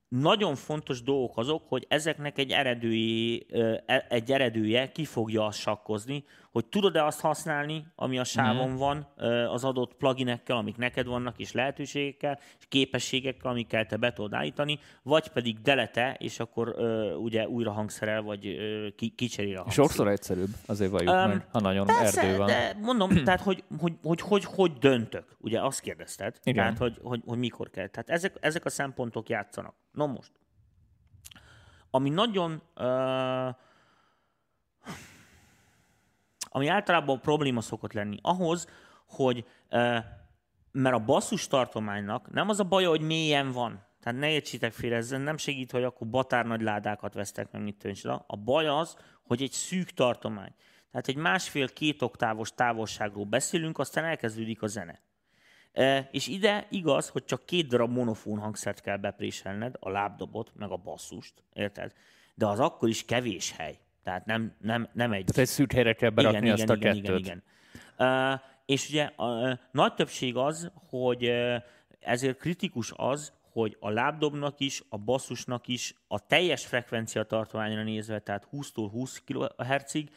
Nagyon 0.07 0.55
fontos 0.55 1.03
dolgok 1.03 1.37
azok, 1.37 1.67
hogy 1.67 1.85
ezeknek 1.89 2.37
egy, 2.37 2.51
eredői, 2.51 3.45
e- 3.85 4.05
egy 4.09 4.31
eredője 4.31 4.91
ki 4.91 5.05
fogja 5.05 5.51
sakkozni, 5.51 6.23
hogy 6.57 6.65
tudod-e 6.65 7.05
azt 7.05 7.19
használni, 7.19 7.85
ami 7.95 8.19
a 8.19 8.23
sávon 8.23 8.75
van 8.75 9.07
ö, 9.17 9.45
az 9.45 9.63
adott 9.63 9.93
pluginekkel, 9.93 10.57
amik 10.57 10.77
neked 10.77 11.05
vannak, 11.05 11.39
és 11.39 11.51
lehetőségekkel, 11.51 12.39
és 12.59 12.65
képességekkel, 12.69 13.51
amikkel 13.51 13.85
te 13.85 13.97
be 13.97 14.13
tudod 14.13 14.33
állítani, 14.33 14.79
vagy 15.03 15.27
pedig 15.27 15.61
delete, 15.61 16.15
és 16.19 16.39
akkor 16.39 16.75
ugye 17.19 17.47
újra 17.47 17.71
hangszerel, 17.71 18.21
vagy 18.21 18.57
ki, 18.95 19.09
kicserél 19.09 19.55
a 19.55 19.61
hangszín. 19.61 19.83
Sokszor 19.83 20.07
egyszerűbb, 20.07 20.49
azért 20.65 20.91
valljuk 20.91 21.13
Öm, 21.13 21.29
meg, 21.29 21.47
ha 21.51 21.59
nagyon 21.59 21.85
Persze, 21.85 22.21
erdő 22.21 22.37
van. 22.37 22.47
de 22.47 22.77
mondom, 22.81 23.09
tehát 23.25 23.41
hogy 23.41 23.63
hogy, 23.79 23.93
hogy, 24.03 24.21
hogy 24.21 24.43
hogy 24.45 24.73
döntök? 24.73 25.35
Ugye 25.39 25.61
azt 25.61 25.79
kérdezted, 25.79 26.39
Igen. 26.43 26.63
tehát 26.63 26.77
hogy, 26.77 26.99
hogy, 27.03 27.21
hogy 27.25 27.37
mikor 27.37 27.69
kell. 27.69 27.87
Tehát 27.87 28.09
ezek, 28.09 28.35
ezek 28.39 28.65
a 28.65 28.69
szempontok 28.69 29.29
játszanak. 29.29 29.75
No 29.91 30.07
most, 30.07 30.31
ami 31.89 32.09
nagyon, 32.09 32.61
uh, 32.75 33.55
ami 36.49 36.67
általában 36.67 37.21
probléma 37.21 37.61
szokott 37.61 37.93
lenni, 37.93 38.17
ahhoz, 38.21 38.67
hogy 39.07 39.45
mert 40.71 40.95
a 40.95 41.05
basszus 41.05 41.47
tartománynak 41.47 42.31
nem 42.31 42.49
az 42.49 42.59
a 42.59 42.63
baja, 42.63 42.89
hogy 42.89 43.01
mélyen 43.01 43.51
van. 43.51 43.85
Tehát 44.01 44.19
ne 44.19 44.29
értsétek 44.29 44.73
félre, 44.73 44.95
ez 44.95 45.09
nem 45.09 45.37
segít, 45.37 45.71
hogy 45.71 45.83
akkor 45.83 46.07
batár 46.07 46.45
nagy 46.45 46.61
ládákat 46.61 47.13
vesztek 47.13 47.51
meg, 47.51 47.61
mit 47.61 47.77
tűncsa. 47.77 48.23
A 48.27 48.35
baj 48.35 48.67
az, 48.67 48.97
hogy 49.23 49.41
egy 49.41 49.51
szűk 49.51 49.89
tartomány. 49.89 50.53
Tehát 50.91 51.07
egy 51.07 51.15
másfél-két 51.15 52.01
oktávos 52.01 52.53
távolságról 52.53 53.25
beszélünk, 53.25 53.79
aztán 53.79 54.03
elkezdődik 54.03 54.61
a 54.61 54.67
zene. 54.67 55.01
És 56.11 56.27
ide 56.27 56.67
igaz, 56.69 57.09
hogy 57.09 57.25
csak 57.25 57.45
két 57.45 57.67
darab 57.67 57.91
monofón 57.91 58.39
hangszert 58.39 58.81
kell 58.81 58.97
bepréselned, 58.97 59.75
a 59.79 59.89
lábdobot, 59.89 60.51
meg 60.55 60.71
a 60.71 60.77
basszust, 60.77 61.43
érted? 61.53 61.93
De 62.35 62.45
az 62.45 62.59
akkor 62.59 62.89
is 62.89 63.05
kevés 63.05 63.51
hely. 63.51 63.79
Tehát 64.07 64.25
nem, 64.25 64.51
nem, 64.61 64.89
nem 64.93 65.11
egy... 65.11 65.25
Tehát 65.25 65.37
egy 65.37 65.47
szűk 65.47 65.71
helyre 65.71 65.93
kell 65.93 66.09
berakni 66.09 66.49
azt 66.49 66.69
a 66.69 66.75
igen, 66.75 66.93
kettőt. 66.93 67.19
igen, 67.19 67.43
igen. 67.97 68.33
Uh, 68.33 68.39
és 68.65 68.89
ugye 68.89 69.03
a 69.03 69.59
nagy 69.71 69.93
többség 69.93 70.35
az, 70.35 70.71
hogy 70.89 71.31
ezért 71.99 72.37
kritikus 72.37 72.93
az, 72.95 73.33
hogy 73.51 73.77
a 73.79 73.89
lábdobnak 73.89 74.59
is, 74.59 74.83
a 74.89 74.97
basszusnak 74.97 75.67
is 75.67 75.95
a 76.07 76.25
teljes 76.25 76.65
frekvencia 76.65 77.23
tartományra 77.23 77.83
nézve, 77.83 78.19
tehát 78.19 78.47
20-tól 78.51 78.87
20 78.91 79.23
kHz-ig, 79.25 80.09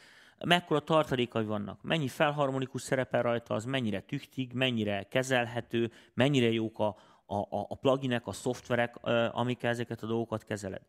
mekkora 0.45 0.79
tartalékai 0.79 1.45
vannak, 1.45 1.83
mennyi 1.83 2.07
felharmonikus 2.07 2.81
szerepel 2.81 3.21
rajta, 3.21 3.53
az 3.53 3.65
mennyire 3.65 3.99
tüchtig, 3.99 4.53
mennyire 4.53 5.03
kezelhető, 5.03 5.91
mennyire 6.13 6.51
jók 6.51 6.79
a, 6.79 6.87
a, 7.25 7.47
a 7.49 7.75
pluginek, 7.75 8.27
a 8.27 8.31
szoftverek, 8.31 8.95
amikkel 9.31 9.69
ezeket 9.69 10.03
a 10.03 10.07
dolgokat 10.07 10.43
kezeled. 10.43 10.81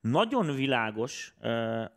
Nagyon 0.00 0.54
világos 0.54 1.34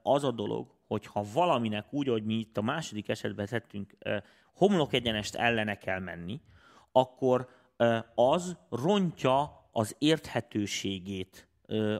az 0.02 0.24
a 0.24 0.32
dolog, 0.32 0.76
hogyha 0.88 1.26
valaminek 1.34 1.94
úgy, 1.94 2.08
hogy 2.08 2.26
mi 2.26 2.34
itt 2.34 2.58
a 2.58 2.62
második 2.62 3.10
esetben 3.10 3.46
tettünk, 3.46 3.94
homlok 4.54 4.94
egyenest 4.94 5.36
ellene 5.36 5.78
kell 5.78 6.00
menni, 6.00 6.42
akkor 6.92 7.50
az 8.16 8.58
rontja 8.70 9.68
az 9.72 9.96
érthetőségét 10.00 11.48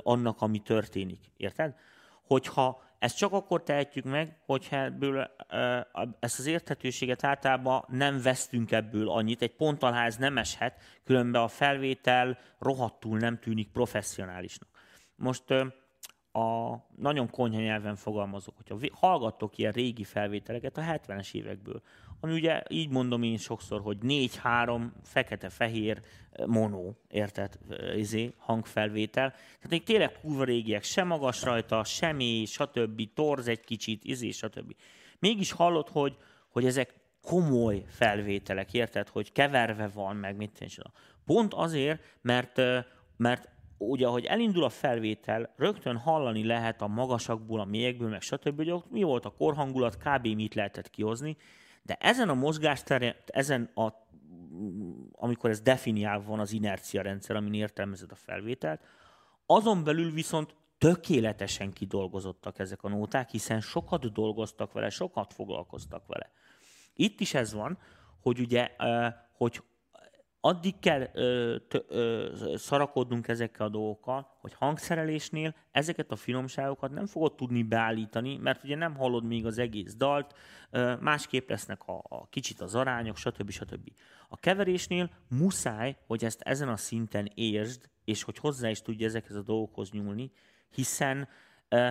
annak, 0.04 0.42
ami 0.42 0.60
történik. 0.60 1.20
Érted? 1.38 1.76
Hogyha 2.24 2.84
ezt 3.00 3.18
csak 3.18 3.34
akkor 3.34 3.64
tehetjük 3.64 4.06
meg, 4.06 4.38
hogyha 4.46 4.76
ebből, 4.76 5.32
ezt 6.20 6.40
az 6.40 6.46
érthetőséget 6.46 7.24
általában 7.24 7.86
nem 7.88 8.22
vesztünk 8.22 8.72
ebből 8.72 9.10
annyit. 9.10 9.42
Egy 9.42 9.56
pontalház 9.56 10.18
nem 10.18 10.38
eshet, 10.38 10.82
különben 11.04 11.42
a 11.42 11.48
felvétel 11.48 12.38
rohadtul 12.60 13.18
nem 13.18 13.40
tűnik 13.40 13.72
professzionálisnak. 13.72 14.70
Most 15.16 15.44
a 16.34 16.78
nagyon 16.96 17.30
konyha 17.30 17.60
nyelven 17.60 17.96
fogalmazok, 17.96 18.56
hogyha 18.56 18.88
hallgattok 18.92 19.58
ilyen 19.58 19.72
régi 19.72 20.04
felvételeket 20.04 20.78
a 20.78 20.82
70-es 20.82 21.34
évekből, 21.34 21.82
ami 22.20 22.34
ugye 22.34 22.64
így 22.70 22.90
mondom 22.90 23.24
én 23.24 23.38
sokszor, 23.38 23.82
hogy 23.82 23.98
4-3 24.02 24.86
fekete-fehér 25.04 26.02
eh, 26.32 26.46
mono, 26.46 26.94
érted, 27.10 27.60
eh, 27.70 27.98
izé, 27.98 28.34
hangfelvétel. 28.38 29.30
Tehát 29.32 29.70
még 29.70 29.84
tényleg 29.84 30.20
kurva 30.20 30.44
régiek, 30.44 30.84
sem 30.84 31.08
magas 31.08 31.44
rajta, 31.44 31.84
sem 31.84 32.16
mély, 32.16 32.46
stb. 32.46 33.14
torz 33.14 33.48
egy 33.48 33.64
kicsit, 33.64 34.04
izé, 34.04 34.30
stb. 34.32 34.76
Mégis 35.20 35.52
hallod, 35.52 35.90
hogy, 35.90 36.18
hogy 36.50 36.66
ezek 36.66 36.94
komoly 37.22 37.84
felvételek, 37.88 38.74
érted, 38.74 39.10
hogy 39.10 39.32
keverve 39.32 39.88
van, 39.88 40.16
meg 40.16 40.36
mit 40.36 40.52
tűncsen. 40.52 40.94
Pont 41.26 41.54
azért, 41.54 42.18
mert, 42.22 42.58
eh, 42.58 42.84
mert 43.18 43.50
ugye, 43.90 44.08
ahogy 44.08 44.26
elindul 44.26 44.64
a 44.64 44.70
felvétel, 44.70 45.54
rögtön 45.56 45.98
hallani 45.98 46.46
lehet 46.46 46.82
a 46.82 46.88
magasakból, 46.88 47.60
a 47.60 47.66
mélyekből, 47.66 48.10
meg 48.10 48.22
stb. 48.22 48.56
hogy 48.56 48.72
ott 48.72 48.92
mi 48.92 49.04
volt 49.04 49.26
a 49.26 49.34
korhangulat, 49.38 49.98
kb. 49.98 50.28
mit 50.28 50.54
lehetett 50.54 50.90
kihozni, 50.90 51.38
de 51.82 51.98
ezen 52.00 52.30
a 52.30 52.34
mozgásteren, 52.34 53.16
ezen 53.26 53.70
a, 53.76 53.88
amikor 55.12 55.50
ez 55.50 55.62
definiálva 55.62 56.30
van 56.30 56.40
az 56.40 56.52
inercia 56.52 57.02
rendszer, 57.02 57.36
amin 57.36 57.54
értelmezed 57.54 58.12
a 58.12 58.16
felvételt, 58.16 58.82
azon 59.46 59.84
belül 59.84 60.12
viszont 60.12 60.56
tökéletesen 60.78 61.74
kidolgozottak 61.74 62.60
ezek 62.60 62.84
a 62.84 62.90
nóták, 62.90 63.30
hiszen 63.30 63.62
sokat 63.62 64.12
dolgoztak 64.12 64.72
vele, 64.72 64.90
sokat 64.90 65.34
foglalkoztak 65.34 66.08
vele. 66.08 66.32
Itt 66.94 67.20
is 67.20 67.34
ez 67.34 67.54
van, 67.54 67.78
hogy 68.22 68.40
ugye, 68.40 68.76
eh, 68.78 69.14
hogy 69.32 69.62
addig 70.46 70.80
kell 70.80 71.10
ö, 71.14 71.56
t, 71.68 71.84
ö, 71.88 72.30
szarakodnunk 72.56 73.28
ezekkel 73.28 73.66
a 73.66 73.70
dolgokkal, 73.70 74.38
hogy 74.42 74.54
hangszerelésnél 74.54 75.56
ezeket 75.72 76.12
a 76.12 76.16
finomságokat 76.16 76.92
nem 76.92 77.06
fogod 77.06 77.36
tudni 77.36 77.64
beállítani, 77.64 78.38
mert 78.38 78.64
ugye 78.64 78.76
nem 78.76 78.96
hallod 78.96 79.24
még 79.24 79.46
az 79.46 79.58
egész 79.58 79.96
dalt, 79.96 80.36
ö, 80.70 80.96
másképp 81.00 81.50
lesznek 81.50 81.88
a, 81.88 82.02
a 82.10 82.28
kicsit 82.30 82.62
az 82.62 82.76
arányok, 82.76 83.18
stb. 83.18 83.50
stb. 83.50 83.90
A 84.30 84.38
keverésnél 84.38 85.10
muszáj, 85.30 85.98
hogy 86.08 86.24
ezt 86.24 86.42
ezen 86.42 86.70
a 86.70 86.78
szinten 86.78 87.32
értsd, 87.36 87.90
és 88.06 88.24
hogy 88.24 88.38
hozzá 88.38 88.70
is 88.70 88.82
tudj 88.82 89.04
ezekhez 89.04 89.36
a 89.36 89.42
dolgokhoz 89.42 89.92
nyúlni, 89.92 90.32
hiszen 90.70 91.28
ö, 91.70 91.90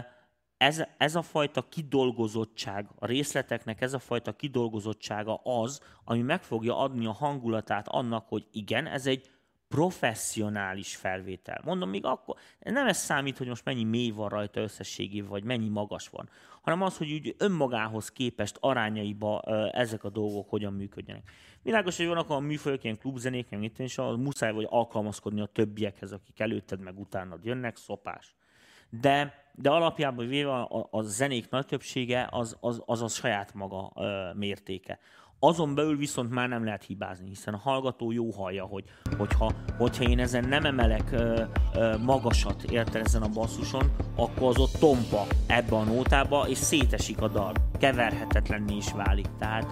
ez, 0.63 0.85
ez 0.99 1.15
a 1.15 1.23
fajta 1.23 1.69
kidolgozottság, 1.69 2.89
a 2.99 3.07
részleteknek 3.07 3.81
ez 3.81 3.93
a 3.93 3.99
fajta 3.99 4.33
kidolgozottsága 4.33 5.35
az, 5.35 5.81
ami 6.05 6.21
meg 6.21 6.43
fogja 6.43 6.79
adni 6.79 7.07
a 7.07 7.13
hangulatát 7.13 7.89
annak, 7.89 8.29
hogy 8.29 8.47
igen, 8.53 8.87
ez 8.87 9.07
egy 9.07 9.31
professzionális 9.69 10.97
felvétel. 10.97 11.61
Mondom, 11.65 11.89
még 11.89 12.05
akkor 12.05 12.37
nem 12.59 12.87
ez 12.87 12.97
számít, 12.97 13.39
hogy 13.39 13.47
most 13.47 13.65
mennyi 13.65 13.85
mély 13.85 14.11
van 14.11 14.29
rajta 14.29 14.61
összességében, 14.61 15.31
vagy 15.31 15.45
mennyi 15.45 15.69
magas 15.69 16.09
van, 16.09 16.29
hanem 16.63 16.83
az, 16.83 16.97
hogy 16.97 17.13
úgy 17.13 17.35
önmagához 17.39 18.11
képest 18.11 18.57
arányaiba 18.61 19.41
ezek 19.73 20.05
a 20.05 20.11
dolgok 20.11 20.49
hogyan 20.49 20.73
működjenek. 20.73 21.31
Világos, 21.63 21.97
hogy 21.97 22.07
vannak 22.07 22.31
a 22.31 22.39
műfajok, 22.39 22.85
ilyen 22.85 22.99
klubzenék, 22.99 23.49
meg 23.49 23.63
itt 23.63 23.79
is, 23.79 23.97
muszáj 23.97 24.53
vagy 24.53 24.67
alkalmazkodni 24.71 25.41
a 25.41 25.47
többiekhez, 25.47 26.13
akik 26.13 26.41
előtted 26.41 26.81
meg 26.81 26.99
utánad 26.99 27.45
jönnek, 27.45 27.77
szopás. 27.77 28.35
De, 29.01 29.35
de 29.55 29.71
alapjában 29.71 30.27
véve 30.27 30.53
a, 30.53 30.89
a 30.91 31.03
zenék 31.03 31.51
nagy 31.51 31.67
többsége 31.67 32.29
az, 32.31 32.57
az, 32.61 32.83
az 32.87 33.03
a 33.03 33.09
saját 33.09 33.55
maga 33.55 33.93
ö, 33.97 34.31
mértéke. 34.35 34.99
Azon 35.39 35.75
belül 35.75 35.97
viszont 35.97 36.31
már 36.31 36.49
nem 36.49 36.65
lehet 36.65 36.85
hibázni, 36.85 37.29
hiszen 37.29 37.55
a 37.55 37.57
hallgató 37.57 38.13
jó 38.13 38.31
hallja, 38.31 38.65
hogy, 38.65 38.85
hogyha, 39.19 39.53
hogyha 39.79 40.05
én 40.05 40.19
ezen 40.19 40.49
nem 40.49 40.65
emelek 40.65 41.13
ö, 41.13 41.43
ö, 41.75 41.97
magasat, 41.99 42.63
érte 42.63 43.01
ezen 43.01 43.23
a 43.23 43.29
basszuson, 43.29 43.93
akkor 44.17 44.49
az 44.49 44.59
ott 44.59 44.73
tompa 44.79 45.27
ebbe 45.47 45.77
a 45.77 45.85
nótába, 45.85 46.49
és 46.49 46.59
szétesik 46.59 47.21
a 47.21 47.29
dal. 47.29 47.53
Keverhetetlenné 47.79 48.77
is 48.77 48.93
válik. 48.93 49.27
Tehát 49.39 49.67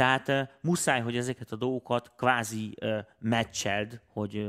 tehát 0.00 0.50
muszáj, 0.60 1.00
hogy 1.00 1.16
ezeket 1.16 1.52
a 1.52 1.56
dolgokat 1.56 2.12
kvázi 2.16 2.74
meccseld, 3.18 4.00
hogy, 4.12 4.46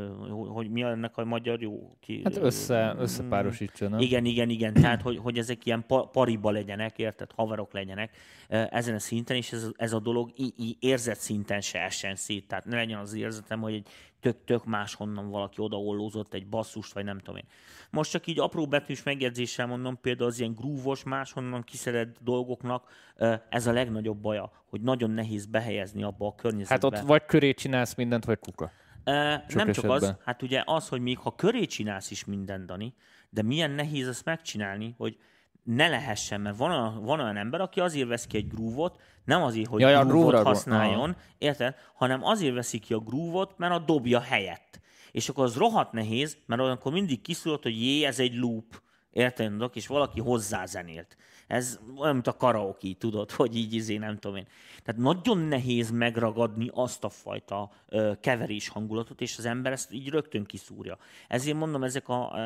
hogy 0.53 0.69
mi 0.69 0.81
ennek 0.81 1.17
a 1.17 1.25
magyar 1.25 1.61
jó 1.61 1.97
ki... 1.99 2.21
Hát 2.23 2.37
össze, 2.37 2.95
összepárosítsa, 2.97 3.89
nem? 3.89 3.99
Igen, 3.99 4.25
igen, 4.25 4.49
igen. 4.49 4.73
Tehát, 4.73 5.01
hogy, 5.01 5.17
hogy 5.17 5.37
ezek 5.37 5.65
ilyen 5.65 5.83
pa, 5.87 6.07
pariba 6.07 6.51
legyenek, 6.51 6.97
érted? 6.97 7.31
Haverok 7.35 7.73
legyenek 7.73 8.17
ezen 8.47 8.95
a 8.95 8.99
szinten, 8.99 9.35
és 9.37 9.51
ez, 9.51 9.67
ez 9.75 9.93
a 9.93 9.99
dolog 9.99 10.31
í, 10.35 10.53
í, 10.57 10.75
érzett 10.79 11.19
szinten 11.19 11.61
se 11.61 11.79
essen 11.79 12.15
szét. 12.15 12.47
Tehát 12.47 12.65
ne 12.65 12.75
legyen 12.75 12.99
az 12.99 13.13
érzetem, 13.13 13.61
hogy 13.61 13.73
egy 13.73 13.87
tök-tök 14.21 14.65
máshonnan 14.65 15.29
valaki 15.29 15.61
odaollózott 15.61 16.33
egy 16.33 16.47
basszust, 16.47 16.93
vagy 16.93 17.03
nem 17.03 17.17
tudom 17.17 17.35
én. 17.35 17.45
Most 17.89 18.11
csak 18.11 18.27
így 18.27 18.39
apró 18.39 18.67
betűs 18.67 19.03
megjegyzéssel 19.03 19.67
mondom, 19.67 19.99
például 20.01 20.29
az 20.29 20.39
ilyen 20.39 20.53
grúvos, 20.53 21.03
máshonnan 21.03 21.63
kiszedett 21.63 22.15
dolgoknak 22.19 22.89
ez 23.49 23.67
a 23.67 23.71
legnagyobb 23.71 24.17
baja, 24.17 24.51
hogy 24.69 24.81
nagyon 24.81 25.11
nehéz 25.11 25.45
behelyezni 25.45 26.03
abba 26.03 26.27
a 26.27 26.35
környezetbe. 26.35 26.73
Hát 26.73 26.83
ott 26.83 27.07
vagy 27.07 27.25
köré 27.25 27.53
csinálsz 27.53 27.95
mindent, 27.95 28.25
vagy 28.25 28.39
kuka. 28.39 28.71
Uh, 29.05 29.13
nem 29.13 29.41
esetben. 29.47 29.73
csak 29.73 29.91
az, 29.91 30.15
hát 30.25 30.41
ugye 30.41 30.63
az, 30.65 30.87
hogy 30.87 31.01
még 31.01 31.17
ha 31.17 31.35
köré 31.35 31.65
csinálsz 31.65 32.11
is 32.11 32.25
mindent, 32.25 32.65
Dani, 32.65 32.93
de 33.29 33.41
milyen 33.41 33.71
nehéz 33.71 34.07
ezt 34.07 34.25
megcsinálni, 34.25 34.95
hogy 34.97 35.17
ne 35.63 35.87
lehessen, 35.87 36.41
mert 36.41 36.57
van, 36.57 36.71
a, 36.71 36.99
van 37.01 37.19
olyan 37.19 37.37
ember, 37.37 37.61
aki 37.61 37.79
azért 37.79 38.07
vesz 38.07 38.27
ki 38.27 38.37
egy 38.37 38.47
grúvot, 38.47 38.99
nem 39.25 39.43
azért, 39.43 39.67
hogy 39.67 39.81
ja, 39.81 40.05
grúvot 40.05 40.43
használjon, 40.43 41.15
érted, 41.37 41.75
hanem 41.95 42.23
azért 42.23 42.53
veszi 42.53 42.79
ki 42.79 42.93
a 42.93 42.99
grúvot, 42.99 43.57
mert 43.57 43.73
a 43.73 43.79
dobja 43.79 44.19
helyett. 44.19 44.79
És 45.11 45.29
akkor 45.29 45.43
az 45.43 45.55
rohadt 45.55 45.91
nehéz, 45.91 46.37
mert 46.45 46.61
akkor 46.61 46.91
mindig 46.91 47.21
kiszólott, 47.21 47.63
hogy 47.63 47.81
jé, 47.81 48.03
ez 48.03 48.19
egy 48.19 48.35
loop, 48.35 48.81
érted, 49.11 49.69
és 49.73 49.87
valaki 49.87 50.19
hozzázenélt. 50.19 51.17
Ez 51.51 51.79
olyan, 51.97 52.13
mint 52.13 52.27
a 52.27 52.37
karaoke, 52.37 52.87
tudod, 52.97 53.31
hogy 53.41 53.55
így 53.55 53.73
izé, 53.73 53.97
nem 53.97 54.17
tudom 54.17 54.37
én. 54.37 54.45
Tehát 54.83 55.01
nagyon 55.01 55.37
nehéz 55.37 55.91
megragadni 55.91 56.69
azt 56.73 57.03
a 57.03 57.09
fajta 57.09 57.71
ö, 57.89 58.11
keverés 58.19 58.67
hangulatot, 58.67 59.21
és 59.21 59.37
az 59.37 59.45
ember 59.45 59.71
ezt 59.71 59.93
így 59.93 60.09
rögtön 60.09 60.45
kiszúrja. 60.45 60.97
Ezért 61.27 61.57
mondom, 61.57 61.83
ezek 61.83 62.09
a, 62.09 62.39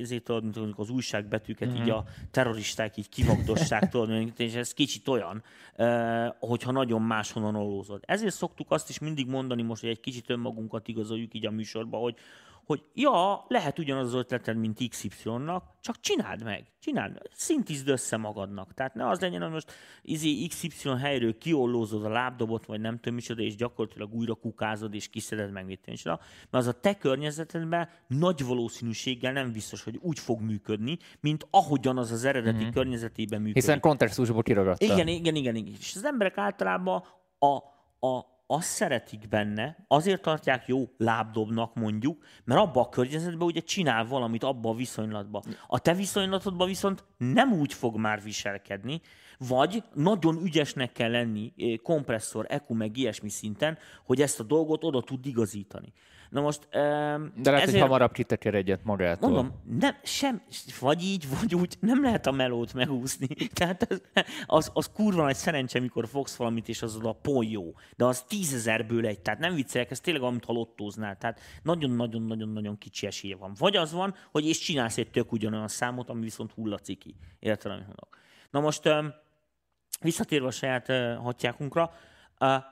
ezért 0.00 0.24
tudod, 0.24 0.74
az 0.76 0.90
újságbetűket 0.90 1.68
mm-hmm. 1.68 1.82
így 1.82 1.90
a 1.90 2.04
terroristák 2.30 2.96
így 2.96 3.08
kivagdossák, 3.08 3.88
tudod, 3.90 4.32
és 4.36 4.54
ez 4.54 4.74
kicsit 4.74 5.08
olyan, 5.08 5.42
ö, 5.76 6.26
hogyha 6.38 6.70
nagyon 6.70 7.02
máshonnan 7.02 7.54
ollózod. 7.54 8.02
Ezért 8.06 8.34
szoktuk 8.34 8.70
azt 8.70 8.88
is 8.88 8.98
mindig 8.98 9.26
mondani 9.26 9.62
most, 9.62 9.80
hogy 9.80 9.90
egy 9.90 10.00
kicsit 10.00 10.30
önmagunkat 10.30 10.88
igazoljuk 10.88 11.34
így 11.34 11.46
a 11.46 11.50
műsorba, 11.50 11.98
hogy 11.98 12.16
hogy 12.66 12.84
ja, 12.94 13.44
lehet 13.48 13.78
ugyanaz 13.78 14.06
az 14.06 14.14
ötleted, 14.14 14.56
mint 14.56 14.88
XY-nak, 14.88 15.64
csak 15.80 16.00
csináld 16.00 16.44
meg, 16.44 16.72
csináld, 16.80 17.18
szintizd 17.32 17.88
össze 17.88 18.16
magadnak. 18.16 18.74
Tehát 18.74 18.94
ne 18.94 19.08
az 19.08 19.20
legyen, 19.20 19.42
hogy 19.42 19.50
most 19.50 19.72
izé 20.02 20.46
XY 20.46 20.88
helyről 20.88 21.38
kiollózod 21.38 22.04
a 22.04 22.08
lábdobot, 22.08 22.66
vagy 22.66 22.80
nem 22.80 22.96
tudom 22.96 23.14
micsoda, 23.14 23.42
és 23.42 23.56
gyakorlatilag 23.56 24.14
újra 24.14 24.34
kukázod, 24.34 24.94
és 24.94 25.08
kiszeded 25.08 25.50
meg 25.52 25.64
mit 25.64 25.80
tudom, 25.80 26.18
mert 26.50 26.64
az 26.64 26.66
a 26.66 26.80
te 26.80 26.94
környezetedben 26.94 27.88
nagy 28.06 28.44
valószínűséggel 28.44 29.32
nem 29.32 29.52
biztos, 29.52 29.82
hogy 29.82 29.98
úgy 30.02 30.18
fog 30.18 30.40
működni, 30.40 30.98
mint 31.20 31.46
ahogyan 31.50 31.98
az 31.98 32.10
az 32.10 32.24
eredeti 32.24 32.62
mm-hmm. 32.62 32.70
környezetében 32.70 33.38
működik. 33.40 33.62
Hiszen 33.62 33.80
kontextusból 33.80 34.42
kiragadta. 34.42 34.84
Igen, 34.84 35.08
igen, 35.08 35.34
igen, 35.34 35.54
igen. 35.54 35.74
És 35.78 35.92
az 35.96 36.04
emberek 36.04 36.38
általában 36.38 37.04
a, 37.38 37.56
a, 38.06 38.35
azt 38.46 38.68
szeretik 38.68 39.28
benne, 39.28 39.84
azért 39.88 40.22
tartják 40.22 40.66
jó 40.66 40.88
lábdobnak 40.96 41.74
mondjuk, 41.74 42.24
mert 42.44 42.60
abba 42.60 42.80
a 42.80 42.88
környezetben 42.88 43.46
ugye 43.46 43.60
csinál 43.60 44.04
valamit 44.04 44.44
abba 44.44 44.70
a 44.70 44.74
viszonylatba. 44.74 45.42
A 45.66 45.78
te 45.78 45.94
viszonylatodban 45.94 46.66
viszont 46.66 47.04
nem 47.16 47.52
úgy 47.52 47.72
fog 47.72 47.96
már 47.96 48.22
viselkedni, 48.22 49.00
vagy 49.38 49.82
nagyon 49.94 50.42
ügyesnek 50.42 50.92
kell 50.92 51.10
lenni 51.10 51.52
eh, 51.56 51.76
kompresszor, 51.82 52.46
EQ 52.48 52.74
meg 52.74 52.96
ilyesmi 52.96 53.28
szinten, 53.28 53.78
hogy 54.04 54.22
ezt 54.22 54.40
a 54.40 54.44
dolgot 54.44 54.84
oda 54.84 55.02
tud 55.02 55.26
igazítani. 55.26 55.92
Na 56.30 56.40
most... 56.40 56.60
Um, 56.64 56.70
De 56.72 57.50
lehet, 57.50 57.66
ezért, 57.66 57.70
hogy 57.70 57.80
hamarabb 57.80 58.12
kiteker 58.12 58.54
egyet 58.54 58.84
magától. 58.84 59.30
Mondom, 59.30 59.62
nem, 59.78 59.96
sem, 60.02 60.42
vagy 60.80 61.02
így, 61.02 61.26
vagy 61.40 61.54
úgy, 61.54 61.76
nem 61.80 62.02
lehet 62.02 62.26
a 62.26 62.30
melót 62.30 62.74
megúszni. 62.74 63.26
Tehát 63.58 63.86
az, 63.90 64.00
az, 64.46 64.70
az 64.74 64.90
kurva 64.94 65.22
nagy 65.22 65.34
szerencse, 65.34 65.80
mikor 65.80 66.08
fogsz 66.08 66.36
valamit, 66.36 66.68
és 66.68 66.82
az 66.82 66.96
oda 66.96 67.12
pont 67.12 67.50
jó. 67.50 67.72
De 67.96 68.04
az 68.04 68.22
tízezerből 68.22 69.06
egy. 69.06 69.20
Tehát 69.20 69.38
nem 69.38 69.54
viccelek, 69.54 69.90
ez 69.90 70.00
tényleg 70.00 70.22
amit 70.22 70.44
ha 70.44 70.52
lottóznál. 70.52 71.16
Tehát 71.16 71.40
nagyon-nagyon-nagyon-nagyon 71.62 72.78
kicsi 72.78 73.06
esélye 73.06 73.36
van. 73.36 73.52
Vagy 73.58 73.76
az 73.76 73.92
van, 73.92 74.14
hogy 74.32 74.46
és 74.46 74.58
csinálsz 74.58 74.98
egy 74.98 75.10
tök 75.10 75.32
ugyanolyan 75.32 75.68
számot, 75.68 76.10
ami 76.10 76.20
viszont 76.20 76.52
hullaciki. 76.52 77.14
Érted, 77.38 77.72
amit 77.72 77.86
mondok. 77.86 78.18
Na 78.50 78.60
most 78.60 78.86
um, 78.86 79.14
visszatérve 80.00 80.46
a 80.46 80.50
saját 80.50 80.88
uh, 80.88 81.14
hatjákunkra, 81.14 81.92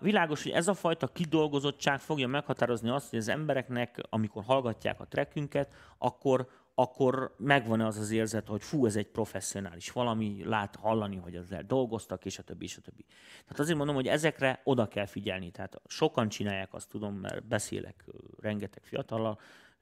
Világos, 0.00 0.42
hogy 0.42 0.52
ez 0.52 0.68
a 0.68 0.74
fajta 0.74 1.06
kidolgozottság 1.06 2.00
fogja 2.00 2.26
meghatározni 2.26 2.88
azt, 2.88 3.10
hogy 3.10 3.18
az 3.18 3.28
embereknek, 3.28 3.98
amikor 4.10 4.44
hallgatják 4.44 5.00
a 5.00 5.06
trekünket, 5.06 5.74
akkor, 5.98 6.48
akkor 6.74 7.34
megvan 7.38 7.80
az 7.80 7.98
az 7.98 8.10
érzet, 8.10 8.48
hogy 8.48 8.62
fú, 8.62 8.86
ez 8.86 8.96
egy 8.96 9.06
professzionális 9.06 9.90
valami, 9.90 10.44
lát 10.44 10.76
hallani, 10.76 11.16
hogy 11.16 11.34
ezzel 11.34 11.62
dolgoztak, 11.62 12.24
és 12.24 12.38
a 12.38 12.42
többi, 12.42 12.64
és 12.64 12.76
a 12.76 12.80
többi. 12.80 13.04
Tehát 13.42 13.58
azért 13.58 13.76
mondom, 13.76 13.94
hogy 13.94 14.08
ezekre 14.08 14.60
oda 14.64 14.88
kell 14.88 15.06
figyelni. 15.06 15.50
Tehát 15.50 15.80
sokan 15.86 16.28
csinálják, 16.28 16.74
azt 16.74 16.88
tudom, 16.88 17.14
mert 17.14 17.46
beszélek 17.46 18.04
rengeteg 18.40 18.82
fiatallal, 18.84 19.38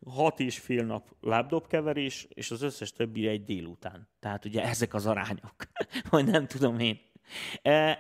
hat 0.07 0.41
és 0.41 0.59
fél 0.59 0.85
nap 0.85 1.17
lábdobkeverés, 1.21 2.27
és 2.35 2.51
az 2.51 2.63
összes 2.63 2.93
többi 2.93 3.27
egy 3.27 3.45
délután. 3.45 4.09
Tehát 4.21 4.45
ugye 4.45 4.63
ezek 4.65 4.95
az 4.95 5.07
arányok, 5.07 5.55
vagy 6.11 6.25
nem 6.25 6.47
tudom 6.47 6.79
én. 6.79 7.01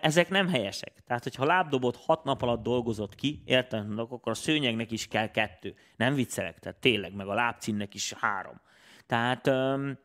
Ezek 0.00 0.28
nem 0.28 0.48
helyesek. 0.48 1.02
Tehát, 1.06 1.22
hogyha 1.22 1.44
lábdobot 1.44 1.96
hat 1.96 2.24
nap 2.24 2.42
alatt 2.42 2.62
dolgozott 2.62 3.14
ki, 3.14 3.42
érted, 3.44 3.98
akkor 3.98 4.32
a 4.32 4.34
szőnyegnek 4.34 4.90
is 4.90 5.08
kell 5.08 5.30
kettő. 5.30 5.74
Nem 5.96 6.14
viccelek, 6.14 6.58
tehát 6.58 6.78
tényleg, 6.78 7.14
meg 7.14 7.28
a 7.28 7.34
lábcinnek 7.34 7.94
is 7.94 8.12
három. 8.12 8.60
Tehát 9.06 9.46
um, 9.46 9.98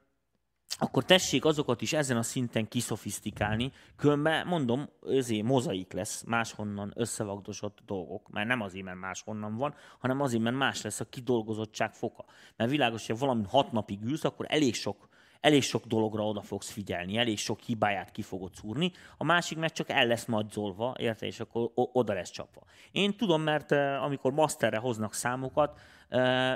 akkor 0.79 1.05
tessék 1.05 1.45
azokat 1.45 1.81
is 1.81 1.93
ezen 1.93 2.17
a 2.17 2.21
szinten 2.21 2.67
kiszofisztikálni, 2.67 3.71
különben 3.95 4.47
mondom, 4.47 4.89
ezért 5.09 5.43
mozaik 5.43 5.93
lesz 5.93 6.23
máshonnan 6.23 6.93
összevagdosott 6.95 7.79
dolgok, 7.85 8.29
mert 8.29 8.47
nem 8.47 8.61
azért, 8.61 8.85
mert 8.85 8.99
máshonnan 8.99 9.55
van, 9.55 9.75
hanem 9.99 10.21
azért, 10.21 10.43
mert 10.43 10.55
más 10.55 10.81
lesz 10.81 10.99
a 10.99 11.09
kidolgozottság 11.09 11.93
foka. 11.93 12.25
Mert 12.55 12.69
világos, 12.69 13.07
hogy 13.07 13.19
valami 13.19 13.43
hat 13.47 13.71
napig 13.71 14.03
ülsz, 14.03 14.23
akkor 14.23 14.45
elég 14.49 14.75
sok 14.75 15.07
elég 15.41 15.63
sok 15.63 15.85
dologra 15.85 16.25
oda 16.27 16.41
fogsz 16.41 16.69
figyelni, 16.69 17.17
elég 17.17 17.37
sok 17.37 17.59
hibáját 17.59 18.11
ki 18.11 18.21
fogod 18.21 18.55
szúrni, 18.55 18.91
a 19.17 19.23
másik 19.23 19.57
meg 19.57 19.71
csak 19.71 19.89
el 19.89 20.07
lesz 20.07 20.25
nagyzolva, 20.25 20.95
érte, 20.97 21.25
és 21.25 21.39
akkor 21.39 21.71
oda 21.73 22.13
lesz 22.13 22.31
csapva. 22.31 22.61
Én 22.91 23.17
tudom, 23.17 23.41
mert 23.41 23.71
eh, 23.71 24.03
amikor 24.03 24.31
masterre 24.31 24.77
hoznak 24.77 25.13
számokat, 25.13 25.79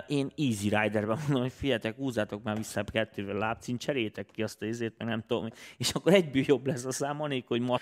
én 0.08 0.32
Easy 0.36 0.70
Riderben 0.70 1.18
mondom, 1.22 1.42
hogy 1.42 1.52
figyeljetek, 1.52 1.96
húzzátok 1.96 2.44
már 2.44 2.58
vissza 2.58 2.84
kettővel 2.84 3.36
lábcint, 3.36 3.80
cserétek 3.80 4.28
ki 4.32 4.44
azt 4.44 4.62
a 4.62 4.66
izét, 4.66 4.94
meg 4.98 5.08
nem 5.08 5.24
tudom, 5.28 5.48
és 5.78 5.92
akkor 5.92 6.14
egyből 6.14 6.44
jobb 6.46 6.68
lesz 6.68 6.86
a 6.86 6.92
szám, 6.92 7.22
anélkül, 7.22 7.58
hogy 7.58 7.68
ma... 7.68 7.78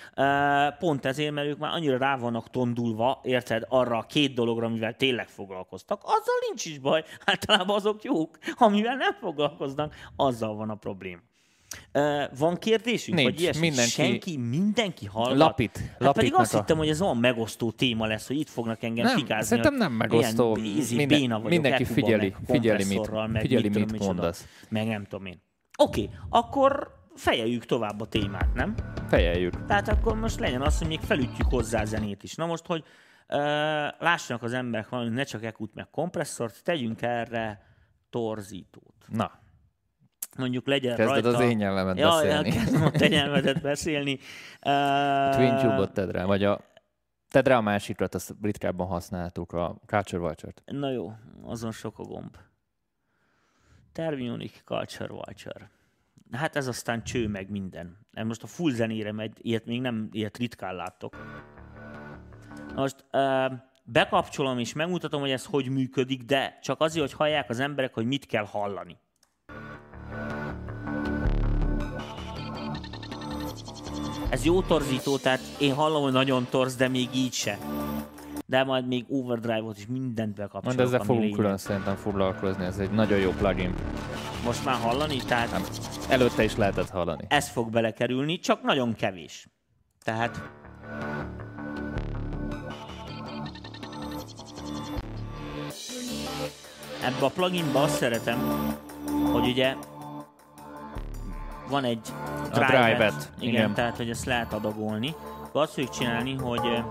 Pont 0.80 1.06
ezért, 1.06 1.34
mert 1.34 1.48
ők 1.48 1.58
már 1.58 1.74
annyira 1.74 1.98
rá 1.98 2.18
vannak 2.18 2.50
tondulva, 2.50 3.20
érted, 3.24 3.66
arra 3.68 3.98
a 3.98 4.04
két 4.04 4.34
dologra, 4.34 4.66
amivel 4.66 4.96
tényleg 4.96 5.28
foglalkoztak, 5.28 6.02
azzal 6.04 6.36
nincs 6.48 6.66
is 6.66 6.80
baj. 6.80 7.04
Általában 7.26 7.76
azok 7.76 8.04
jók, 8.04 8.38
amivel 8.56 8.96
nem 8.96 9.14
foglalkoznak, 9.14 9.96
azzal 10.16 10.56
van 10.56 10.70
a 10.70 10.76
probléma. 10.76 11.22
Van 12.38 12.58
kérdésünk? 12.58 13.18
Nincs, 13.18 13.32
vagy 13.32 13.42
ilyesmi? 13.42 13.62
mindenki, 13.62 13.90
Senki, 13.90 14.38
mindenki 14.38 15.06
hallgat? 15.06 15.38
Lapit. 15.38 15.96
Hát 16.00 16.14
pedig 16.14 16.34
azt 16.34 16.54
a... 16.54 16.58
hittem, 16.58 16.78
hogy 16.78 16.90
ez 16.90 17.02
olyan 17.02 17.18
megosztó 17.18 17.72
téma 17.72 18.06
lesz, 18.06 18.28
hogy 18.28 18.40
itt 18.40 18.50
fognak 18.50 18.84
engem 18.84 19.06
nem, 19.06 19.18
fikázni. 19.18 19.46
Szerintem 19.46 19.76
nem 19.76 19.92
megosztó. 19.92 20.56
Ilyen 20.56 21.08
Minden, 21.08 21.30
vagyok, 21.30 21.50
mindenki 21.50 21.86
figyeli, 21.86 22.34
figyeli, 22.48 22.84
mit, 22.84 23.12
meg 23.12 23.42
figyeli, 23.42 23.70
mit, 23.70 23.92
mit 23.92 24.06
mondasz. 24.06 24.48
Meg 24.70 24.88
nem 24.88 25.04
tudom 25.04 25.26
én. 25.26 25.42
Oké, 25.78 26.02
okay, 26.02 26.16
akkor 26.30 26.98
fejeljük 27.16 27.66
tovább 27.66 28.02
a 28.02 28.06
témát, 28.06 28.54
nem? 28.54 28.76
Fejeljük. 29.08 29.66
Tehát 29.66 29.88
akkor 29.88 30.16
most 30.16 30.40
legyen 30.40 30.62
az, 30.62 30.78
hogy 30.78 30.88
még 30.88 31.00
felütjük 31.00 31.48
hozzá 31.50 31.82
a 31.82 31.86
zenét 31.86 32.24
is. 32.24 32.36
Na 32.36 32.46
most, 32.46 32.66
hogy 32.66 32.84
uh, 33.28 33.38
lássanak 34.00 34.44
az 34.44 34.54
emberek 34.54 34.90
valamit, 34.90 35.14
ne 35.14 35.24
csak 35.24 35.44
ekut 35.44 35.74
meg 35.74 35.90
kompresszort, 35.90 36.64
tegyünk 36.64 37.02
erre 37.02 37.62
torzítót. 38.10 38.96
Na, 39.08 39.32
mondjuk 40.38 40.68
legyen 40.68 40.96
Kezded 40.96 41.24
rajta... 41.24 41.38
az 41.38 41.44
én 41.44 41.58
nyelvemet 41.58 41.98
ja, 41.98 42.10
beszélni. 42.10 42.50
kezdem 42.50 42.84
a 42.84 42.92
te 42.92 43.08
nyelvedet 43.08 43.62
beszélni. 43.62 44.20
Uh... 44.66 45.36
Twin 45.36 45.56
Tube-ot 45.56 45.94
tedd 45.94 46.12
rá, 46.12 46.26
vagy 46.26 46.44
a 46.44 46.70
Tedd 47.30 47.48
rá 47.48 47.58
a 47.58 47.62
másikra, 47.62 48.08
azt 48.12 48.36
ritkábban 48.42 48.88
használtuk, 48.88 49.54
a 49.54 49.80
Culture 49.86 50.22
Vulture-t. 50.22 50.62
Na 50.66 50.92
jó, 50.92 51.14
azon 51.44 51.72
sok 51.72 52.00
a 52.00 52.04
gomb. 52.04 52.38
Termionic 53.92 54.62
Culture 54.64 55.08
Vulture. 55.08 55.72
hát 56.32 56.56
ez 56.56 56.68
aztán 56.68 57.04
cső 57.04 57.28
meg 57.28 57.50
minden. 57.50 57.98
Most 58.24 58.44
a 58.44 58.48
full 58.48 58.72
zenére 58.72 59.12
megy, 59.12 59.38
ilyet 59.42 59.66
még 59.66 59.82
nem, 59.82 60.10
ilyet 60.12 60.38
ritkán 60.38 60.76
láttok. 60.76 61.16
Most 62.76 63.06
uh, 63.12 63.54
bekapcsolom 63.84 64.60
és 64.60 64.74
megmutatom, 64.74 65.22
hogy 65.22 65.32
ez 65.32 65.46
hogy 65.46 65.70
működik, 65.70 66.24
de 66.24 66.60
csak 66.62 66.82
azért, 66.82 67.06
hogy 67.06 67.14
hallják 67.14 67.50
az 67.50 67.60
emberek, 67.60 67.94
hogy 67.94 68.06
mit 68.06 68.26
kell 68.26 68.46
hallani. 68.46 68.98
Ez 74.30 74.46
jó 74.46 74.62
torzító, 74.62 75.18
tehát 75.18 75.40
én 75.60 75.74
hallom, 75.74 76.02
hogy 76.04 76.12
nagyon 76.12 76.48
torz, 76.50 76.76
de 76.76 76.88
még 76.88 77.10
így 77.16 77.34
se. 77.34 77.58
De 78.46 78.64
majd 78.64 78.88
még 78.88 79.06
overdrive-ot 79.08 79.78
is 79.78 79.88
mindent 79.88 80.36
bekapcsolok. 80.36 80.64
Majd 80.64 80.80
ezzel 80.80 81.00
fogunk 81.00 81.22
lényeg. 81.22 81.38
külön 81.38 81.58
szerintem 81.58 81.96
foglalkozni, 81.96 82.66
ez 82.66 82.78
egy 82.78 82.92
nagyon 82.92 83.20
jó 83.20 83.32
plugin. 83.32 83.74
Most 84.46 84.66
már 84.66 84.76
hallani, 84.76 85.18
tehát 85.18 85.52
Nem. 85.52 85.64
Előtte 86.10 86.44
is 86.44 86.56
lehetett 86.56 86.90
hallani. 86.90 87.26
ez 87.28 87.50
fog 87.50 87.70
belekerülni, 87.70 88.40
csak 88.40 88.62
nagyon 88.62 88.94
kevés. 88.94 89.48
Tehát 90.04 90.42
ebbe 97.04 97.26
a 97.26 97.30
pluginba 97.30 97.82
azt 97.82 97.96
szeretem, 97.96 98.40
hogy 99.32 99.48
ugye 99.48 99.76
van 101.70 101.84
egy 101.84 102.02
drive-et, 102.52 102.68
drive-et, 102.68 103.32
igen, 103.40 103.54
igen. 103.54 103.74
tehát 103.74 103.98
hogy 103.98 104.10
ezt 104.10 104.26
lehet 104.26 104.54
adagolni. 104.54 105.16
Azt 105.52 105.74
fogjuk 105.74 105.92
csinálni, 105.92 106.34
hogy 106.34 106.84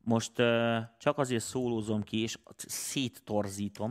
most 0.00 0.32
csak 0.98 1.18
azért 1.18 1.44
szólózom 1.44 2.02
ki, 2.02 2.22
és 2.22 2.38
széttorzítom. 2.56 3.90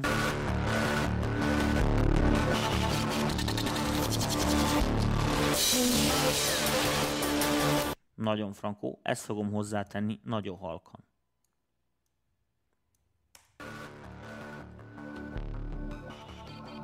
Nagyon 8.16 8.54
frankó. 8.54 9.00
Ezt 9.02 9.24
fogom 9.24 9.52
hozzátenni 9.52 10.20
nagyon 10.24 10.58
halkan. 10.58 11.06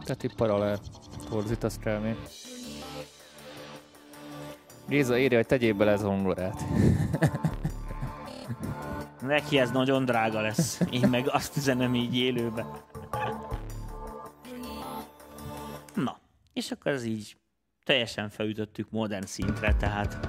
Tehát 0.04 0.24
itt 0.24 0.36
paralel 0.36 0.80
torzítasz 1.30 1.78
kell 1.78 2.00
még. 2.00 2.16
Géza 4.88 5.18
írja, 5.18 5.38
hogy 5.38 5.46
tegyél 5.46 5.74
bele 5.74 5.92
ez 5.92 6.02
hangorát. 6.02 6.64
Neki 9.22 9.60
ez 9.60 9.72
nagyon 9.72 10.06
drága 10.06 10.42
lesz. 10.42 10.82
Én 10.92 11.08
meg 11.10 11.30
azt 11.30 11.58
üzenem 11.58 11.96
így 11.96 12.18
élőbe. 12.18 12.66
Na, 15.96 16.18
és 16.54 16.72
akkor 16.72 16.92
ez 16.92 17.04
így 17.06 17.38
teljesen 17.86 18.30
felütöttük 18.30 18.88
modern 18.92 19.26
szintre, 19.26 19.76
tehát 19.76 20.28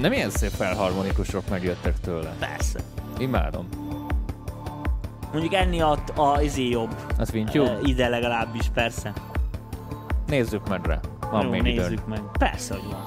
Nem 0.00 0.12
ilyen 0.12 0.30
szép 0.30 0.50
felharmonikusok 0.50 1.48
megjöttek 1.48 2.00
tőle. 2.00 2.34
persze. 2.38 2.80
Imádom. 3.18 3.68
Mondjuk 5.32 5.54
enni 5.54 5.80
a, 5.80 5.98
a 6.14 6.42
izé 6.42 6.68
jobb. 6.68 6.96
Az? 7.18 7.34
Ö, 7.52 7.78
ide 7.82 8.08
legalábbis, 8.08 8.68
persze. 8.74 9.12
Nézzük 10.26 10.68
meg 10.68 10.84
rá. 10.84 11.00
Van 11.20 11.44
Jó, 11.44 11.50
még 11.50 11.62
nézzük 11.62 11.92
időnk. 11.92 12.06
meg. 12.06 12.20
Persze, 12.38 12.74
hogy 12.74 12.90
van. 12.90 13.04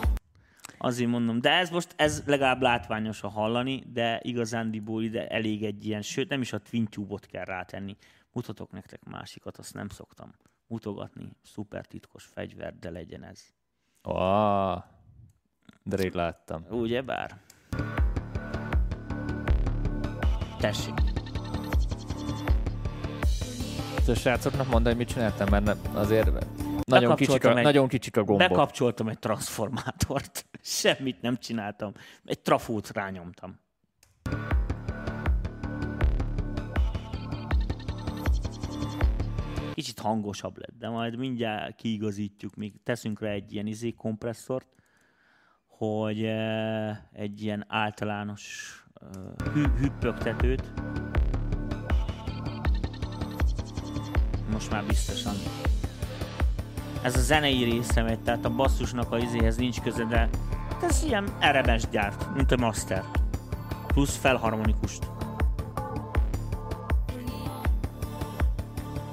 Azért 0.77 1.09
mondom, 1.09 1.41
de 1.41 1.49
ez 1.51 1.69
most, 1.69 1.93
ez 1.95 2.23
legalább 2.25 2.61
látványos 2.61 3.23
a 3.23 3.27
hallani, 3.27 3.83
de 3.93 4.19
igazándiból 4.23 5.03
ide 5.03 5.27
elég 5.27 5.63
egy 5.63 5.85
ilyen, 5.85 6.01
sőt 6.01 6.29
nem 6.29 6.41
is 6.41 6.53
a 6.53 6.59
TwinTube-ot 6.59 7.25
kell 7.25 7.45
rátenni. 7.45 7.97
Mutatok 8.31 8.71
nektek 8.71 9.03
másikat, 9.03 9.57
azt 9.57 9.73
nem 9.73 9.89
szoktam 9.89 10.31
mutogatni. 10.67 11.29
Szuper 11.43 11.85
titkos 11.85 12.23
fegyver, 12.23 12.73
de 12.79 12.89
legyen 12.89 13.23
ez. 13.23 13.45
Ah, 14.01 14.83
de 15.83 15.95
rég 15.95 16.13
láttam. 16.13 16.65
Ugye 16.69 17.01
bár? 17.01 17.37
Tessék. 20.59 20.93
A 24.07 24.13
srácoknak 24.13 24.67
mondani, 24.67 24.95
hogy 24.95 25.05
mit 25.05 25.13
csináltam, 25.13 25.47
mert 25.49 25.87
azért 25.93 26.45
nagyon 26.89 27.15
kicsik, 27.15 27.45
a, 27.45 27.57
egy- 27.57 27.63
nagyon 27.63 27.87
kicsik 27.87 28.17
a 28.17 28.23
gombok. 28.23 28.47
Bekapcsoltam 28.47 29.07
egy 29.07 29.19
transformátort. 29.19 30.45
Semmit 30.61 31.21
nem 31.21 31.37
csináltam. 31.37 31.93
Egy 32.25 32.39
trafót 32.39 32.89
rányomtam. 32.89 33.59
Kicsit 39.73 39.99
hangosabb 39.99 40.57
lett, 40.57 40.77
de 40.79 40.89
majd 40.89 41.17
mindjárt 41.17 41.75
kiigazítjuk. 41.75 42.55
Még 42.55 42.83
teszünk 42.83 43.19
rá 43.21 43.29
egy 43.29 43.53
ilyen 43.53 43.67
izé 43.67 43.91
kompresszort, 43.91 44.67
hogy 45.65 46.23
eh, 46.23 46.97
egy 47.13 47.41
ilyen 47.43 47.65
általános 47.67 48.73
eh, 49.01 49.53
hű, 49.53 49.63
hüppögtetőt. 49.67 50.71
Most 54.51 54.71
már 54.71 54.85
biztosan 54.85 55.33
ez 57.01 57.15
a 57.15 57.19
zenei 57.19 57.63
része 57.63 58.01
megy, 58.01 58.19
tehát 58.19 58.45
a 58.45 58.49
basszusnak 58.49 59.11
a 59.11 59.17
izéhez 59.17 59.57
nincs 59.57 59.81
köze, 59.81 60.03
de 60.03 60.29
ez 60.83 61.03
ilyen 61.03 61.27
eremes 61.39 61.83
gyárt, 61.91 62.35
mint 62.35 62.51
a 62.51 62.57
Master. 62.57 63.03
Plusz 63.87 64.17
felharmonikust. 64.17 65.03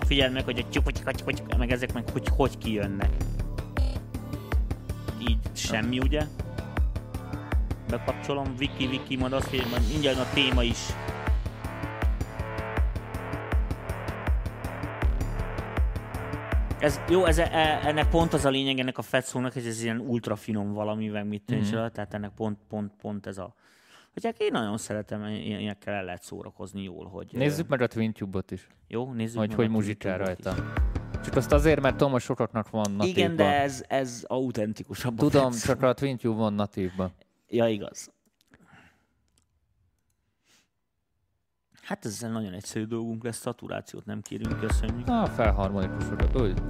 Figyeld 0.06 0.32
meg, 0.32 0.44
hogy 0.44 0.58
a 0.58 0.70
csuk, 0.70 0.90
meg 1.56 1.70
ezek 1.70 1.92
meg 1.92 2.04
hogy, 2.12 2.28
hogy 2.36 2.58
kijönnek. 2.58 3.10
Így 5.28 5.38
semmi, 5.52 5.98
ugye? 5.98 6.26
Bekapcsolom, 7.90 8.54
wiki, 8.58 8.86
wiki, 8.86 9.16
majd 9.16 9.32
azt 9.32 9.50
majd 9.70 9.88
mindjárt 9.88 10.18
a 10.18 10.26
téma 10.34 10.62
is. 10.62 10.78
Ez, 16.86 17.00
jó, 17.08 17.24
ez, 17.24 17.38
e, 17.38 17.80
ennek 17.84 18.08
pont 18.08 18.32
az 18.32 18.44
a 18.44 18.48
lényeg, 18.48 18.78
ennek 18.78 18.98
a 18.98 19.02
fetszónak, 19.02 19.52
hogy 19.52 19.66
ez 19.66 19.82
ilyen 19.82 19.98
ultra 19.98 20.36
finom 20.36 20.72
valami, 20.72 21.08
meg 21.08 21.26
mit 21.26 21.54
mm-hmm. 21.54 21.70
tehát 21.70 22.14
ennek 22.14 22.30
pont, 22.30 22.58
pont, 22.68 22.92
pont 23.00 23.26
ez 23.26 23.38
a... 23.38 23.54
Hogy 24.12 24.24
hát 24.24 24.40
én 24.40 24.48
nagyon 24.52 24.78
szeretem, 24.78 25.26
ilyen- 25.26 25.60
ilyenekkel 25.60 25.94
el 25.94 26.04
lehet 26.04 26.22
szórakozni 26.22 26.82
jól, 26.82 27.06
hogy... 27.06 27.28
Nézzük 27.32 27.68
meg 27.68 27.80
a 27.80 27.86
TwinTube-ot 27.86 28.50
is, 28.50 28.66
Jó, 28.88 29.12
nézzük 29.12 29.38
hogy 29.38 29.48
meg 29.48 29.56
hogy 29.56 29.68
muzsikál 29.68 30.18
rajta. 30.18 30.54
Csak 31.24 31.36
azt 31.36 31.52
azért, 31.52 31.80
mert 31.80 31.96
tudom, 31.96 32.12
hogy 32.12 32.20
sokaknak 32.20 32.70
van 32.70 32.90
natívban. 32.90 33.22
Igen, 33.22 33.36
de 33.36 33.60
ez, 33.60 33.84
ez 33.88 34.24
autentikusabb. 34.26 35.16
Tudom, 35.16 35.52
csak 35.52 35.82
a 35.82 35.94
TwinTube 35.94 36.36
van 36.36 36.52
natívban. 36.52 37.12
Ja, 37.48 37.68
igaz. 37.68 38.10
Hát 41.86 42.04
ezzel 42.04 42.30
nagyon 42.30 42.52
egyszerű 42.52 42.84
dolgunk 42.84 43.24
lesz, 43.24 43.36
szaturációt 43.36 44.04
nem 44.04 44.20
kérünk, 44.22 44.60
köszönjük. 44.60 45.08
Ah, 45.08 45.28
felharmonikusokat, 45.28 46.40
úgy. 46.40 46.62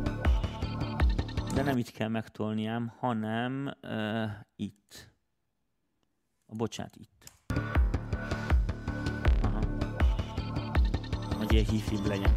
De 1.55 1.63
nem 1.63 1.77
itt 1.79 1.91
kell 1.91 2.09
megtolniám, 2.09 2.93
hanem 2.99 3.75
uh, 3.83 4.31
itt. 4.57 5.15
Bocsánat, 6.47 6.97
itt. 6.97 7.33
Aha. 9.43 9.61
Hogy 11.39 11.53
ilyen 11.53 11.65
hifibb 11.65 12.07
legyen. 12.07 12.35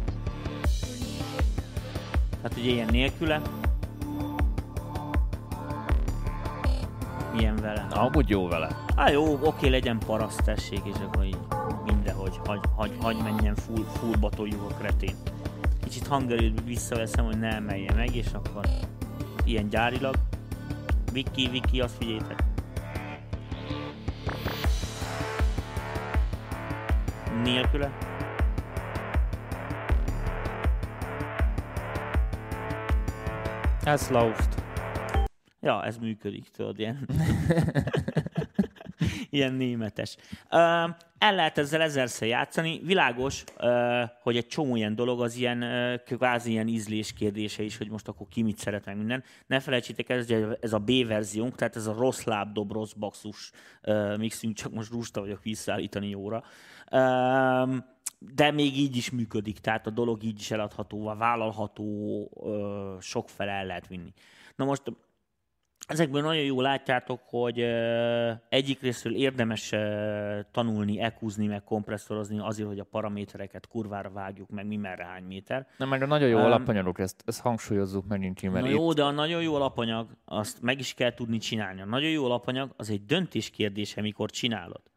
Hát 2.42 2.56
ugye 2.56 2.70
ilyen 2.70 2.88
nélküle. 2.90 3.42
Milyen 7.32 7.56
vele? 7.56 7.86
Na, 7.90 8.00
amúgy 8.00 8.28
jó 8.28 8.48
vele. 8.48 8.76
Á, 8.96 9.10
jó, 9.10 9.46
oké, 9.46 9.68
legyen 9.68 9.98
paraszt, 9.98 10.44
tessék, 10.44 10.80
és 10.84 10.96
akkor 10.96 11.24
így 11.24 11.38
mindenhogy, 12.20 12.46
hagy, 12.46 12.60
hagy, 12.76 12.96
hagy 13.00 13.16
menjen 13.22 13.54
full, 13.54 13.84
fullba 13.84 14.30
toljuk 14.30 14.70
a 14.70 14.74
kretén. 14.74 15.14
Kicsit 15.82 16.06
hangerőt 16.06 16.64
visszaveszem, 16.64 17.24
hogy 17.24 17.38
ne 17.38 17.54
emelje 17.54 17.92
meg, 17.94 18.14
és 18.14 18.32
akkor 18.32 18.66
ilyen 19.44 19.68
gyárilag. 19.68 20.14
Viki, 21.12 21.48
Viki, 21.48 21.80
azt 21.80 21.96
figyeljétek. 21.96 22.42
Nélküle. 27.42 27.90
Ez 33.84 34.08
Laust. 34.08 34.48
Ja, 35.60 35.84
ez 35.84 35.96
működik, 35.96 36.48
tudod, 36.48 36.78
ilyen. 36.78 37.08
ilyen 39.30 39.52
németes. 39.52 40.16
Uh, 40.50 40.90
el 41.20 41.34
lehet 41.34 41.58
ezzel 41.58 41.80
ezerszer 41.80 42.28
játszani. 42.28 42.80
Világos, 42.82 43.44
hogy 44.22 44.36
egy 44.36 44.46
csomó 44.46 44.76
ilyen 44.76 44.94
dolog 44.94 45.22
az 45.22 45.36
ilyen 45.36 45.64
kvázi 46.04 46.50
ilyen 46.50 46.68
ízlés 46.68 47.12
kérdése 47.12 47.62
is, 47.62 47.76
hogy 47.76 47.90
most 47.90 48.08
akkor 48.08 48.26
ki 48.28 48.42
mit 48.42 48.58
szeret 48.58 48.84
meg 48.84 48.96
minden. 48.96 49.24
Ne 49.46 49.60
felejtsétek 49.60 50.08
el, 50.08 50.18
ez, 50.18 50.30
ez 50.60 50.72
a 50.72 50.78
B 50.78 51.06
verziónk, 51.06 51.54
tehát 51.54 51.76
ez 51.76 51.86
a 51.86 51.92
rossz 51.98 52.22
lábdob, 52.22 52.72
rossz 52.72 52.92
baxus 52.92 53.50
mixünk, 54.16 54.56
csak 54.56 54.72
most 54.72 54.90
rústa 54.90 55.20
vagyok 55.20 55.42
visszaállítani 55.42 56.08
jóra. 56.08 56.44
De 58.18 58.50
még 58.50 58.78
így 58.78 58.96
is 58.96 59.10
működik, 59.10 59.58
tehát 59.58 59.86
a 59.86 59.90
dolog 59.90 60.22
így 60.22 60.38
is 60.38 60.50
eladható, 60.50 61.14
vállalható, 61.18 62.30
sok 63.00 63.28
fel 63.28 63.48
el 63.48 63.66
lehet 63.66 63.86
vinni. 63.86 64.12
Na 64.56 64.64
most 64.64 64.82
Ezekből 65.90 66.22
nagyon 66.22 66.42
jól 66.42 66.62
látjátok, 66.62 67.20
hogy 67.24 67.58
egyik 68.48 68.80
részről 68.80 69.14
érdemes 69.14 69.74
tanulni, 70.50 71.00
ekúzni, 71.00 71.46
meg 71.46 71.64
kompresszorozni 71.64 72.38
azért, 72.38 72.68
hogy 72.68 72.78
a 72.78 72.84
paramétereket 72.84 73.68
kurvára 73.68 74.10
vágjuk 74.10 74.50
meg, 74.50 74.66
mi 74.66 74.76
merre 74.76 75.04
hány 75.04 75.24
méter. 75.24 75.66
Na, 75.76 75.86
meg 75.86 76.02
a 76.02 76.06
nagyon 76.06 76.28
jó 76.28 76.38
um, 76.38 76.44
alapanyagok, 76.44 76.98
ezt, 76.98 77.22
ezt 77.26 77.40
hangsúlyozzuk 77.40 78.06
meg 78.06 78.20
nincs 78.20 78.42
mert 78.42 78.64
Na 78.64 78.70
itt... 78.70 78.76
jó, 78.76 78.92
de 78.92 79.04
a 79.04 79.10
nagyon 79.10 79.42
jó 79.42 79.54
alapanyag, 79.54 80.08
azt 80.24 80.62
meg 80.62 80.78
is 80.78 80.94
kell 80.94 81.14
tudni 81.14 81.38
csinálni. 81.38 81.80
A 81.80 81.84
nagyon 81.84 82.10
jó 82.10 82.24
alapanyag 82.24 82.70
az 82.76 82.90
egy 82.90 83.04
döntés 83.04 83.50
kérdése, 83.50 84.00
mikor 84.00 84.30
csinálod. 84.30 84.89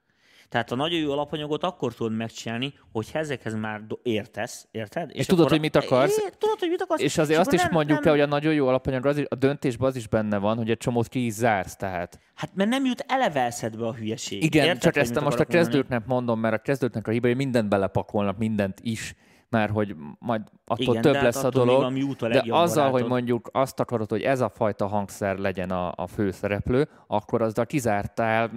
Tehát 0.53 0.71
a 0.71 0.75
nagyon 0.75 0.99
jó 0.99 1.11
alapanyagot 1.11 1.63
akkor 1.63 1.93
tudod 1.93 2.15
megcsinálni, 2.15 2.73
hogy 2.91 3.09
ezekhez 3.13 3.55
már 3.55 3.81
értesz, 4.03 4.67
érted? 4.71 5.09
És, 5.09 5.15
és 5.15 5.25
tudod, 5.25 5.49
hogy 5.49 5.59
mit 5.59 5.75
akarsz. 5.75 6.17
É, 6.17 6.29
tudod, 6.37 6.59
hogy 6.59 6.69
mit 6.69 6.81
akarsz. 6.81 7.01
És 7.01 7.17
azért 7.17 7.39
és 7.39 7.45
azt 7.45 7.53
is 7.53 7.61
nem, 7.61 7.71
mondjuk 7.71 7.99
nem... 7.99 8.07
el, 8.07 8.11
hogy 8.13 8.21
a 8.21 8.25
nagyon 8.25 8.53
jó 8.53 8.67
alapanyag, 8.67 9.05
az, 9.05 9.23
a 9.29 9.35
döntésben 9.35 9.89
az 9.89 9.95
is 9.95 10.07
benne 10.07 10.37
van, 10.37 10.57
hogy 10.57 10.69
egy 10.69 10.77
csomót 10.77 11.07
ki 11.07 11.25
is 11.25 11.33
zársz, 11.33 11.75
tehát. 11.75 12.19
Hát 12.35 12.51
mert 12.55 12.69
nem 12.69 12.85
jut 12.85 13.05
eleve 13.07 13.41
eszedbe 13.41 13.87
a 13.87 13.93
hülyeség. 13.93 14.43
Igen, 14.43 14.65
érted, 14.65 14.81
csak 14.81 14.95
ezt 14.95 15.19
most 15.19 15.39
a 15.39 15.45
kezdőknek 15.45 16.05
mondom, 16.05 16.39
mert 16.39 16.55
a 16.55 16.57
kezdőknek 16.57 17.07
a 17.07 17.11
hogy 17.11 17.35
mindent 17.35 17.69
belepakolnak, 17.69 18.37
mindent 18.37 18.79
is 18.81 19.15
mert 19.49 19.71
hogy 19.71 19.95
majd 20.19 20.41
attól 20.65 20.95
Igen, 20.95 21.01
több 21.01 21.21
lesz 21.21 21.43
a 21.43 21.49
dolog, 21.49 21.83
a 21.83 22.27
de 22.27 22.43
azzal, 22.49 22.75
barátod. 22.75 22.91
hogy 22.91 23.09
mondjuk 23.09 23.49
azt 23.51 23.79
akarod, 23.79 24.09
hogy 24.09 24.21
ez 24.21 24.41
a 24.41 24.49
fajta 24.49 24.87
hangszer 24.87 25.37
legyen 25.37 25.69
a, 25.69 25.93
a 25.95 26.07
főszereplő, 26.07 26.89
akkor 27.07 27.41
azzal 27.41 27.65
kizártál 27.65 28.51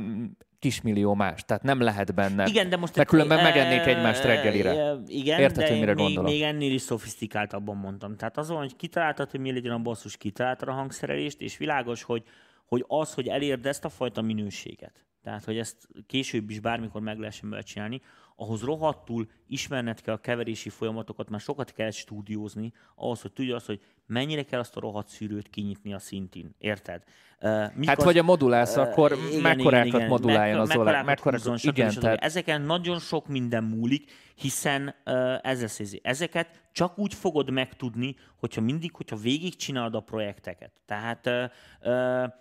kismillió 0.58 1.14
más, 1.14 1.44
tehát 1.44 1.62
nem 1.62 1.80
lehet 1.80 2.14
benne. 2.14 2.46
Igen, 2.46 2.68
de 2.68 2.76
most... 2.76 2.96
Mert 2.96 3.08
különben 3.08 3.42
megennék 3.42 3.86
egymást 3.86 4.24
reggelire. 4.24 4.96
Igen, 5.06 5.40
Érted, 5.40 5.64
de 5.64 5.70
hogy 5.70 5.78
mire 5.78 5.94
még, 5.94 6.04
gondolok? 6.04 6.30
még 6.30 6.42
ennél 6.42 6.72
is 6.72 6.82
szofisztikáltabban 6.82 7.76
mondtam. 7.76 8.16
Tehát 8.16 8.36
azon, 8.38 8.56
hogy 8.56 8.76
kitaláltad, 8.76 9.30
hogy 9.30 9.40
mi 9.40 9.52
legyen 9.52 9.72
a 9.72 9.78
basszus, 9.78 10.16
kitaláltad 10.16 10.68
a 10.68 10.72
hangszerelést, 10.72 11.40
és 11.40 11.56
világos, 11.56 12.02
hogy, 12.02 12.22
hogy 12.64 12.84
az, 12.88 13.14
hogy 13.14 13.28
elérd 13.28 13.66
ezt 13.66 13.84
a 13.84 13.88
fajta 13.88 14.22
minőséget, 14.22 15.04
tehát 15.26 15.44
hogy 15.44 15.58
ezt 15.58 15.88
később 16.06 16.50
is 16.50 16.60
bármikor 16.60 17.00
meg 17.00 17.18
lehessen 17.18 17.62
csinálni, 17.64 18.00
ahhoz 18.36 18.62
rohadtul 18.62 19.28
ismerned 19.46 20.00
kell 20.00 20.14
a 20.14 20.20
keverési 20.20 20.68
folyamatokat, 20.68 21.28
már 21.28 21.40
sokat 21.40 21.72
kell 21.72 21.90
stúdiózni, 21.90 22.72
ahhoz, 22.94 23.20
hogy 23.20 23.32
tudja 23.32 23.54
azt, 23.54 23.66
hogy 23.66 23.80
mennyire 24.06 24.42
kell 24.42 24.60
azt 24.60 24.76
a 24.76 24.80
rohadt 24.80 25.08
szűrőt 25.08 25.50
kinyitni 25.50 25.94
a 25.94 25.98
szintén. 25.98 26.54
Érted? 26.58 27.02
Uh, 27.40 27.74
Mik 27.74 27.88
hát, 27.88 28.02
vagy 28.02 28.18
a 28.18 28.22
modulálsz, 28.22 28.76
uh, 28.76 28.82
akkor 28.82 29.12
igen, 29.12 29.40
mekkorákat 29.40 29.86
igen, 29.86 29.98
igen. 29.98 30.08
moduláljon 30.08 30.60
az 30.60 30.76
olaj. 30.76 31.02
Mekkorákat 31.04 31.46
húzzon, 31.46 31.72
igen, 31.72 31.90
stb. 31.90 32.00
tehát... 32.00 32.22
Ezeken 32.22 32.62
nagyon 32.62 32.98
sok 32.98 33.26
minden 33.28 33.64
múlik, 33.64 34.10
hiszen 34.34 34.94
uh, 35.06 35.34
ez 35.42 35.60
lesz, 35.60 35.80
ezeket 36.02 36.62
csak 36.72 36.98
úgy 36.98 37.14
fogod 37.14 37.50
megtudni, 37.50 38.16
hogyha 38.36 38.60
mindig, 38.60 38.94
hogyha 38.94 39.16
végigcsinálod 39.16 39.94
a 39.94 40.00
projekteket. 40.00 40.72
Tehát 40.84 41.26
uh, 41.26 41.44
uh, 41.82 42.32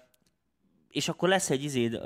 és 0.96 1.10
akkor 1.10 1.30
lesz 1.30 1.50
egy 1.50 1.64
izéd, 1.64 2.00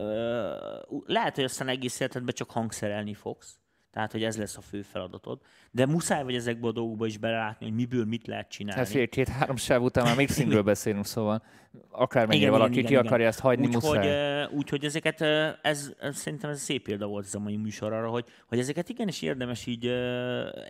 lehet, 1.06 1.36
hogy 1.36 1.44
aztán 1.44 1.68
egész 1.68 2.00
életedben 2.00 2.34
csak 2.34 2.52
hangszerelni 2.52 3.14
fogsz, 3.14 3.60
tehát, 3.92 4.12
hogy 4.12 4.24
ez 4.24 4.38
lesz 4.38 4.58
a 4.58 4.62
fő 4.62 4.82
feladatod. 4.82 5.40
De 5.72 5.86
muszáj 5.86 6.24
vagy 6.24 6.36
ezekből 6.36 6.70
a 6.70 6.74
dolgokba 6.74 7.06
is 7.06 7.18
belelátni, 7.18 7.66
hogy 7.66 7.76
miből 7.76 8.06
mit 8.06 8.28
lehet 8.28 8.50
csinálni. 8.50 8.82
Hát 8.82 8.90
fél 8.90 9.08
két-három 9.08 9.56
sáv 9.56 9.82
után 9.82 10.04
már 10.04 10.16
mixingről 10.16 10.62
beszélünk, 10.62 11.06
szóval 11.06 11.44
akármennyire 11.90 12.48
igen, 12.48 12.58
valaki 12.58 12.72
igen, 12.72 12.86
ki 12.86 12.92
igen, 12.92 13.06
akarja 13.06 13.28
ezt 13.28 13.40
hagyni, 13.40 13.66
úgy, 13.66 13.74
muszáj. 13.74 14.44
Hogy, 14.46 14.58
úgy, 14.58 14.70
hogy 14.70 14.86
ezeket, 14.86 15.22
ez, 15.62 15.94
szerintem 16.12 16.50
ez 16.50 16.62
szép 16.62 16.84
példa 16.84 17.08
volt 17.08 17.26
ez 17.26 17.36
a 17.36 17.40
mai 17.40 17.58
műsor 17.58 17.94
arra, 17.94 18.10
hogy, 18.10 18.26
hogy 18.48 18.60
ezeket 18.60 18.90
igenis 18.90 19.22
érdemes 19.22 19.66
így, 19.66 19.84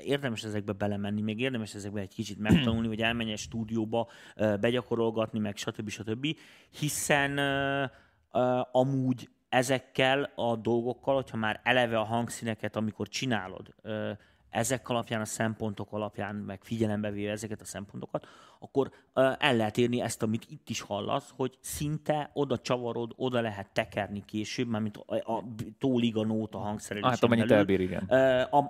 érdemes 0.04 0.44
ezekbe 0.44 0.72
belemenni, 0.72 1.22
még 1.22 1.40
érdemes 1.40 1.74
ezekbe 1.74 2.00
egy 2.00 2.14
kicsit 2.14 2.40
megtanulni, 2.40 2.88
vagy 2.88 3.02
elmenni 3.02 3.32
egy 3.32 3.38
stúdióba, 3.38 4.10
begyakorolgatni, 4.60 5.40
meg 5.40 5.58
stb. 5.58 5.90
stb. 5.90 6.28
Hiszen 6.80 7.40
amúgy 8.72 9.30
ezekkel 9.50 10.32
a 10.36 10.56
dolgokkal, 10.56 11.16
hogyha 11.16 11.38
már 11.38 11.60
eleve 11.64 12.00
a 12.00 12.04
hangszíneket, 12.04 12.76
amikor 12.76 13.08
csinálod, 13.08 13.76
ezek 14.50 14.90
alapján, 14.90 15.22
a 15.22 15.26
szempontok 15.26 15.92
alapján, 15.92 16.36
meg 16.36 16.64
figyelembe 16.64 17.12
véve 17.12 17.32
ezeket 17.32 17.62
a 17.62 17.66
szempontokat, 17.66 18.28
akkor 18.60 18.92
el 19.38 19.56
lehet 19.56 19.78
érni 19.78 20.02
ezt, 20.02 20.24
amit 20.24 20.46
itt 20.50 20.70
is 20.70 20.82
hallasz, 20.82 21.34
hogy 21.36 21.58
szinte 21.62 22.30
oda 22.34 22.58
csavarod, 22.58 23.14
oda 23.16 23.42
lehet 23.42 23.70
tekerni 23.74 24.26
később, 24.26 24.68
mint 24.68 24.98
a, 24.98 25.16
a 25.16 25.44
tólig 25.80 26.18
a 26.18 26.26
nóta 26.26 26.58
hangszerelésén 26.58 27.12
Hát 27.12 27.24
amennyit 27.24 27.48
belül, 27.48 27.58
elbír, 27.58 27.80
igen. 27.80 28.04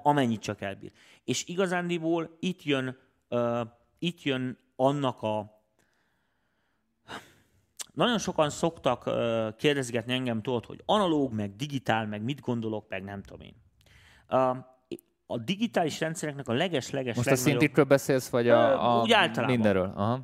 amennyit 0.04 0.42
csak 0.42 0.62
elbír. 0.62 0.92
És 1.24 1.48
igazándiból 1.48 2.38
itt 2.40 2.64
jön, 2.64 2.98
itt 4.00 4.22
jön 4.24 4.58
annak 4.76 5.22
a 5.22 5.59
nagyon 8.00 8.18
sokan 8.18 8.50
szoktak 8.50 9.06
uh, 9.06 9.16
kérdezgetni 9.56 10.14
engem, 10.14 10.42
tudod, 10.42 10.66
hogy 10.66 10.82
analóg, 10.86 11.34
meg 11.34 11.56
digitál, 11.56 12.08
meg 12.08 12.22
mit 12.22 12.42
gondolok, 12.42 12.86
meg 12.90 13.04
nem 13.04 13.22
tudom 13.22 13.42
én. 13.42 13.56
Uh, 14.30 14.58
a 15.26 15.38
digitális 15.38 16.00
rendszereknek 16.00 16.48
a 16.48 16.54
leges-leges 16.54 17.16
Most 17.16 17.28
legnagyobb... 17.28 17.48
a 17.48 17.50
szintikről 17.50 17.86
beszélsz, 17.86 18.30
vagy 18.30 18.50
a, 18.50 18.98
a 18.98 19.02
úgy 19.02 19.12
általában. 19.12 19.56
mindenről? 19.56 19.94
Aha. 19.96 20.20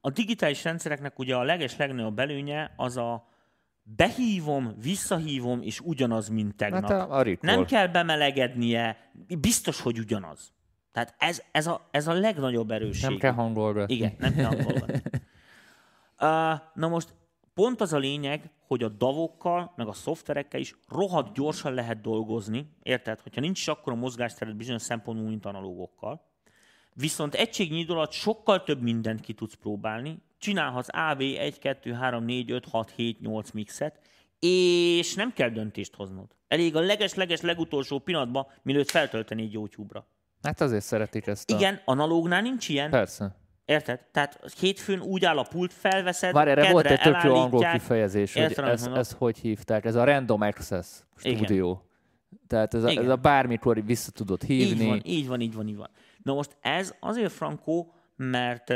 A 0.00 0.10
digitális 0.10 0.64
rendszereknek 0.64 1.18
ugye 1.18 1.36
a 1.36 1.42
leges-legnagyobb 1.42 2.18
előnye 2.18 2.72
az 2.76 2.96
a 2.96 3.28
behívom, 3.82 4.74
visszahívom, 4.82 5.62
és 5.62 5.80
ugyanaz, 5.80 6.28
mint 6.28 6.56
tegnap. 6.56 6.82
Hát 6.90 7.10
a, 7.10 7.18
a 7.18 7.24
nem 7.40 7.64
kell 7.64 7.86
bemelegednie, 7.86 9.10
biztos, 9.40 9.80
hogy 9.80 9.98
ugyanaz. 9.98 10.52
Tehát 10.92 11.14
ez, 11.18 11.42
ez, 11.52 11.66
a, 11.66 11.88
ez 11.90 12.06
a 12.06 12.12
legnagyobb 12.12 12.70
erősség. 12.70 13.08
Nem 13.08 13.18
kell 13.18 13.32
hangolgatni. 13.32 13.94
Igen, 13.94 14.14
nem 14.18 14.34
kell 14.34 14.44
hangolgatni. 14.44 15.00
Na 16.74 16.88
most 16.88 17.14
pont 17.54 17.80
az 17.80 17.92
a 17.92 17.98
lényeg, 17.98 18.50
hogy 18.66 18.82
a 18.82 18.88
davokkal, 18.88 19.72
meg 19.76 19.88
a 19.88 19.92
szoftverekkel 19.92 20.60
is 20.60 20.74
rohadt 20.88 21.34
gyorsan 21.34 21.74
lehet 21.74 22.00
dolgozni, 22.00 22.70
érted? 22.82 23.20
Hogyha 23.20 23.40
nincs 23.40 23.58
is 23.58 23.68
akkor 23.68 23.92
a 23.92 23.96
mozgásteret 23.96 24.56
bizonyos 24.56 24.82
szempontból, 24.82 25.28
mint 25.28 25.46
analógokkal. 25.46 26.32
Viszont 26.92 27.34
egységnyi 27.34 27.78
idő 27.78 27.92
alatt 27.92 28.12
sokkal 28.12 28.62
több 28.62 28.82
mindent 28.82 29.20
ki 29.20 29.32
tudsz 29.32 29.54
próbálni. 29.54 30.22
Csinálhatsz 30.38 30.88
AV 30.92 31.20
1, 31.20 31.58
2, 31.58 31.92
3, 31.92 32.24
4, 32.24 32.50
5, 32.50 32.68
6, 32.68 32.90
7, 32.90 33.20
8 33.20 33.50
mixet, 33.50 34.00
és 34.38 35.14
nem 35.14 35.32
kell 35.32 35.48
döntést 35.48 35.94
hoznod. 35.94 36.26
Elég 36.48 36.76
a 36.76 36.80
leges-leges 36.80 37.40
legutolsó 37.40 37.98
pillanatban, 37.98 38.46
mielőtt 38.62 38.90
feltölteni 38.90 39.42
egy 39.42 39.52
YouTube-ra. 39.52 40.06
Hát 40.42 40.60
azért 40.60 40.84
szeretik 40.84 41.26
ezt 41.26 41.50
a... 41.50 41.54
Igen, 41.56 41.80
analógnál 41.84 42.42
nincs 42.42 42.68
ilyen. 42.68 42.90
Persze. 42.90 43.36
Érted? 43.64 44.00
Tehát 44.12 44.40
hétfőn 44.58 45.00
úgy 45.00 45.24
áll 45.24 45.38
a 45.38 45.42
pult, 45.42 45.72
felveszed, 45.72 46.32
Várj, 46.32 46.50
erre 46.50 46.72
volt 46.72 46.86
egy 46.86 47.00
tök 47.00 47.22
jó 47.22 47.34
angol 47.34 47.70
kifejezés, 47.72 48.32
hogy 48.32 48.42
ez, 48.56 48.86
ez 48.86 49.12
hogy 49.12 49.38
hívták, 49.38 49.84
ez 49.84 49.94
a 49.94 50.04
random 50.04 50.40
access 50.40 50.86
stúdió. 51.16 51.70
Igen. 51.70 51.92
Tehát 52.46 52.74
ez 52.74 52.84
a, 52.84 52.88
ez 52.88 53.08
a 53.08 53.16
bármikor 53.16 53.84
vissza 53.84 54.10
tudod 54.10 54.42
hívni. 54.42 54.82
Így 54.82 54.88
van, 54.88 55.00
így 55.04 55.28
van, 55.28 55.40
így 55.40 55.54
van, 55.54 55.68
így 55.68 55.76
van. 55.76 55.90
Na 56.22 56.34
most 56.34 56.56
ez 56.60 56.94
azért 57.00 57.32
frankó, 57.32 57.92
mert 58.16 58.72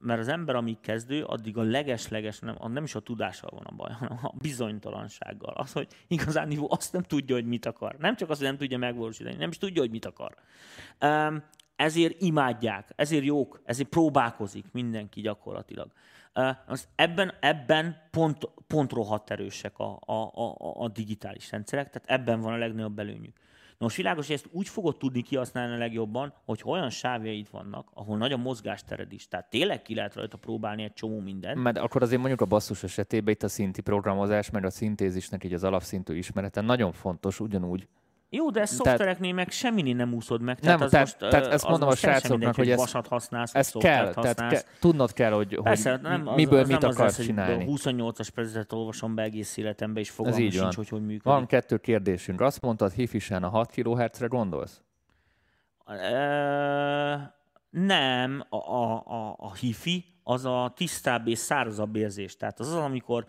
mert 0.00 0.20
az 0.20 0.28
ember, 0.28 0.54
amíg 0.54 0.80
kezdő, 0.80 1.24
addig 1.24 1.56
a 1.56 1.62
leges-leges, 1.62 2.38
nem, 2.38 2.56
nem 2.72 2.84
is 2.84 2.94
a 2.94 3.00
tudással 3.00 3.50
van 3.52 3.64
a 3.64 3.74
baj, 3.74 3.92
hanem 3.92 4.18
a 4.22 4.34
bizonytalansággal. 4.40 5.54
Az, 5.56 5.72
hogy 5.72 5.88
igazán 6.08 6.58
azt 6.68 6.92
nem 6.92 7.02
tudja, 7.02 7.34
hogy 7.34 7.46
mit 7.46 7.66
akar. 7.66 7.96
Nem 7.98 8.16
csak 8.16 8.30
az, 8.30 8.38
hogy 8.38 8.46
nem 8.46 8.56
tudja 8.56 8.78
megvalósítani, 8.78 9.36
nem 9.36 9.48
is 9.48 9.58
tudja, 9.58 9.80
hogy 9.80 9.90
mit 9.90 10.04
akar. 10.04 10.34
Um, 11.00 11.42
ezért 11.80 12.20
imádják, 12.20 12.92
ezért 12.96 13.24
jók, 13.24 13.60
ezért 13.64 13.88
próbálkozik 13.88 14.64
mindenki 14.72 15.20
gyakorlatilag. 15.20 15.92
Az 16.66 16.88
ebben, 16.94 17.32
ebben 17.40 17.96
pont, 18.10 18.48
pont 18.66 18.92
rohadt 18.92 19.30
erősek 19.30 19.78
a, 19.78 19.98
a, 20.06 20.12
a, 20.12 20.56
a 20.58 20.88
digitális 20.88 21.50
rendszerek, 21.50 21.90
tehát 21.90 22.22
ebben 22.22 22.40
van 22.40 22.52
a 22.52 22.56
legnagyobb 22.56 22.98
előnyük. 22.98 23.36
Na 23.78 23.86
most 23.86 23.96
világos, 23.96 24.26
hogy 24.26 24.34
ezt 24.34 24.48
úgy 24.50 24.68
fogod 24.68 24.96
tudni 24.96 25.22
kihasználni 25.22 25.74
a 25.74 25.78
legjobban, 25.78 26.34
hogy 26.44 26.62
olyan 26.64 26.90
sávjaid 26.90 27.46
vannak, 27.50 27.88
ahol 27.94 28.16
nagy 28.16 28.32
a 28.32 28.36
mozgástered 28.36 29.12
is. 29.12 29.28
Tehát 29.28 29.50
tényleg 29.50 29.82
ki 29.82 29.94
lehet 29.94 30.14
rajta 30.14 30.36
próbálni 30.36 30.82
egy 30.82 30.92
csomó 30.92 31.20
mindent. 31.20 31.62
Mert 31.62 31.78
akkor 31.78 32.02
azért 32.02 32.20
mondjuk 32.20 32.40
a 32.40 32.46
basszus 32.46 32.82
esetében 32.82 33.34
itt 33.34 33.42
a 33.42 33.48
szinti 33.48 33.80
programozás, 33.80 34.50
meg 34.50 34.64
a 34.64 34.70
szintézisnek 34.70 35.44
így 35.44 35.54
az 35.54 35.64
alapszintű 35.64 36.16
ismerete 36.16 36.60
nagyon 36.60 36.92
fontos, 36.92 37.40
ugyanúgy 37.40 37.88
jó, 38.32 38.50
de 38.50 38.64
szoftvereknél 38.64 39.32
meg 39.32 39.50
semmi 39.50 39.92
nem 39.92 40.14
úszod 40.14 40.42
meg. 40.42 40.58
Tehát 40.58 40.78
nem, 40.78 40.86
az 40.86 40.92
tehát, 40.92 41.06
most, 41.06 41.30
tehát 41.30 41.52
ezt 41.52 41.68
mondom 41.68 41.88
a 41.88 41.94
srácoknak, 41.94 42.54
hogy 42.54 42.70
ezt, 42.70 42.80
vasat 42.80 43.06
használsz, 43.06 43.54
ezt 43.54 43.78
kell, 43.78 44.12
tehát 44.12 44.52
ke, 44.52 44.62
tudnod 44.80 45.12
kell, 45.12 45.32
hogy, 45.32 45.60
Persze, 45.62 45.90
hogy 45.90 46.00
nem, 46.00 46.28
az, 46.28 46.36
miből 46.36 46.58
az 46.58 46.68
mit 46.68 46.80
nem 46.80 46.90
akarsz 46.90 47.18
az 47.18 47.24
csinálni. 47.24 47.64
A 47.64 47.66
28-as 47.66 48.28
prezetet 48.34 48.72
olvasom 48.72 49.14
be 49.14 49.22
egész 49.22 49.56
életembe, 49.56 50.00
és 50.00 50.10
fogalmam 50.10 50.40
sincs, 50.40 50.58
van. 50.58 50.72
hogy 50.74 50.88
hogy 50.88 51.00
működik. 51.00 51.22
Van 51.22 51.46
kettő 51.46 51.76
kérdésünk. 51.76 52.40
Azt 52.40 52.60
mondtad, 52.60 52.92
hifisen 52.92 53.42
a 53.42 53.48
6 53.48 53.70
kHz-re 53.70 54.26
gondolsz? 54.26 54.82
E, 55.86 57.38
nem, 57.70 58.44
a, 58.48 58.56
a, 58.56 59.04
a, 59.06 59.34
a 59.38 59.54
hifi 59.54 60.04
az 60.22 60.44
a 60.44 60.72
tisztább 60.76 61.26
és 61.28 61.38
szárazabb 61.38 61.96
érzés. 61.96 62.36
Tehát 62.36 62.60
az 62.60 62.68
az, 62.68 62.74
amikor, 62.74 63.24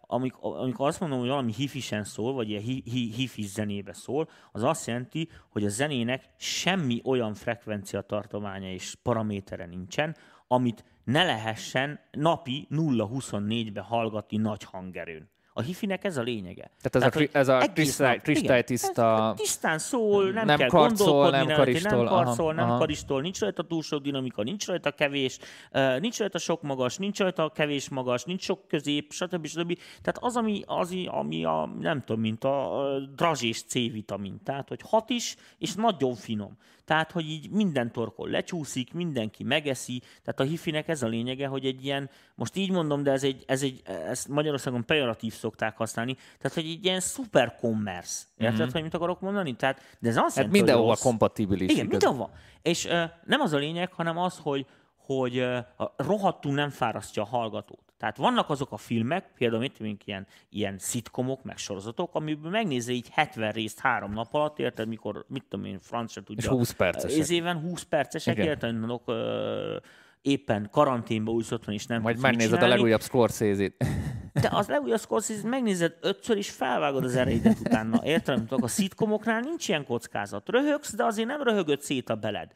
amikor, 0.00 0.56
amikor 0.56 0.88
azt 0.88 1.00
mondom, 1.00 1.18
hogy 1.18 1.28
valami 1.28 1.52
hifisen 1.52 2.04
szól, 2.04 2.32
vagy 2.32 2.48
ilyen 2.48 2.62
hi, 2.62 2.82
hi, 2.84 3.12
hifis 3.12 3.46
zenébe 3.46 3.92
szól, 3.92 4.28
az 4.52 4.62
azt 4.62 4.86
jelenti, 4.86 5.28
hogy 5.50 5.64
a 5.64 5.68
zenének 5.68 6.30
semmi 6.36 7.00
olyan 7.04 7.34
frekvencia 7.34 8.00
tartománya 8.00 8.70
és 8.70 8.96
paramétere 9.02 9.66
nincsen, 9.66 10.16
amit 10.48 10.84
ne 11.04 11.24
lehessen 11.24 12.00
napi 12.10 12.66
0-24-be 12.70 13.80
hallgatni 13.80 14.36
nagy 14.36 14.62
hangerőn. 14.62 15.32
A 15.56 15.62
hifinek 15.62 16.04
ez 16.04 16.16
a 16.16 16.22
lényege. 16.22 16.70
Tehát 16.82 16.94
ez 16.94 17.12
Tehát, 17.12 17.34
a, 17.34 17.38
ez 17.38 17.48
a 17.48 17.72
kristály, 17.72 18.18
kristálytiszta... 18.18 19.34
Tisztán 19.36 19.78
szól, 19.78 20.30
nem, 20.30 20.46
nem 20.46 20.58
kell 20.58 20.68
karcol, 20.68 21.06
gondolkodni, 21.06 21.46
nem 21.46 21.56
karistol, 21.56 21.96
nem, 21.96 22.06
karcol, 22.06 22.44
aha, 22.44 22.52
nem 22.52 22.68
aha. 22.68 22.78
karistol, 22.78 23.20
nincs 23.20 23.40
rajta 23.40 23.62
túl 23.62 23.82
sok 23.82 24.02
dinamika, 24.02 24.42
nincs 24.42 24.66
rajta 24.66 24.90
kevés, 24.90 25.38
nincs 25.98 26.18
rajta 26.18 26.38
sok 26.38 26.62
magas, 26.62 26.96
nincs 26.96 27.18
rajta 27.18 27.50
kevés 27.50 27.88
magas, 27.88 28.24
nincs 28.24 28.42
sok 28.42 28.68
közép, 28.68 29.12
stb. 29.12 29.46
stb. 29.46 29.78
Tehát 30.02 30.18
az, 30.20 30.36
ami, 30.36 30.62
az, 30.66 30.96
ami 31.06 31.44
a, 31.44 31.70
nem 31.80 32.02
tudom, 32.04 32.20
mint 32.20 32.44
a, 32.44 32.80
a 32.80 32.98
drazsés 32.98 33.62
C-vitamin. 33.62 34.40
Tehát, 34.44 34.68
hogy 34.68 34.80
hat 34.84 35.10
is, 35.10 35.36
és 35.58 35.74
nagyon 35.74 36.14
finom. 36.14 36.56
Tehát, 36.84 37.12
hogy 37.12 37.30
így 37.30 37.50
minden 37.50 37.92
torkol 37.92 38.28
lecsúszik, 38.28 38.92
mindenki 38.92 39.42
megeszi. 39.42 40.02
Tehát 40.22 40.40
a 40.40 40.42
hifinek 40.42 40.88
ez 40.88 41.02
a 41.02 41.06
lényege, 41.06 41.46
hogy 41.46 41.66
egy 41.66 41.84
ilyen, 41.84 42.10
most 42.34 42.56
így 42.56 42.70
mondom, 42.70 43.02
de 43.02 43.10
ez 43.10 43.24
egy, 43.24 43.44
ez 43.46 43.62
egy 43.62 43.82
ezt 43.84 44.28
Magyarországon 44.28 44.84
pejoratív 44.84 45.32
szokták 45.32 45.76
használni, 45.76 46.14
tehát, 46.14 46.54
hogy 46.54 46.66
egy 46.66 46.84
ilyen 46.84 47.00
szuper 47.00 47.56
commerce. 47.60 48.22
Érted, 48.36 48.60
mm-hmm. 48.60 48.72
hogy 48.72 48.82
mit 48.82 48.94
akarok 48.94 49.20
mondani? 49.20 49.56
Tehát, 49.56 49.80
de 49.98 50.08
ez 50.08 50.16
azt 50.16 50.24
hát 50.26 50.36
jelenti, 50.36 50.58
mindenhol 50.58 50.96
kompatibilis. 50.96 51.72
Igen, 51.72 51.86
mindenhol. 51.86 52.30
És 52.62 52.84
uh, 52.84 53.02
nem 53.24 53.40
az 53.40 53.52
a 53.52 53.58
lényeg, 53.58 53.92
hanem 53.92 54.18
az, 54.18 54.38
hogy, 54.42 54.66
hogy 54.96 55.38
uh, 55.38 55.58
rohadtul 55.96 56.52
nem 56.52 56.70
fárasztja 56.70 57.22
a 57.22 57.26
hallgatót. 57.26 57.83
Tehát 57.96 58.16
vannak 58.16 58.50
azok 58.50 58.72
a 58.72 58.76
filmek, 58.76 59.32
például 59.38 59.60
mit 59.60 59.78
mondjuk 59.78 60.06
ilyen, 60.06 60.26
ilyen 60.50 60.78
szitkomok, 60.78 61.42
meg 61.42 61.56
sorozatok, 61.56 62.14
amiben 62.14 62.50
megnézze 62.50 62.92
így 62.92 63.08
70 63.12 63.52
részt 63.52 63.80
három 63.80 64.12
nap 64.12 64.34
alatt, 64.34 64.58
érted, 64.58 64.88
mikor, 64.88 65.24
mit 65.28 65.44
tudom 65.48 65.64
én, 65.64 65.78
francia 65.80 66.22
tudja. 66.22 66.50
És 66.50 66.56
20 66.56 66.70
percesek. 66.70 67.18
Ez 67.18 67.30
éven 67.30 67.60
20 67.60 67.82
percesek, 67.82 68.34
Igen. 68.34 68.46
érted, 68.46 68.78
mondok, 68.78 69.12
éppen 70.22 70.68
karanténba 70.70 71.32
úsz 71.32 71.50
otthon, 71.50 71.74
és 71.74 71.86
nem 71.86 72.00
Majd 72.00 72.20
megnézed 72.20 72.62
a 72.62 72.66
legújabb 72.66 73.02
Scorsese-t. 73.02 73.84
De 74.40 74.48
az 74.52 74.68
legújabb 74.68 75.00
Scorsese 75.00 75.48
megnézed 75.48 75.96
ötször, 76.00 76.36
és 76.36 76.50
felvágod 76.50 77.04
az 77.04 77.16
ereidet 77.16 77.58
utána. 77.60 78.00
Érted? 78.04 78.40
A 78.48 78.68
szitkomoknál 78.68 79.40
nincs 79.40 79.68
ilyen 79.68 79.84
kockázat. 79.84 80.48
Röhögsz, 80.48 80.94
de 80.94 81.04
azért 81.04 81.28
nem 81.28 81.42
röhögött 81.42 81.80
szét 81.80 82.10
a 82.10 82.14
beled 82.14 82.52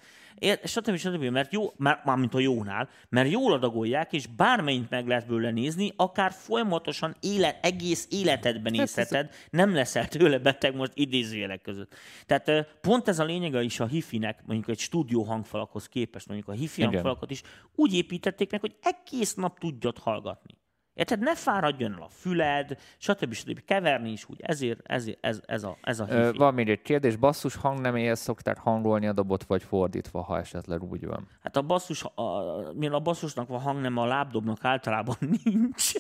stb. 0.65 0.97
stb. 0.97 1.25
Mert 1.25 1.53
jó, 1.53 1.73
már, 1.77 2.03
már 2.05 2.17
mint 2.17 2.35
a 2.35 2.39
jónál, 2.39 2.89
mert 3.09 3.31
jól 3.31 3.53
adagolják, 3.53 4.13
és 4.13 4.27
bármennyit 4.27 4.91
meg 4.91 5.07
lehet 5.07 5.27
bőle 5.27 5.51
nézni, 5.51 5.93
akár 5.97 6.33
folyamatosan 6.33 7.17
élet, 7.21 7.65
egész 7.65 8.07
életedben 8.11 8.73
hát 8.73 8.73
nézheted, 8.73 9.31
nem 9.51 9.75
leszel 9.75 10.09
tőle 10.09 10.39
beteg 10.39 10.75
most 10.75 10.93
idézőjelek 10.95 11.61
között. 11.61 11.95
Tehát 12.27 12.67
pont 12.81 13.09
ez 13.09 13.19
a 13.19 13.25
lényege 13.25 13.63
is 13.63 13.81
a 13.81 13.87
hifinek, 13.87 14.43
mondjuk 14.47 14.69
egy 14.69 14.79
stúdió 14.79 15.23
hangfalakhoz 15.23 15.89
képest, 15.89 16.27
mondjuk 16.27 16.49
a 16.49 16.53
hifi 16.53 16.81
Igen. 16.81 16.93
hangfalakat 16.93 17.31
is 17.31 17.43
úgy 17.75 17.95
építették 17.95 18.51
meg, 18.51 18.61
hogy 18.61 18.77
egész 18.83 19.35
nap 19.35 19.59
tudjad 19.59 19.99
hallgatni. 19.99 20.58
Érted? 20.99 21.19
Ne 21.19 21.35
fáradjon 21.35 21.93
el 21.93 22.03
a 22.03 22.09
füled, 22.09 22.79
stb. 22.97 23.33
stb. 23.33 23.65
Keverni 23.65 24.11
is 24.11 24.25
úgy. 24.29 24.41
Ezért, 24.41 24.81
ezért 24.85 25.19
ez, 25.21 25.41
ez 25.47 25.63
a, 25.63 25.77
ez 25.83 26.01
a 26.01 26.07
Ö, 26.09 26.33
Van 26.33 26.55
még 26.55 26.69
egy 26.69 26.83
kérdés. 26.83 27.17
Basszus 27.17 27.57
hangneméhez 27.57 28.21
szokták 28.21 28.59
hangolni 28.59 29.07
a 29.07 29.13
dobot, 29.13 29.45
vagy 29.45 29.63
fordítva, 29.63 30.23
ha 30.23 30.39
esetleg 30.39 30.83
úgy 30.83 31.07
van? 31.07 31.29
Hát 31.43 31.57
a 31.57 31.63
basszus, 31.63 32.05
a, 32.05 32.43
mivel 32.75 32.95
a 32.95 33.01
basszusnak 33.01 33.49
van 33.49 33.61
hangneme, 33.61 34.01
a 34.01 34.05
lábdobnak 34.07 34.65
általában 34.65 35.17
nincs. 35.45 35.93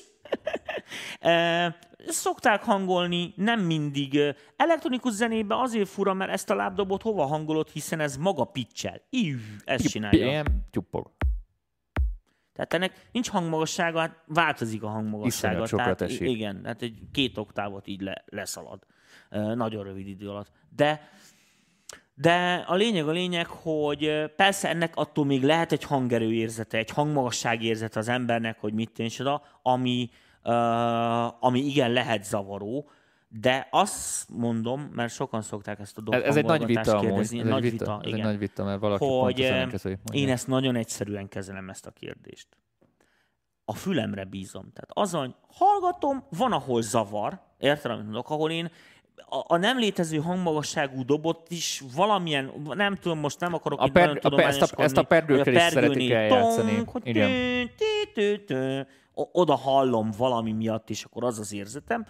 e, 1.21 1.77
szokták 2.07 2.63
hangolni, 2.63 3.33
nem 3.37 3.61
mindig. 3.61 4.21
Elektronikus 4.57 5.13
zenébe 5.13 5.61
azért 5.61 5.89
fura, 5.89 6.15
mert 6.15 6.31
ezt 6.31 6.51
a 6.51 6.55
lábdobot 6.55 7.03
hova 7.03 7.27
hangolod, 7.27 7.69
hiszen 7.69 8.01
ez 8.01 8.17
maga 8.17 8.45
pitchel. 8.45 9.01
Ív, 9.11 9.39
ezt 9.65 9.89
csinálja. 9.89 10.43
Tyuppog. 10.71 11.11
Tehát 12.59 12.75
ennek 12.75 13.09
nincs 13.13 13.29
hangmagassága, 13.29 13.99
hát 13.99 14.23
változik 14.27 14.83
a 14.83 14.89
hangmagassága. 14.89 15.67
Tehát, 15.67 16.01
esik. 16.01 16.29
igen, 16.29 16.61
hát 16.65 16.83
egy 16.83 16.99
két 17.13 17.39
oktávot 17.39 17.87
így 17.87 18.01
le, 18.01 18.25
leszalad. 18.27 18.87
Nagyon 19.31 19.85
rövid 19.85 20.07
idő 20.07 20.29
alatt. 20.29 20.51
De 20.77 21.09
de 22.15 22.65
a 22.67 22.75
lényeg 22.75 23.09
a 23.09 23.11
lényeg, 23.11 23.47
hogy 23.47 24.33
persze 24.37 24.69
ennek 24.69 24.97
attól 24.97 25.25
még 25.25 25.43
lehet 25.43 25.73
egy 25.73 25.85
hangerő 25.85 26.33
érzete, 26.33 26.79
egy 26.79 26.91
hangmagasság 26.91 27.63
érzete 27.63 27.99
az 27.99 28.09
embernek, 28.09 28.61
hogy 28.61 28.73
mit 28.73 28.91
tényleg, 28.91 29.41
ami, 29.63 30.11
uh, 30.45 31.45
ami 31.45 31.61
igen 31.61 31.91
lehet 31.91 32.25
zavaró, 32.25 32.91
de 33.29 33.69
azt 33.71 34.29
mondom, 34.29 34.81
mert 34.81 35.13
sokan 35.13 35.43
szokták 35.43 35.79
ezt 35.79 35.99
a 35.99 36.01
dolgot 36.01 36.25
Ez 36.25 36.37
egy 36.37 36.45
nagy 36.45 36.67
vita 36.67 36.99
kérdezni, 36.99 37.41
Ez 37.41 37.47
nagy 37.47 37.65
egy 37.65 37.71
vita, 37.71 38.01
igen. 38.03 38.13
Ez 38.13 38.19
egy 38.19 38.25
nagy 38.25 38.39
vita, 38.39 38.65
mert 38.65 38.81
valaki 38.81 39.05
hogy 39.05 39.39
én 40.13 40.29
ezt 40.29 40.47
nagyon 40.47 40.77
egyszerűen 40.77 41.29
kezelem 41.29 41.69
ezt 41.69 41.87
a 41.87 41.91
kérdést. 41.91 42.49
A 43.65 43.75
fülemre 43.75 44.25
bízom. 44.25 44.73
Tehát 44.73 44.91
azon 44.93 45.35
hallgatom, 45.49 46.25
van, 46.31 46.53
ahol 46.53 46.83
zavar, 46.83 47.41
érted, 47.59 47.91
amit 47.91 48.05
mondok, 48.05 48.31
ahol 48.31 48.51
én 48.51 48.71
a, 49.29 49.55
a 49.55 49.57
nem 49.57 49.79
létező 49.79 50.19
hangmagasságú 50.19 51.05
dobot 51.05 51.51
is 51.51 51.83
valamilyen, 51.95 52.53
nem 52.65 52.95
tudom, 52.95 53.19
most 53.19 53.41
nem 53.41 53.55
akarok 53.55 53.81
a 53.81 53.89
per, 53.89 54.19
a, 54.23 54.41
ezt, 54.41 54.63
a, 54.63 54.83
ezt 54.83 54.97
a 54.97 55.03
perdőkkel 55.03 55.55
is 55.55 55.63
szeretik 55.63 56.11
eljátszani. 56.11 56.85
Igen. 57.03 58.87
Oda 59.15 59.55
hallom 59.55 60.11
valami 60.19 60.53
miatt, 60.53 60.91
és 60.91 61.05
akkor 61.05 61.25
az 61.25 61.39
az 61.39 61.53
érzetem 61.53 62.07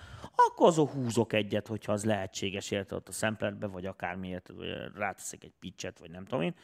akkor 0.47 0.67
azon 0.67 0.87
húzok 0.87 1.33
egyet, 1.33 1.67
hogyha 1.67 1.93
az 1.93 2.05
lehetséges, 2.05 2.71
érte 2.71 2.95
ott 2.95 3.09
a 3.09 3.13
szemplerbe, 3.13 3.67
vagy 3.67 3.87
akármiért, 3.87 4.49
vagy 4.49 4.69
ráteszek 4.95 5.45
egy 5.45 5.53
pitchet, 5.61 5.99
vagy 5.99 6.11
nem 6.11 6.25
tudom 6.25 6.43
én. 6.43 6.55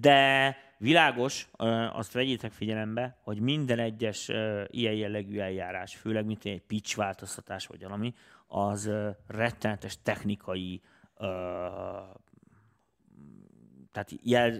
De 0.00 0.56
világos, 0.78 1.48
azt 1.92 2.12
vegyétek 2.12 2.52
figyelembe, 2.52 3.18
hogy 3.22 3.40
minden 3.40 3.78
egyes 3.78 4.28
ilyen 4.66 4.94
jellegű 4.94 5.38
eljárás, 5.38 5.96
főleg 5.96 6.24
mint 6.24 6.44
egy 6.44 6.62
pitch 6.62 6.96
változtatás 6.96 7.66
vagy 7.66 7.82
valami, 7.82 8.14
az 8.46 8.90
rettenetes 9.26 10.02
technikai 10.02 10.82
tehát 13.92 14.10
jel, 14.22 14.50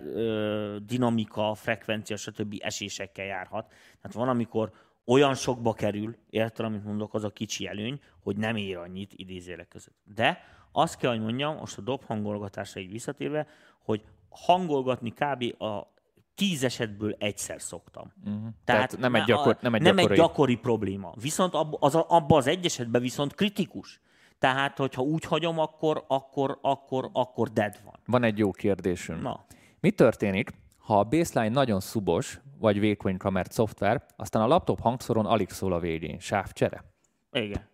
dinamika, 0.79 1.55
frekvencia, 1.55 2.17
stb. 2.17 2.55
esésekkel 2.59 3.25
járhat. 3.25 3.69
Tehát 4.01 4.17
van, 4.17 4.29
amikor 4.29 4.73
olyan 5.07 5.35
sokba 5.35 5.73
kerül, 5.73 6.17
érted, 6.31 6.65
amit 6.65 6.85
mondok, 6.85 7.15
az 7.15 7.25
a 7.25 7.31
kicsi 7.31 7.67
előny, 7.67 8.01
hogy 8.23 8.37
nem 8.37 8.57
ér 8.57 8.77
annyit 8.77 9.13
idézélek 9.17 9.69
között. 9.69 9.97
De 10.15 10.41
azt 10.73 10.97
kell, 10.97 11.11
hogy 11.11 11.21
mondjam, 11.21 11.57
most 11.57 11.79
a 11.79 11.81
dob 11.81 12.05
hangolgatásra 12.05 12.81
így 12.81 12.91
visszatérve, 12.91 13.47
hogy 13.83 14.05
hangolgatni 14.29 15.11
kb. 15.11 15.63
a 15.63 15.93
tíz 16.35 16.65
esetből 16.65 17.17
egyszer 17.19 17.61
szoktam. 17.61 18.13
Uh-huh. 18.25 18.43
Tehát, 18.43 18.55
Tehát 18.65 18.99
nem, 18.99 19.15
egy, 19.15 19.25
gyakor, 19.25 19.57
nem, 19.61 19.75
egy, 19.75 19.83
nem 19.83 19.97
gyakori... 19.97 20.13
egy 20.13 20.19
gyakori 20.19 20.57
probléma. 20.57 21.13
Viszont 21.21 21.55
ab, 21.55 21.77
az, 21.79 21.95
abban 21.95 22.39
az 22.39 22.47
egy 22.47 22.65
esetben 22.65 23.01
viszont 23.01 23.35
kritikus. 23.35 24.01
Tehát, 24.39 24.79
hogyha 24.79 25.03
úgy 25.03 25.25
hagyom, 25.25 25.59
akkor, 25.59 26.05
akkor, 26.09 26.59
akkor, 26.63 27.11
akkor 27.13 27.49
dead 27.49 27.81
van. 27.85 27.95
Van 28.07 28.23
egy 28.23 28.39
jó 28.39 28.51
kérdésünk. 28.51 29.23
Na. 29.23 29.45
Mi 29.81 29.91
történik, 29.91 30.51
ha 30.85 30.99
a 30.99 31.05
baseline 31.05 31.55
nagyon 31.55 31.81
szubos, 31.81 32.41
vagy 32.59 32.81
vékony 32.81 33.17
kamert 33.17 33.53
szoftver, 33.53 34.05
aztán 34.17 34.43
a 34.43 34.47
laptop 34.47 34.81
hangszoron 34.81 35.27
alig 35.27 35.51
szól 35.51 35.73
a 35.73 35.79
végén. 35.79 36.19
Sávcsere? 36.19 36.85
Igen. 37.33 37.69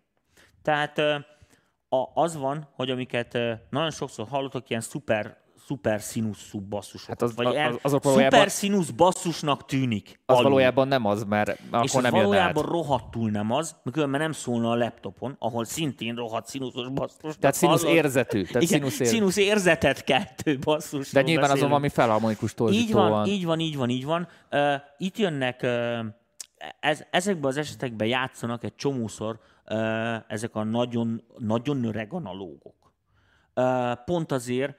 Tehát 0.62 1.00
az 2.14 2.36
van, 2.36 2.68
hogy 2.72 2.90
amiket 2.90 3.38
nagyon 3.70 3.90
sokszor 3.90 4.28
hallottak, 4.28 4.70
ilyen 4.70 4.80
szuper 4.80 5.38
szuper 5.66 6.00
színuszú 6.00 6.60
basszusok. 6.60 7.08
Hát 7.08 7.22
az, 7.22 7.34
vagy 7.34 7.46
az, 7.46 7.54
az, 7.54 7.78
azok 7.82 8.02
valójában... 8.02 8.38
Szuper 8.38 8.50
színusz 8.50 8.90
basszusnak 8.90 9.64
tűnik. 9.64 10.20
Az 10.26 10.36
alul. 10.36 10.48
valójában 10.50 10.88
nem 10.88 11.04
az, 11.04 11.24
mert 11.24 11.48
akkor 11.70 11.84
És 11.84 11.94
az 11.94 12.02
nem 12.02 12.12
valójában 12.12 12.64
át. 12.64 12.70
rohadtul 12.70 13.30
nem 13.30 13.50
az, 13.50 13.76
mert 13.94 14.10
nem 14.10 14.32
szólna 14.32 14.70
a 14.70 14.76
laptopon, 14.76 15.36
ahol 15.38 15.64
szintén 15.64 16.14
rohadt 16.14 16.46
színuszos 16.46 16.88
basszus. 16.88 17.36
Tehát 17.38 17.56
színusz 17.56 17.84
érzetű. 17.84 18.44
Tehát 18.44 18.62
Igen, 18.62 18.78
színusz, 18.78 19.00
ér... 19.00 19.06
színusz 19.06 19.36
érzetet 19.36 20.04
keltő 20.04 20.58
basszus. 20.58 21.12
De 21.12 21.22
nyilván 21.22 21.50
azon 21.50 21.68
valami 21.68 21.88
felharmonikus 21.88 22.54
torzító 22.54 22.82
így 22.82 22.92
van, 22.92 23.10
van. 23.10 23.26
Így 23.26 23.44
van, 23.44 23.58
így 23.58 23.76
van, 23.76 23.88
így 23.88 24.04
van. 24.04 24.28
Uh, 24.50 24.74
itt 24.98 25.18
jönnek, 25.18 25.60
uh, 25.62 25.98
ez, 26.80 27.04
ezekben 27.10 27.50
az 27.50 27.56
esetekben 27.56 28.08
játszanak 28.08 28.64
egy 28.64 28.74
csomószor 28.74 29.38
uh, 29.66 29.76
ezek 30.28 30.54
a 30.54 30.64
nagyon, 30.64 31.24
nagyon 31.38 31.84
öreg 31.84 32.12
analógok. 32.12 32.92
Uh, 33.54 33.92
pont 34.04 34.32
azért, 34.32 34.76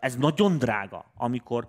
ez 0.00 0.16
nagyon 0.16 0.58
drága, 0.58 1.04
amikor 1.16 1.66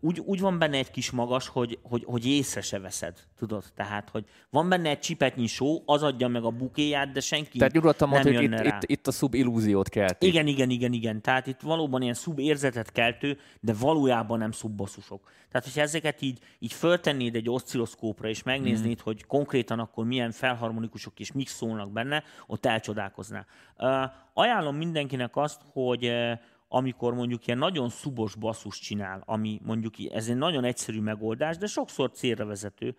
úgy, 0.00 0.20
úgy 0.20 0.40
van 0.40 0.58
benne 0.58 0.76
egy 0.76 0.90
kis 0.90 1.10
magas, 1.10 1.48
hogy, 1.48 1.78
hogy, 1.82 2.04
hogy 2.06 2.26
észre 2.26 2.60
se 2.60 2.78
veszed, 2.78 3.18
tudod? 3.38 3.64
Tehát, 3.74 4.08
hogy 4.10 4.24
van 4.50 4.68
benne 4.68 4.88
egy 4.88 4.98
csipetnyi 4.98 5.46
só, 5.46 5.82
az 5.86 6.02
adja 6.02 6.28
meg 6.28 6.44
a 6.44 6.50
bukéját, 6.50 7.12
de 7.12 7.20
senki 7.20 7.58
Tehát 7.58 7.72
nyugodtan 7.72 8.08
mondta, 8.08 8.32
hogy 8.32 8.42
itt, 8.42 8.60
itt, 8.60 8.82
itt 8.82 9.06
a 9.06 9.10
szubillúziót 9.10 9.88
kelt. 9.88 10.22
Igen, 10.22 10.46
igen, 10.46 10.70
igen, 10.70 10.92
igen. 10.92 11.20
Tehát 11.20 11.46
itt 11.46 11.60
valóban 11.60 12.02
ilyen 12.02 12.14
szubérzetet 12.14 12.92
keltő, 12.92 13.38
de 13.60 13.74
valójában 13.80 14.38
nem 14.38 14.50
szubbasszusok. 14.50 15.30
Tehát, 15.48 15.64
hogyha 15.64 15.80
ezeket 15.80 16.22
így, 16.22 16.38
így 16.58 16.72
föltennéd 16.72 17.34
egy 17.34 17.50
oszcilloszkópra, 17.50 18.28
és 18.28 18.42
megnéznéd, 18.42 18.98
mm. 18.98 19.04
hogy 19.04 19.26
konkrétan 19.26 19.78
akkor 19.78 20.04
milyen 20.04 20.30
felharmonikusok 20.30 21.20
és 21.20 21.32
mik 21.32 21.48
szólnak 21.48 21.92
benne, 21.92 22.22
ott 22.46 22.66
elcsodálkoznál. 22.66 23.46
Uh, 23.78 24.10
ajánlom 24.34 24.76
mindenkinek 24.76 25.36
azt, 25.36 25.60
hogy 25.72 26.04
uh, 26.04 26.38
amikor 26.68 27.14
mondjuk 27.14 27.46
ilyen 27.46 27.58
nagyon 27.58 27.88
szubos 27.88 28.34
basszus 28.34 28.78
csinál, 28.78 29.22
ami 29.26 29.60
mondjuk 29.64 29.94
ez 30.12 30.28
egy 30.28 30.36
nagyon 30.36 30.64
egyszerű 30.64 31.00
megoldás, 31.00 31.56
de 31.56 31.66
sokszor 31.66 32.10
célra 32.10 32.44
vezető, 32.46 32.96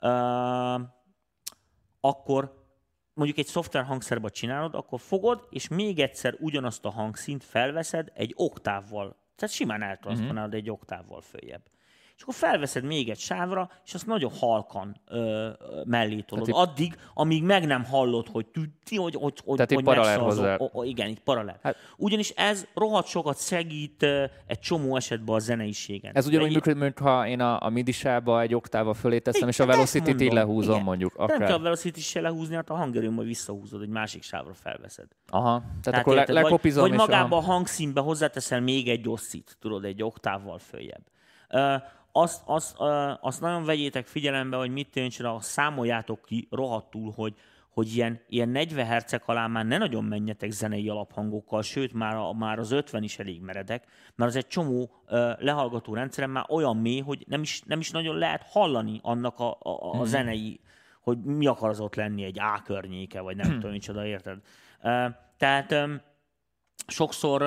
uh, 0.00 0.80
akkor 2.00 2.66
mondjuk 3.14 3.38
egy 3.38 3.46
szoftver 3.46 3.84
hangszerbe 3.84 4.28
csinálod, 4.28 4.74
akkor 4.74 5.00
fogod, 5.00 5.46
és 5.50 5.68
még 5.68 5.98
egyszer 5.98 6.36
ugyanazt 6.38 6.84
a 6.84 6.90
hangszint 6.90 7.44
felveszed 7.44 8.12
egy 8.14 8.32
oktávval. 8.36 9.16
Tehát 9.36 9.54
simán 9.54 9.82
eltranszponálod 9.82 10.54
uh-huh. 10.54 10.64
egy 10.64 10.70
oktávval 10.70 11.20
följebb. 11.20 11.62
És 12.18 12.24
akkor 12.24 12.34
felveszed 12.34 12.84
még 12.84 13.08
egy 13.08 13.18
sávra, 13.18 13.70
és 13.84 13.94
azt 13.94 14.06
nagyon 14.06 14.30
halkan 14.38 15.00
ö, 15.08 15.48
mellé 15.84 16.20
tolod. 16.20 16.48
itt- 16.48 16.54
Addig, 16.54 16.96
amíg 17.14 17.42
meg 17.42 17.66
nem 17.66 17.84
hallod, 17.84 18.28
hogy 18.28 18.46
tütti, 18.46 18.96
hogy, 18.96 19.14
hogy, 19.14 19.40
hogy, 19.44 19.54
Tehát 19.56 19.72
hogy 19.72 19.84
paralel 19.84 20.18
hozzá. 20.18 20.56
O, 20.56 20.68
o, 20.72 20.82
igen, 20.82 21.08
itt 21.08 21.18
paralel. 21.18 21.58
Hát- 21.62 21.76
Ugyanis 21.96 22.30
ez 22.30 22.66
rohadt 22.74 23.06
sokat 23.06 23.40
segít 23.40 24.02
ö, 24.02 24.24
egy 24.46 24.58
csomó 24.58 24.96
esetben 24.96 25.34
a 25.34 25.38
zeneiségen. 25.38 26.14
Ez 26.14 26.26
ugyanúgy 26.26 26.52
működik, 26.52 26.80
mint 26.80 26.98
ha 26.98 27.26
én 27.26 27.40
a, 27.40 27.62
a 27.62 27.68
midisába 27.68 28.40
egy 28.40 28.54
oktával 28.54 28.94
fölé 28.94 29.18
teszem, 29.18 29.48
és 29.48 29.58
a 29.60 29.66
velocity-t 29.66 30.20
így 30.20 30.32
lehúzom 30.32 30.72
Igen. 30.72 30.84
mondjuk. 30.84 31.16
De 31.16 31.24
Nem 31.26 31.38
kell 31.38 31.40
a 31.40 31.44
Akár. 31.50 31.60
velocity 31.60 31.98
se 32.00 32.20
lehúzni, 32.20 32.54
hát 32.54 32.70
a 32.70 32.74
hangerőn 32.74 33.12
majd 33.12 33.26
visszahúzod, 33.28 33.82
egy 33.82 33.88
másik 33.88 34.22
sávra 34.22 34.54
felveszed. 34.54 35.06
Aha, 35.28 35.58
tehát, 35.58 35.80
tehát 35.82 36.00
akkor 36.00 36.14
le, 36.14 36.20
érted? 36.20 36.34
vagy, 36.34 36.44
lekopizom, 36.44 36.82
vagy 36.82 36.92
és 36.92 36.96
magába 36.98 37.36
a... 37.36 37.40
hangszínbe 37.40 38.00
hozzáteszel 38.00 38.60
még 38.60 38.88
egy 38.88 39.08
oszcit, 39.08 39.56
tudod, 39.60 39.84
egy 39.84 40.02
oktávval 40.02 40.58
följebb. 40.58 41.02
Azt, 42.20 42.42
azt, 42.44 42.76
azt 43.20 43.40
nagyon 43.40 43.64
vegyétek 43.64 44.06
figyelembe, 44.06 44.56
hogy 44.56 44.70
mit 44.70 44.90
tűncsen, 44.90 45.26
a 45.26 45.40
számoljátok 45.40 46.22
ki 46.22 46.48
rohadtul, 46.50 47.12
hogy, 47.16 47.34
hogy 47.68 47.94
ilyen, 47.96 48.20
ilyen 48.28 48.48
40 48.48 48.86
hercek 48.86 49.28
alá 49.28 49.46
már 49.46 49.66
ne 49.66 49.78
nagyon 49.78 50.04
menjetek 50.04 50.50
zenei 50.50 50.88
alaphangokkal, 50.88 51.62
sőt, 51.62 51.92
már, 51.92 52.16
a, 52.16 52.32
már 52.32 52.58
az 52.58 52.70
50 52.70 53.02
is 53.02 53.18
elég 53.18 53.40
meredek, 53.40 53.84
mert 54.14 54.30
az 54.30 54.36
egy 54.36 54.46
csomó 54.46 54.90
ö, 55.06 55.32
lehallgató 55.38 55.94
rendszeren 55.94 56.30
már 56.30 56.44
olyan 56.48 56.76
mély, 56.76 57.00
hogy 57.00 57.24
nem 57.28 57.42
is, 57.42 57.62
nem 57.66 57.80
is 57.80 57.90
nagyon 57.90 58.16
lehet 58.16 58.42
hallani 58.42 59.00
annak 59.02 59.38
a, 59.38 59.50
a, 59.60 60.00
a 60.00 60.04
zenei, 60.04 60.60
hogy 61.02 61.18
mi 61.18 61.46
akar 61.46 61.68
az 61.68 61.80
ott 61.80 61.94
lenni, 61.94 62.24
egy 62.24 62.38
A 62.40 62.62
környéke, 62.64 63.20
vagy 63.20 63.36
nem 63.36 63.50
tudom, 63.50 63.70
micsoda, 63.70 64.06
érted? 64.06 64.38
Ö, 64.82 65.06
Tehát 65.36 65.72
ö, 65.72 65.94
sokszor, 66.92 67.42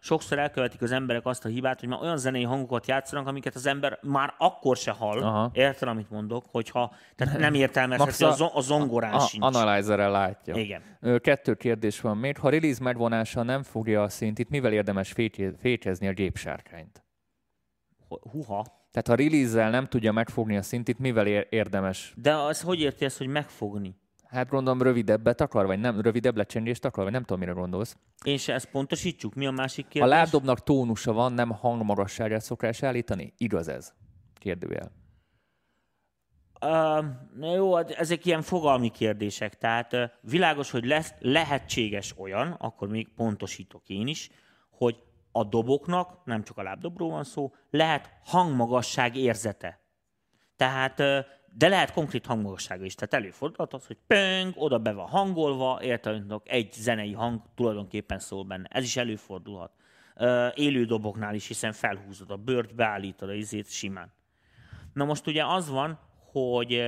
sokszor 0.00 0.38
elkövetik 0.38 0.82
az 0.82 0.90
emberek 0.92 1.26
azt 1.26 1.44
a 1.44 1.48
hibát, 1.48 1.80
hogy 1.80 1.88
már 1.88 2.00
olyan 2.00 2.16
zenei 2.16 2.42
hangokat 2.42 2.86
játszanak, 2.86 3.26
amiket 3.26 3.54
az 3.54 3.66
ember 3.66 3.98
már 4.02 4.34
akkor 4.38 4.76
se 4.76 4.90
hall. 4.90 5.22
Aha. 5.22 5.50
Érted, 5.52 5.88
amit 5.88 6.10
mondok? 6.10 6.44
Hogyha, 6.50 6.94
tehát 7.16 7.38
nem 7.38 7.54
értelmezheti, 7.54 8.24
a, 8.24 8.28
a- 8.28 8.32
zo- 8.32 8.54
a 8.54 8.60
zongorán 8.60 9.12
a, 9.12 9.18
sincs. 9.20 9.44
analyzerrel 9.44 10.10
látja. 10.10 10.54
Igen. 10.54 10.82
Kettő 11.20 11.54
kérdés 11.54 12.00
van 12.00 12.16
még. 12.16 12.38
Ha 12.38 12.48
release 12.50 12.82
megvonása 12.82 13.42
nem 13.42 13.62
fogja 13.62 14.02
a 14.02 14.08
szintit, 14.08 14.48
mivel 14.50 14.72
érdemes 14.72 15.12
fétjezni 15.58 16.08
a 16.08 16.12
gépsárkányt? 16.12 17.04
Huha. 18.30 18.64
Tehát 18.90 19.06
ha 19.06 19.14
release 19.14 19.68
nem 19.68 19.86
tudja 19.86 20.12
megfogni 20.12 20.56
a 20.56 20.62
szintit, 20.62 20.98
mivel 20.98 21.26
ér- 21.26 21.46
érdemes? 21.50 22.12
De 22.16 22.34
az 22.34 22.60
hogy 22.60 22.80
érti 22.80 23.04
ezt, 23.04 23.18
hogy 23.18 23.26
megfogni? 23.26 23.96
Hát 24.30 24.48
gondolom 24.48 24.82
rövidebbet 24.82 25.40
akar, 25.40 25.66
vagy 25.66 25.80
nem, 25.80 26.00
rövidebb 26.00 26.36
lecsengést 26.36 26.84
akar, 26.84 27.04
vagy 27.04 27.12
nem 27.12 27.22
tudom, 27.22 27.38
mire 27.38 27.52
gondolsz. 27.52 27.96
Én 28.24 28.36
se 28.36 28.54
ezt 28.54 28.70
pontosítsuk. 28.70 29.34
Mi 29.34 29.46
a 29.46 29.50
másik 29.50 29.86
A 29.86 29.88
kérdés? 29.88 30.10
lábdobnak 30.10 30.62
tónusa 30.62 31.12
van, 31.12 31.32
nem 31.32 31.50
hangmagasságát 31.50 32.42
szokás 32.42 32.82
állítani? 32.82 33.34
Igaz 33.36 33.68
ez? 33.68 33.92
Kérdőjel. 34.38 34.92
Uh, 36.62 37.04
na 37.36 37.54
jó, 37.54 37.74
hát 37.74 37.90
ezek 37.90 38.24
ilyen 38.24 38.42
fogalmi 38.42 38.88
kérdések. 38.88 39.58
Tehát 39.58 39.92
uh, 39.92 40.02
világos, 40.20 40.70
hogy 40.70 40.84
lesz, 40.84 41.14
lehetséges 41.18 42.14
olyan, 42.18 42.52
akkor 42.52 42.88
még 42.88 43.08
pontosítok 43.14 43.82
én 43.88 44.06
is, 44.06 44.30
hogy 44.70 45.02
a 45.32 45.44
doboknak, 45.44 46.24
nem 46.24 46.42
csak 46.42 46.58
a 46.58 46.62
lábdobról 46.62 47.10
van 47.10 47.24
szó, 47.24 47.52
lehet 47.70 48.10
hangmagasság 48.24 49.16
érzete. 49.16 49.80
Tehát, 50.56 51.00
uh, 51.00 51.18
de 51.52 51.68
lehet 51.68 51.92
konkrét 51.92 52.26
hangmagassága 52.26 52.84
is. 52.84 52.94
Tehát 52.94 53.14
előfordulhat 53.14 53.74
az, 53.74 53.86
hogy 53.86 53.98
pöng, 54.06 54.52
oda 54.56 54.78
be 54.78 54.92
van 54.92 55.06
hangolva, 55.06 55.78
érted, 55.82 56.32
egy 56.44 56.72
zenei 56.72 57.12
hang 57.12 57.42
tulajdonképpen 57.54 58.18
szól 58.18 58.44
benne. 58.44 58.68
Ez 58.70 58.84
is 58.84 58.96
előfordulhat. 58.96 59.72
Élő 60.54 60.84
doboknál 60.84 61.34
is, 61.34 61.46
hiszen 61.46 61.72
felhúzod 61.72 62.30
a 62.30 62.36
bőrt, 62.36 62.74
beállítod 62.74 63.28
a 63.28 63.34
izét 63.34 63.70
simán. 63.70 64.12
Na 64.92 65.04
most 65.04 65.26
ugye 65.26 65.44
az 65.46 65.70
van, 65.70 65.98
hogy, 66.32 66.82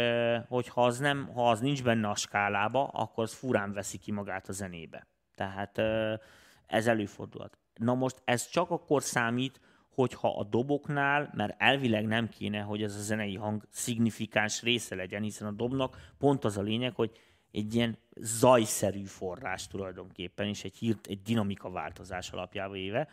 hogy 0.48 0.68
ha, 0.68 0.84
az 0.84 0.98
nem, 0.98 1.26
ha 1.34 1.50
az 1.50 1.60
nincs 1.60 1.82
benne 1.82 2.08
a 2.08 2.14
skálába, 2.14 2.86
akkor 2.86 3.24
az 3.24 3.34
furán 3.34 3.72
veszi 3.72 3.98
ki 3.98 4.12
magát 4.12 4.48
a 4.48 4.52
zenébe. 4.52 5.06
Tehát 5.34 5.78
eh, 5.78 6.18
ez 6.66 6.86
előfordulhat. 6.86 7.58
Na 7.74 7.94
most 7.94 8.22
ez 8.24 8.48
csak 8.48 8.70
akkor 8.70 9.02
számít, 9.02 9.60
hogyha 9.94 10.38
a 10.38 10.44
doboknál, 10.44 11.30
mert 11.34 11.54
elvileg 11.58 12.06
nem 12.06 12.28
kéne, 12.28 12.60
hogy 12.60 12.82
ez 12.82 12.96
a 12.96 13.00
zenei 13.00 13.36
hang 13.36 13.66
szignifikáns 13.70 14.62
része 14.62 14.94
legyen, 14.94 15.22
hiszen 15.22 15.48
a 15.48 15.52
dobnak 15.52 16.12
pont 16.18 16.44
az 16.44 16.56
a 16.56 16.62
lényeg, 16.62 16.94
hogy 16.94 17.10
egy 17.52 17.74
ilyen 17.74 17.98
zajszerű 18.16 19.04
forrás 19.04 19.66
tulajdonképpen, 19.66 20.46
és 20.46 20.64
egy, 20.64 20.76
hírt, 20.76 21.06
egy 21.06 21.22
dinamika 21.22 21.70
változás 21.70 22.30
alapjába 22.30 22.76
éve. 22.76 23.08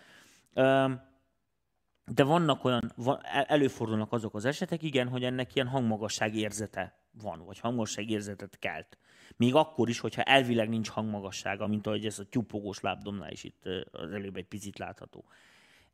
De 2.06 2.24
vannak 2.24 2.64
olyan, 2.64 2.94
előfordulnak 3.32 4.12
azok 4.12 4.36
az 4.36 4.46
esetek, 4.46 4.84
igen, 4.84 5.08
hogy 5.08 5.24
ennek 5.24 5.56
ilyen 5.56 5.68
hangmagasság 5.68 6.36
érzete 6.36 7.00
van, 7.22 7.46
vagy 7.46 7.60
hangmagasság 7.60 8.10
érzetet 8.10 8.60
kelt. 8.60 8.98
Még 9.38 9.56
akkor 9.56 9.90
is, 9.90 10.00
hogyha 10.00 10.22
elvileg 10.22 10.70
nincs 10.70 10.90
hangmagassága, 10.90 11.68
mint 11.68 11.88
ahogy 11.88 12.06
ez 12.06 12.20
a 12.20 12.26
tyúpogós 12.30 12.80
lábdomnál 12.80 13.32
is 13.32 13.44
itt 13.44 13.66
az 13.92 14.12
előbb 14.12 14.36
egy 14.36 14.48
picit 14.48 14.78
látható. 14.78 15.26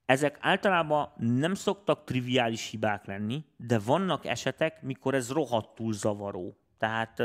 Ezek 0.06 0.38
általában 0.42 1.14
nem 1.18 1.54
szoktak 1.54 2.04
triviális 2.04 2.70
hibák 2.70 3.06
lenni, 3.06 3.44
de 3.58 3.80
vannak 3.80 4.26
esetek, 4.26 4.82
mikor 4.82 5.14
ez 5.14 5.32
rohadtul 5.32 5.94
zavaró. 5.94 6.58
Tehát, 6.78 7.18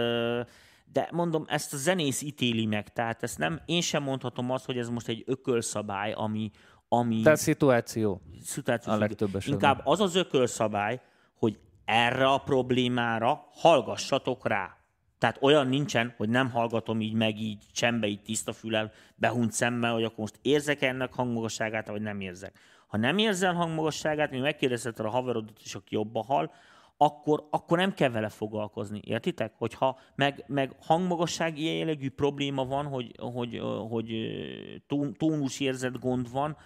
de 0.93 1.09
mondom, 1.11 1.45
ezt 1.49 1.73
a 1.73 1.77
zenész 1.77 2.23
ítéli 2.23 2.67
meg, 2.67 2.93
tehát 2.93 3.23
ezt 3.23 3.39
nem, 3.39 3.61
én 3.65 3.81
sem 3.81 4.03
mondhatom 4.03 4.51
azt, 4.51 4.65
hogy 4.65 4.79
ez 4.79 4.89
most 4.89 5.09
egy 5.09 5.23
ökölszabály, 5.27 6.13
ami, 6.13 6.51
ami 6.89 7.21
Tehát 7.23 7.39
szituáció. 7.39 8.23
szituáció 8.43 8.93
A 8.93 8.97
legtöbb 8.97 9.35
esetben. 9.35 9.53
Inkább 9.53 9.81
az 9.85 10.01
az 10.01 10.15
ökölszabály, 10.15 11.01
hogy 11.35 11.59
erre 11.85 12.27
a 12.27 12.39
problémára 12.39 13.49
hallgassatok 13.53 14.47
rá. 14.47 14.77
Tehát 15.19 15.39
olyan 15.41 15.67
nincsen, 15.67 16.15
hogy 16.17 16.29
nem 16.29 16.51
hallgatom 16.51 17.01
így 17.01 17.13
meg, 17.13 17.39
így 17.39 17.65
csembe, 17.73 18.07
így 18.07 18.23
tiszta 18.23 18.53
fülel, 18.53 18.93
behunyt 19.15 19.53
szemmel, 19.53 19.93
hogy 19.93 20.05
akkor 20.05 20.19
most 20.19 20.39
érzek 20.43 20.83
ennek 20.83 21.15
hangmagasságát, 21.15 21.89
vagy 21.89 22.03
nem 22.03 22.21
érzek. 22.21 22.59
Ha 22.91 22.97
nem 22.97 23.19
érzel 23.19 23.55
hangmagasságát, 23.55 24.31
még 24.31 24.41
megkérdezheted 24.41 25.07
a 25.07 25.11
haverodat 25.11 25.61
is, 25.65 25.75
aki 25.75 25.95
jobban 25.95 26.25
hall, 26.25 26.51
akkor, 26.97 27.47
akkor 27.51 27.79
nem 27.79 27.95
kell 27.95 28.09
vele 28.09 28.29
foglalkozni. 28.29 29.01
Értitek? 29.05 29.53
Hogyha 29.57 29.99
meg, 30.15 30.45
meg 30.47 30.73
hangmagasság 30.81 31.59
ilyen 31.59 31.75
jellegű 31.75 32.11
probléma 32.11 32.65
van, 32.65 32.87
hogy, 32.87 33.15
hogy, 33.19 33.61
hogy 33.89 34.11
tón- 34.87 35.17
tónusérzet 35.19 35.99
gond 35.99 36.31
van, 36.33 36.57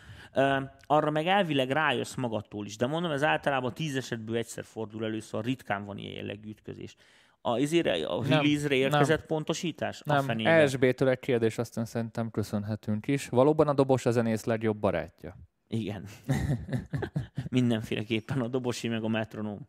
arra 0.87 1.11
meg 1.11 1.27
elvileg 1.27 1.71
rájössz 1.71 2.15
magadtól 2.15 2.67
is. 2.67 2.77
De 2.77 2.87
mondom, 2.87 3.11
ez 3.11 3.23
általában 3.23 3.75
tíz 3.75 3.97
esetből 3.97 4.37
egyszer 4.37 4.65
fordul 4.65 5.05
elő, 5.05 5.21
szóval 5.21 5.43
ritkán 5.43 5.85
van 5.85 5.99
ilyen 5.99 6.15
jellegű 6.15 6.49
ütközés. 6.49 6.97
A, 7.41 7.59
izére, 7.59 8.07
a 8.07 8.25
release-re 8.29 8.75
érkezett 8.75 9.19
nem. 9.19 9.27
pontosítás? 9.27 10.01
A 10.01 10.13
Nem, 10.13 10.25
fenébe. 10.25 10.51
ESB-től 10.51 11.09
egy 11.09 11.19
kérdés, 11.19 11.59
aztán 11.59 11.85
szerintem 11.85 12.31
köszönhetünk 12.31 13.07
is. 13.07 13.29
Valóban 13.29 13.69
a 13.69 13.73
dobos 13.73 14.07
a 14.07 14.11
zenész 14.11 14.45
legjobb 14.45 14.77
barátja. 14.77 15.37
Igen. 15.69 16.05
Mindenféleképpen 17.51 18.41
a 18.41 18.49
dobosi 18.49 18.89
meg 18.89 19.05
a 19.05 19.09
metronóm. 19.09 19.67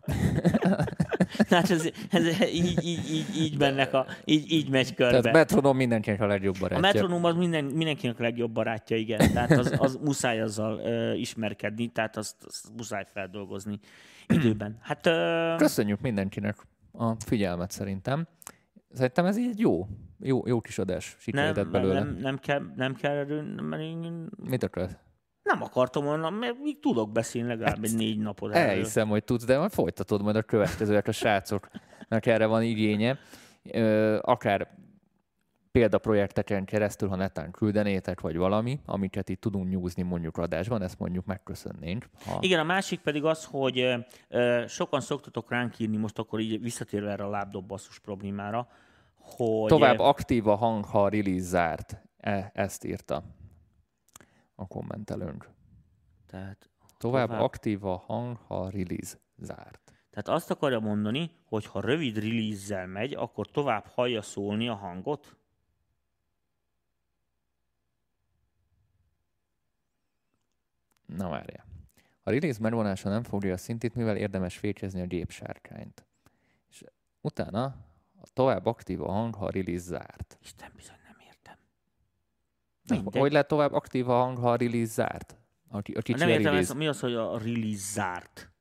hát 1.49 1.69
ez, 1.69 1.89
ez 2.09 2.25
így, 2.53 2.83
így, 2.83 3.11
így, 3.11 3.35
így, 3.37 3.57
mennek 3.57 3.93
a, 3.93 4.05
így, 4.25 4.51
így 4.51 4.69
megy 4.69 4.93
körbe. 4.93 5.19
Tehát 5.19 5.37
metronom 5.37 5.77
mindenkinek 5.77 6.21
a 6.21 6.25
legjobb 6.27 6.55
A 6.55 6.59
barátja. 6.59 6.79
metronóm 6.81 7.23
az 7.23 7.35
minden, 7.35 7.65
mindenkinek 7.65 8.19
a 8.19 8.23
legjobb 8.23 8.51
barátja, 8.51 8.97
igen. 8.97 9.33
Tehát 9.33 9.51
az, 9.51 9.73
az 9.77 9.99
muszáj 10.03 10.41
azzal 10.41 10.79
ö, 10.79 11.13
ismerkedni, 11.13 11.87
tehát 11.87 12.17
azt, 12.17 12.35
azt 12.47 12.69
muszáj 12.77 13.05
feldolgozni 13.13 13.79
időben. 14.27 14.77
Hát 14.81 15.05
ö, 15.05 15.53
Köszönjük 15.57 16.01
mindenkinek 16.01 16.55
a 16.91 17.13
figyelmet 17.25 17.71
szerintem. 17.71 18.27
Szerintem 18.91 19.25
ez 19.25 19.37
így 19.37 19.59
jó, 19.59 19.87
jó, 20.19 20.47
jó 20.47 20.61
kis 20.61 20.77
adás 20.79 21.17
nem, 21.25 21.71
belőle. 21.71 21.93
nem, 21.93 22.17
nem, 22.21 22.39
kell, 22.39 22.61
nem 22.75 22.95
kell 22.95 23.11
erről, 23.15 23.43
mert 23.61 23.81
én, 23.81 24.29
Mit 24.49 24.63
akarsz? 24.63 24.97
Nem 25.45 25.61
akartam 25.61 26.03
volna, 26.03 26.29
mert 26.29 26.55
még 26.63 26.79
tudok 26.79 27.11
beszélni 27.11 27.47
legalább 27.47 27.83
egy 27.83 27.95
négy 27.95 28.19
napot 28.19 28.53
erről. 28.53 28.69
Elhiszem, 28.69 29.07
hogy 29.07 29.23
tudsz, 29.23 29.45
de 29.45 29.57
majd 29.57 29.71
folytatod 29.71 30.21
majd 30.21 30.35
a 30.35 30.41
következőt 30.41 31.07
a 31.07 31.11
srácoknak 31.11 32.25
erre 32.25 32.45
van 32.45 32.63
igénye. 32.63 33.17
Akár 34.21 34.67
példaprojekteken 35.71 36.65
keresztül, 36.65 37.09
ha 37.09 37.15
netán 37.15 37.51
küldenétek, 37.51 38.21
vagy 38.21 38.37
valami, 38.37 38.79
amiket 38.85 39.29
itt 39.29 39.41
tudunk 39.41 39.69
nyúzni 39.69 40.03
mondjuk 40.03 40.37
adásban, 40.37 40.81
ezt 40.81 40.99
mondjuk 40.99 41.25
megköszönnénk. 41.25 42.05
Ha... 42.25 42.37
Igen, 42.41 42.59
a 42.59 42.63
másik 42.63 42.99
pedig 42.99 43.23
az, 43.23 43.45
hogy 43.45 44.05
ö, 44.29 44.63
sokan 44.67 45.01
szoktatok 45.01 45.49
ránk 45.49 45.79
írni, 45.79 45.97
most 45.97 46.19
akkor 46.19 46.39
így 46.39 46.61
visszatérve 46.61 47.11
erre 47.11 47.23
a 47.23 47.29
lábdob 47.29 47.65
basszus 47.67 47.99
problémára, 47.99 48.67
hogy... 49.15 49.67
Tovább 49.67 49.99
aktív 49.99 50.47
a 50.47 50.55
hang, 50.55 50.85
ha 50.85 51.03
a 51.03 51.09
release 51.09 51.45
zárt. 51.45 51.97
E, 52.17 52.51
ezt 52.53 52.83
írta 52.83 53.23
a 54.55 54.67
kommentelőnk. 54.67 55.49
Tehát, 56.25 56.69
Tovább, 56.97 57.27
tovább 57.27 57.41
aktív 57.41 57.85
a 57.85 57.97
hang, 57.97 58.37
ha 58.37 58.61
a 58.61 58.69
release 58.69 59.17
zárt. 59.37 59.93
tehát 60.09 60.27
azt 60.27 60.51
akarja 60.51 60.79
mondani, 60.79 61.31
hogy 61.45 61.65
ha 61.65 61.79
rövid 61.81 62.17
release 62.17 62.85
megy, 62.85 63.13
akkor 63.13 63.47
tovább 63.51 63.85
hallja 63.85 64.21
szólni 64.21 64.67
a 64.69 64.75
hangot? 64.75 65.35
Na 71.05 71.29
várja. 71.29 71.65
A 72.23 72.29
release 72.29 72.59
megvonása 72.61 73.09
nem 73.09 73.23
fogja 73.23 73.53
a 73.53 73.57
szintét, 73.57 73.95
mivel 73.95 74.17
érdemes 74.17 74.57
fékezni 74.57 75.01
a 75.01 75.05
gépsárkányt. 75.05 76.05
És 76.69 76.83
utána 77.21 77.75
tovább 78.33 78.65
aktív 78.65 79.01
a 79.01 79.11
hang, 79.11 79.35
ha 79.35 79.45
a 79.45 79.49
release 79.49 79.83
zárt. 79.83 80.37
Isten 80.41 80.71
bizony 80.75 81.04
Mindegy. 82.89 83.21
Hogy 83.21 83.31
lehet 83.31 83.47
tovább 83.47 83.73
aktív 83.73 84.09
a 84.09 84.13
hang, 84.13 84.37
ha 84.37 84.51
a 84.51 84.55
release 84.55 84.93
zárt? 84.93 85.35
A, 85.69 85.77
a 85.77 86.01
nem 86.05 86.29
értem, 86.29 86.43
release. 86.43 86.57
ez, 86.57 86.77
mi 86.77 86.87
az, 86.87 86.99
hogy 86.99 87.13
a 87.13 87.37
release 87.37 87.93
zárt? 87.93 88.51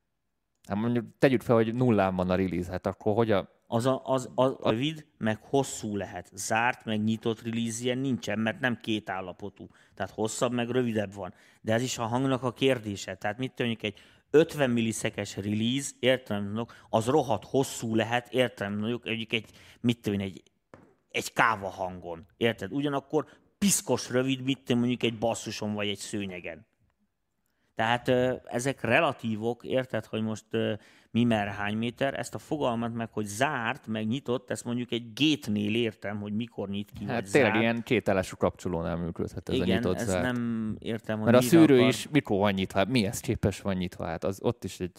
Hát 0.67 0.77
mondjuk 0.77 1.05
tegyük 1.19 1.41
fel, 1.41 1.55
hogy 1.55 1.73
nullán 1.73 2.15
van 2.15 2.29
a 2.29 2.35
release, 2.35 2.71
hát 2.71 2.85
akkor 2.85 3.13
hogy 3.15 3.31
a... 3.31 3.53
Az 3.67 3.85
a, 3.85 4.01
az, 4.03 4.29
az 4.35 4.55
a 4.59 4.69
rövid, 4.69 5.05
meg 5.17 5.39
hosszú 5.41 5.95
lehet. 5.95 6.31
Zárt, 6.33 6.85
meg 6.85 7.03
nyitott 7.03 7.41
release 7.41 7.83
ilyen 7.83 7.97
nincsen, 7.97 8.39
mert 8.39 8.59
nem 8.59 8.79
két 8.81 9.09
állapotú. 9.09 9.67
Tehát 9.93 10.11
hosszabb, 10.11 10.53
meg 10.53 10.69
rövidebb 10.69 11.13
van. 11.13 11.33
De 11.61 11.73
ez 11.73 11.81
is 11.81 11.97
a 11.97 12.05
hangnak 12.05 12.43
a 12.43 12.53
kérdése. 12.53 13.15
Tehát 13.15 13.37
mit 13.37 13.53
mondjuk 13.57 13.83
egy 13.83 13.99
50 14.31 14.69
millisekes 14.69 15.35
release, 15.35 15.91
értem, 15.99 16.43
mondjuk, 16.43 16.73
az 16.89 17.05
rohadt 17.05 17.45
hosszú 17.45 17.95
lehet, 17.95 18.33
értem, 18.33 18.77
mondjuk 18.77 19.07
egy, 19.07 19.45
mit 19.81 20.07
én, 20.07 20.19
egy, 20.19 20.43
egy 21.09 21.33
káva 21.33 21.69
hangon. 21.69 22.25
Érted? 22.37 22.71
Ugyanakkor 22.71 23.25
piszkos 23.57 24.09
rövid, 24.09 24.57
tudom, 24.63 24.77
mondjuk 24.79 25.03
egy 25.03 25.17
basszuson 25.17 25.73
vagy 25.73 25.87
egy 25.87 25.97
szőnyegen. 25.97 26.67
Tehát 27.75 28.07
ezek 28.45 28.81
relatívok, 28.81 29.63
érted, 29.63 30.05
hogy 30.05 30.21
most 30.21 30.45
mi 31.11 31.23
mer 31.23 31.47
hány 31.47 31.77
méter, 31.77 32.19
ezt 32.19 32.35
a 32.35 32.37
fogalmat 32.37 32.93
meg, 32.93 33.09
hogy 33.11 33.25
zárt, 33.25 33.87
meg 33.87 34.07
nyitott, 34.07 34.49
ezt 34.49 34.63
mondjuk 34.65 34.91
egy 34.91 35.13
gétnél 35.13 35.75
értem, 35.75 36.19
hogy 36.21 36.33
mikor 36.33 36.69
nyit 36.69 36.91
ki, 36.99 37.05
Hát 37.05 37.21
vagy 37.21 37.31
tényleg 37.31 37.51
zárt. 37.51 37.63
ilyen 37.63 37.83
kételesű 37.83 38.33
kapcsolónál 38.37 38.95
működhet 38.95 39.49
ez 39.49 39.59
a 39.59 39.63
Igen, 39.63 39.75
nyitott 39.75 39.99
ez 39.99 40.07
zárt. 40.07 40.23
nem 40.23 40.75
értem, 40.79 41.19
hogy 41.19 41.31
Mert 41.31 41.43
a 41.43 41.47
szűrő 41.47 41.75
akar. 41.77 41.87
is 41.87 42.07
mikor 42.09 42.37
van 42.39 42.53
nyitva? 42.53 42.77
Hát 42.79 42.87
mihez 42.87 43.19
képes 43.19 43.61
van 43.61 43.75
nyitva? 43.75 44.05
Hát 44.05 44.23
az 44.23 44.39
ott 44.41 44.63
is 44.63 44.79
egy... 44.79 44.91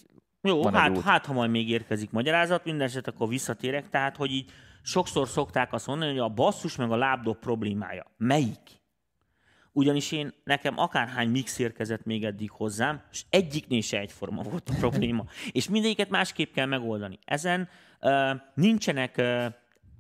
Jó, 0.42 0.62
van 0.62 0.74
hát, 0.74 1.00
hát 1.00 1.26
ha 1.26 1.32
majd 1.32 1.50
még 1.50 1.70
érkezik 1.70 2.10
magyarázat, 2.10 2.64
minden 2.64 2.86
eset 2.86 3.06
akkor 3.08 3.28
visszatérek, 3.28 3.88
tehát 3.90 4.16
hogy 4.16 4.30
így 4.30 4.50
sokszor 4.86 5.28
szokták 5.28 5.72
azt 5.72 5.86
mondani, 5.86 6.10
hogy 6.10 6.20
a 6.20 6.28
basszus 6.28 6.76
meg 6.76 6.90
a 6.90 6.96
lábdob 6.96 7.38
problémája. 7.38 8.06
Melyik? 8.16 8.84
Ugyanis 9.72 10.12
én, 10.12 10.34
nekem 10.44 10.78
akárhány 10.78 11.28
mix 11.28 11.58
érkezett 11.58 12.04
még 12.04 12.24
eddig 12.24 12.50
hozzám, 12.50 13.02
és 13.10 13.24
egyiknél 13.30 13.80
se 13.80 13.98
egyforma 13.98 14.42
volt 14.42 14.68
a 14.68 14.74
probléma. 14.78 15.24
És 15.52 15.68
mindegyiket 15.68 16.08
másképp 16.08 16.52
kell 16.52 16.66
megoldani. 16.66 17.18
Ezen 17.24 17.68
uh, 18.00 18.30
nincsenek 18.54 19.14
uh, 19.18 19.44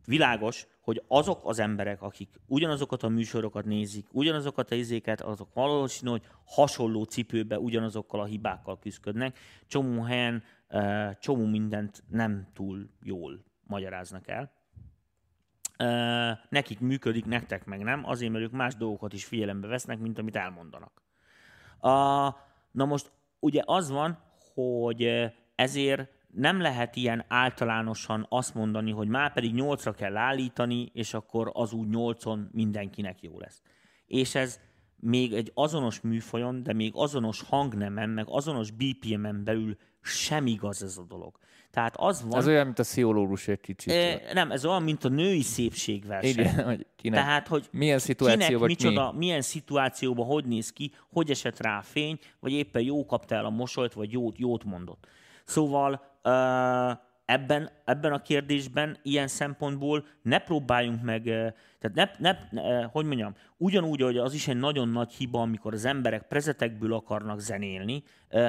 világos, 0.04 0.66
hogy 0.80 1.02
azok 1.08 1.40
az 1.44 1.58
emberek, 1.58 2.02
akik 2.02 2.40
ugyanazokat 2.46 3.02
a 3.02 3.08
műsorokat 3.08 3.64
nézik, 3.64 4.06
ugyanazokat 4.10 4.70
a 4.70 4.74
izéket, 4.74 5.20
azok 5.20 5.54
valószínű, 5.54 6.10
hogy 6.10 6.22
hasonló 6.44 7.02
cipőbe 7.04 7.58
ugyanazokkal 7.58 8.20
a 8.20 8.24
hibákkal 8.24 8.78
küzdködnek. 8.78 9.38
Csomó 9.66 10.02
helyen 10.02 10.42
uh, 10.70 11.18
csomó 11.18 11.46
mindent 11.46 12.04
nem 12.08 12.48
túl 12.54 12.90
jól 13.02 13.44
magyaráznak 13.62 14.28
el. 14.28 14.55
Nekik 16.48 16.80
működik, 16.80 17.24
nektek 17.24 17.64
meg 17.64 17.82
nem, 17.82 18.06
azért, 18.06 18.32
mert 18.32 18.44
ők 18.44 18.52
más 18.52 18.74
dolgokat 18.74 19.12
is 19.12 19.24
figyelembe 19.24 19.66
vesznek, 19.66 19.98
mint 19.98 20.18
amit 20.18 20.36
elmondanak. 20.36 21.02
A, 21.80 21.90
na 22.70 22.84
most 22.84 23.10
ugye 23.40 23.62
az 23.64 23.90
van, 23.90 24.18
hogy 24.54 25.32
ezért 25.54 26.08
nem 26.36 26.60
lehet 26.60 26.96
ilyen 26.96 27.24
általánosan 27.28 28.26
azt 28.28 28.54
mondani, 28.54 28.90
hogy 28.90 29.08
már 29.08 29.32
pedig 29.32 29.54
nyolcra 29.54 29.92
kell 29.92 30.16
állítani, 30.16 30.90
és 30.92 31.14
akkor 31.14 31.50
az 31.52 31.72
úgy 31.72 31.88
nyolcon 31.88 32.48
mindenkinek 32.52 33.22
jó 33.22 33.38
lesz. 33.38 33.62
És 34.06 34.34
ez 34.34 34.60
még 34.96 35.32
egy 35.32 35.50
azonos 35.54 36.00
műfajon, 36.00 36.62
de 36.62 36.72
még 36.72 36.92
azonos 36.94 37.42
hangnemen, 37.42 38.10
meg 38.10 38.26
azonos 38.28 38.70
BPM-en 38.70 39.44
belül 39.44 39.76
sem 40.02 40.46
igaz 40.46 40.82
ez 40.82 40.96
a 40.96 41.04
dolog. 41.04 41.38
Tehát 41.70 41.94
az 41.96 42.22
van... 42.22 42.38
Az 42.38 42.46
olyan, 42.46 42.64
mint 42.64 42.78
a 42.78 42.84
sziológus 42.84 43.48
egy 43.48 43.60
kicsit. 43.60 43.92
E, 43.92 44.20
nem, 44.32 44.50
ez 44.50 44.64
olyan, 44.64 44.82
mint 44.82 45.04
a 45.04 45.08
női 45.08 45.42
szépségverseny. 45.42 46.30
Igen, 46.30 46.64
hogy 46.70 46.86
kinek, 46.96 47.20
Tehát, 47.20 47.48
hogy 47.48 47.68
milyen 47.70 47.98
kinek, 47.98 48.18
szituációban 48.18 48.66
micsoda, 48.68 49.12
milyen 49.12 49.40
szituációban 49.40 50.26
hogy 50.26 50.44
néz 50.44 50.72
ki, 50.72 50.92
hogy 51.12 51.30
esett 51.30 51.60
rá 51.60 51.78
a 51.78 51.82
fény, 51.82 52.18
vagy 52.40 52.52
éppen 52.52 52.82
jó 52.82 53.06
kapta 53.06 53.34
el 53.34 53.44
a 53.44 53.50
mosolyt, 53.50 53.92
vagy 53.92 54.12
jót, 54.12 54.38
jót 54.38 54.64
mondott. 54.64 55.06
Szóval 55.44 56.02
ö, 56.22 56.90
ebben, 57.26 57.70
ebben 57.84 58.12
a 58.12 58.22
kérdésben 58.22 58.96
ilyen 59.02 59.28
szempontból 59.28 60.06
ne 60.22 60.38
próbáljunk 60.38 61.02
meg, 61.02 61.22
tehát 61.78 62.18
ne, 62.18 62.38
ne, 62.48 62.82
hogy 62.82 63.04
mondjam, 63.04 63.34
ugyanúgy, 63.56 64.00
hogy 64.00 64.18
az 64.18 64.34
is 64.34 64.48
egy 64.48 64.56
nagyon 64.56 64.88
nagy 64.88 65.12
hiba, 65.12 65.40
amikor 65.40 65.74
az 65.74 65.84
emberek 65.84 66.22
prezetekből 66.22 66.92
akarnak 66.92 67.38
zenélni, 67.38 68.02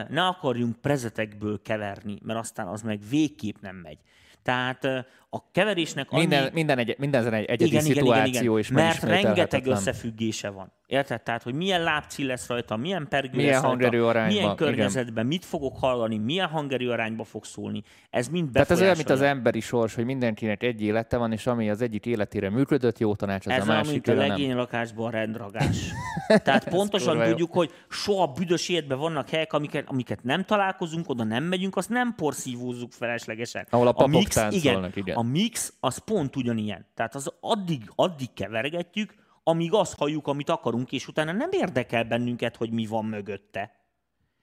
ne 0.09 0.25
akarjunk 0.25 0.75
prezetekből 0.75 1.61
keverni, 1.61 2.19
mert 2.23 2.39
aztán 2.39 2.67
az 2.67 2.81
meg 2.81 2.99
végképp 3.09 3.55
nem 3.61 3.75
megy. 3.75 3.97
Tehát 4.43 4.87
a 5.29 5.51
keverésnek 5.51 6.11
annyi... 6.11 6.21
Minden, 6.21 6.49
minden, 6.53 6.77
egy, 6.77 6.95
minden 6.97 7.33
egy 7.33 7.45
egyedi 7.45 7.79
szituáció 7.79 8.57
és 8.57 8.69
Mert 8.69 9.03
rengeteg 9.03 9.65
összefüggése 9.65 10.49
van. 10.49 10.71
Érted? 10.87 11.21
Tehát, 11.21 11.43
hogy 11.43 11.53
milyen 11.53 11.83
lábcil 11.83 12.25
lesz 12.25 12.47
rajta, 12.47 12.75
milyen 12.75 13.07
pergő 13.09 13.37
Milyen 13.37 13.51
lesz 13.51 13.61
rajta, 13.61 14.07
arányban, 14.07 14.27
milyen 14.27 14.43
igen. 14.43 14.55
környezetben, 14.55 15.25
mit 15.25 15.45
fogok 15.45 15.77
hallani, 15.77 16.17
milyen 16.17 16.47
hangerő 16.47 16.91
arányba 16.91 17.23
fog 17.23 17.45
szólni. 17.45 17.83
Ez 18.09 18.27
mind 18.27 18.51
Tehát 18.51 18.71
ez 18.71 18.81
olyan, 18.81 18.95
mint 18.95 19.09
az 19.09 19.21
emberi 19.21 19.59
sors, 19.59 19.95
hogy 19.95 20.05
mindenkinek 20.05 20.63
egy 20.63 20.81
élete 20.81 21.17
van, 21.17 21.31
és 21.31 21.47
ami 21.47 21.69
az 21.69 21.81
egyik 21.81 22.05
életére 22.05 22.49
működött, 22.49 22.97
jó 22.97 23.15
tanács, 23.15 23.45
az 23.45 23.51
Ez 23.51 23.61
a 23.61 23.65
másik 23.65 23.91
mint 23.91 24.07
a 24.07 24.13
legény 24.13 24.55
lakásban 24.55 25.05
a 25.07 25.09
rendragás. 25.09 25.91
Tehát 26.43 26.69
pontosan 26.69 27.17
jó. 27.17 27.29
tudjuk, 27.29 27.53
hogy 27.53 27.71
soha 27.89 28.27
büdös 28.27 28.69
életben 28.69 28.97
vannak 28.97 29.29
helyek, 29.29 29.53
amiket, 29.53 29.89
amiket 29.89 30.23
nem 30.23 30.43
találkozunk, 30.43 31.09
oda 31.09 31.23
nem 31.23 31.43
megyünk, 31.43 31.75
azt 31.75 31.89
nem 31.89 32.13
porszívózzuk 32.15 32.91
feleslegesen. 32.91 33.67
Ahol 33.69 33.87
a 33.87 33.91
papok 33.91 34.11
mix, 34.11 34.35
igen, 34.49 34.91
igen. 34.95 35.16
A 35.17 35.21
mix 35.21 35.73
az 35.79 35.97
pont 35.97 36.35
ugyanilyen. 36.35 36.85
Tehát 36.93 37.15
az 37.15 37.33
addig, 37.39 37.91
addig 37.95 38.33
kevergetjük, 38.33 39.13
amíg 39.43 39.73
azt 39.73 39.97
halljuk, 39.97 40.27
amit 40.27 40.49
akarunk, 40.49 40.91
és 40.91 41.07
utána 41.07 41.31
nem 41.31 41.49
érdekel 41.51 42.03
bennünket, 42.03 42.55
hogy 42.55 42.71
mi 42.71 42.85
van 42.85 43.05
mögötte. 43.05 43.71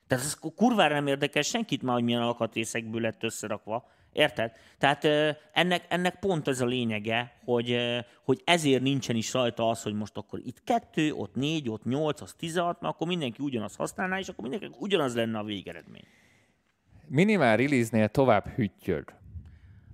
Tehát 0.06 0.24
ez 0.24 0.38
kurvára 0.56 0.94
nem 0.94 1.06
érdekel 1.06 1.42
senkit 1.42 1.82
már, 1.82 1.94
hogy 1.94 2.05
milyen 2.05 2.22
alkatrészekből 2.22 3.01
lett 3.01 3.22
összerakva. 3.22 3.88
Érted? 4.12 4.52
Tehát 4.78 5.05
ennek, 5.52 5.84
ennek 5.88 6.18
pont 6.18 6.48
ez 6.48 6.60
a 6.60 6.66
lényege, 6.66 7.40
hogy, 7.44 7.78
hogy 8.24 8.42
ezért 8.44 8.82
nincsen 8.82 9.16
is 9.16 9.32
rajta 9.32 9.68
az, 9.68 9.82
hogy 9.82 9.94
most 9.94 10.16
akkor 10.16 10.38
itt 10.44 10.64
kettő, 10.64 11.12
ott 11.12 11.34
négy, 11.34 11.68
ott 11.68 11.84
nyolc, 11.84 12.20
az 12.20 12.34
16, 12.34 12.80
mert 12.80 12.94
akkor 12.94 13.06
mindenki 13.06 13.42
ugyanazt 13.42 13.76
használná, 13.76 14.18
és 14.18 14.28
akkor 14.28 14.48
mindenki 14.48 14.76
ugyanaz 14.78 15.14
lenne 15.14 15.38
a 15.38 15.44
végeredmény. 15.44 16.05
Minimál 17.06 17.56
release-nél 17.56 18.09
tovább 18.09 18.46
hüttyög. 18.46 19.22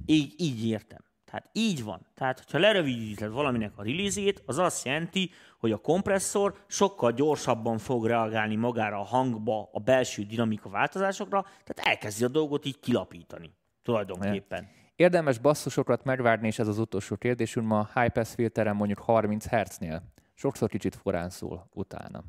Így, 0.07 0.35
így 0.37 0.67
értem. 0.67 0.99
Tehát 1.25 1.49
így 1.53 1.85
van. 1.85 2.07
Tehát, 2.15 2.39
hogyha 2.39 2.59
lerövidíted 2.59 3.31
valaminek 3.31 3.73
a 3.77 3.83
release 3.83 4.33
az 4.47 4.59
azt 4.59 4.85
jelenti, 4.85 5.31
hogy 5.59 5.73
a 5.73 5.77
kompresszor 5.77 6.65
sokkal 6.67 7.13
gyorsabban 7.13 7.79
fog 7.79 8.07
reagálni 8.07 8.57
magára 8.57 8.99
a 9.01 9.05
hangba, 9.05 9.69
a 9.73 9.79
belső 9.79 10.23
dinamika 10.23 10.69
változásokra, 10.69 11.43
tehát 11.43 11.89
elkezdi 11.89 12.25
a 12.25 12.29
dolgot 12.29 12.65
így 12.65 12.81
kilapítani. 12.81 13.51
Tulajdonképpen. 13.83 14.69
Érdemes 14.97 15.39
basszusokat 15.39 16.05
megvárni, 16.05 16.47
és 16.47 16.59
ez 16.59 16.69
az 16.69 16.79
utolsó 16.79 17.17
kérdésünk 17.17 17.67
ma 17.67 17.79
a 17.79 18.01
high 18.01 18.13
pass 18.13 18.35
filteren 18.35 18.77
mondjuk 18.77 18.99
30 18.99 19.47
Hz-nél. 19.47 20.03
Sokszor 20.35 20.69
kicsit 20.69 20.95
forrán 20.95 21.31
szól 21.31 21.69
utána. 21.73 22.25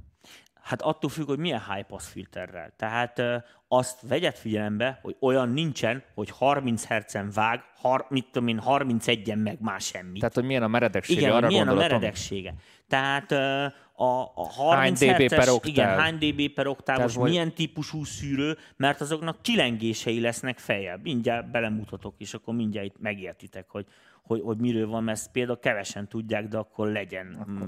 Hát 0.62 0.82
attól 0.82 1.10
függ, 1.10 1.28
hogy 1.28 1.40
milyen 1.40 1.62
high 1.74 1.86
pass 1.86 2.08
filterrel. 2.08 2.74
Tehát 2.76 3.22
azt 3.68 4.02
vegyet 4.08 4.38
figyelembe, 4.38 5.00
hogy 5.02 5.16
olyan 5.20 5.50
nincsen, 5.50 6.04
hogy 6.14 6.30
30 6.30 6.86
hercen 6.86 7.30
vág, 7.34 7.64
har, 7.76 8.06
mit 8.10 8.26
tudom 8.32 8.48
én, 8.48 8.62
31-en 8.66 9.44
meg 9.44 9.58
már 9.62 9.82
semmit. 9.82 10.20
Tehát, 10.20 10.36
hogy 10.36 10.44
milyen 10.44 10.64
a 10.64 10.68
meredeksége, 10.68 11.20
igen, 11.20 11.34
arra 11.34 11.48
milyen 11.48 11.68
a 11.68 11.74
meredeksége. 11.74 12.54
Tehát 12.88 13.32
ö, 13.32 13.66
a, 14.04 14.32
a 14.36 14.46
30 14.46 15.00
dB 15.00 15.06
herces, 15.06 15.38
per 15.40 15.50
oktáv. 15.50 15.72
igen, 15.72 15.88
hány 15.88 16.18
dB 16.18 16.54
per 16.54 16.68
oktávos, 16.68 17.14
Tehát, 17.14 17.30
milyen 17.30 17.54
típusú 17.54 18.04
szűrő, 18.04 18.58
mert 18.76 19.02
azoknak 19.02 19.42
csillengései 19.42 20.20
lesznek 20.20 20.60
feljebb. 20.60 21.02
Mindjárt 21.04 21.52
belemutatok, 21.52 22.16
és 22.18 22.34
akkor 22.34 22.54
mindjárt 22.54 22.88
itt 22.88 23.00
megértitek, 23.00 23.70
hogy, 23.70 23.86
hogy, 24.22 24.42
hogy 24.42 24.58
miről 24.58 24.88
van, 24.88 25.04
mert 25.04 25.18
ezt 25.18 25.32
például 25.32 25.60
kevesen 25.60 26.08
tudják, 26.08 26.48
de 26.48 26.58
akkor 26.58 26.88
legyen. 26.88 27.38
Akkor. 27.40 27.68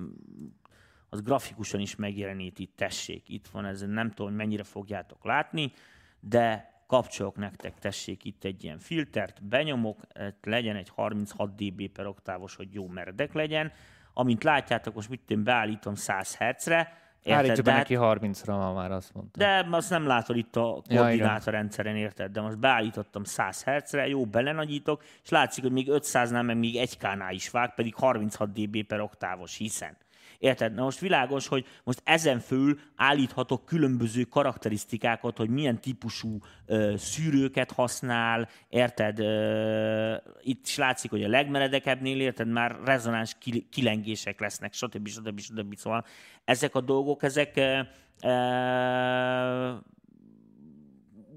Az 1.13 1.21
grafikusan 1.21 1.79
is 1.79 1.95
megjelenít 1.95 2.59
itt, 2.59 2.75
tessék, 2.75 3.29
itt 3.29 3.47
van 3.47 3.65
ez, 3.65 3.81
nem 3.81 4.09
tudom, 4.09 4.27
hogy 4.27 4.35
mennyire 4.35 4.63
fogjátok 4.63 5.25
látni, 5.25 5.71
de 6.19 6.73
kapcsolok 6.87 7.35
nektek, 7.35 7.79
tessék 7.79 8.23
itt 8.25 8.43
egy 8.43 8.63
ilyen 8.63 8.79
filtert, 8.79 9.43
benyomok, 9.43 9.99
legyen 10.41 10.75
egy 10.75 10.89
36 10.89 11.55
dB 11.55 11.87
per 11.87 12.05
oktávos, 12.05 12.55
hogy 12.55 12.73
jó 12.73 12.87
meredek 12.87 13.33
legyen. 13.33 13.71
Amint 14.13 14.43
látjátok, 14.43 14.95
most 14.95 15.09
mit 15.09 15.31
én 15.31 15.43
beállítom 15.43 15.95
100 15.95 16.37
Hz-re, 16.37 16.97
érted? 17.23 17.55
be 17.55 17.61
De 17.61 17.71
hát- 17.71 17.89
neki 17.89 17.95
30-ra, 17.99 18.45
ma 18.45 18.73
már 18.73 18.91
azt 18.91 19.13
mondta. 19.13 19.39
de 19.39 19.67
azt 19.71 19.89
nem 19.89 20.05
látod 20.07 20.35
itt 20.37 20.55
a 20.55 20.81
koordinátorrendszeren, 20.89 21.95
érted? 21.95 22.31
De 22.31 22.41
most 22.41 22.59
beállítottam 22.59 23.23
100 23.23 23.63
Hz-re, 23.63 24.07
jó, 24.07 24.25
belenagyítok, 24.25 25.03
és 25.23 25.29
látszik, 25.29 25.63
hogy 25.63 25.71
még 25.71 25.87
500-nál, 25.91 26.45
meg 26.45 26.57
még 26.57 26.75
1K-nál 26.75 27.31
is 27.31 27.49
vág, 27.49 27.75
pedig 27.75 27.95
36 27.95 28.51
dB 28.51 28.83
per 28.83 28.99
oktávos, 28.99 29.57
hiszen. 29.57 29.97
Érted? 30.43 30.73
Na 30.73 30.83
most 30.83 30.99
világos, 30.99 31.47
hogy 31.47 31.65
most 31.83 32.01
ezen 32.03 32.39
fölül 32.39 32.79
állíthatok 32.95 33.65
különböző 33.65 34.23
karakterisztikákat, 34.23 35.37
hogy 35.37 35.49
milyen 35.49 35.81
típusú 35.81 36.37
ö, 36.65 36.93
szűrőket 36.97 37.71
használ, 37.71 38.49
érted? 38.69 39.19
Ö, 39.19 40.15
itt 40.41 40.65
is 40.65 40.77
látszik, 40.77 41.09
hogy 41.09 41.23
a 41.23 41.27
legmeredekebbnél, 41.27 42.19
érted, 42.19 42.47
már 42.47 42.79
rezonáns 42.85 43.35
kil- 43.39 43.69
kilengések 43.69 44.39
lesznek, 44.39 44.73
stb. 44.73 45.07
stb. 45.07 45.39
stb. 45.39 45.75
Szóval 45.75 46.05
ezek 46.45 46.75
a 46.75 46.81
dolgok, 46.81 47.23
ezek 47.23 47.55
ö, 47.55 47.79
ö, 48.23 49.73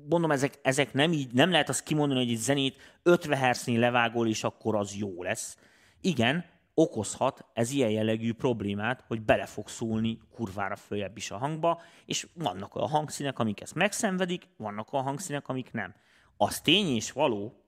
mondom, 0.09 0.31
ezek, 0.31 0.59
ezek 0.63 0.93
nem 0.93 1.13
így, 1.13 1.33
nem 1.33 1.51
lehet 1.51 1.69
azt 1.69 1.83
kimondani, 1.83 2.21
hogy 2.21 2.33
egy 2.33 2.39
zenét 2.39 2.77
50 3.03 3.39
Hz-nél 3.39 3.79
levágol, 3.79 4.29
és 4.29 4.45
akkor 4.45 4.77
az 4.77 4.97
jó 4.97 5.23
lesz. 5.23 5.57
Igen, 6.01 6.45
okozhat 6.79 7.47
ez 7.53 7.71
ilyen 7.71 7.91
jellegű 7.91 8.33
problémát, 8.33 9.05
hogy 9.07 9.23
bele 9.23 9.47
fog 9.47 9.69
szólni 9.69 10.19
kurvára 10.35 10.77
följebb 10.77 11.17
is 11.17 11.31
a 11.31 11.37
hangba, 11.37 11.81
és 12.05 12.29
vannak 12.35 12.75
olyan 12.75 12.89
hangszínek, 12.89 13.39
amik 13.39 13.61
ezt 13.61 13.75
megszenvedik, 13.75 14.49
vannak 14.57 14.93
olyan 14.93 15.05
hangszínek, 15.05 15.49
amik 15.49 15.73
nem. 15.73 15.95
Az 16.37 16.61
tény 16.61 16.95
és 16.95 17.13
való, 17.13 17.63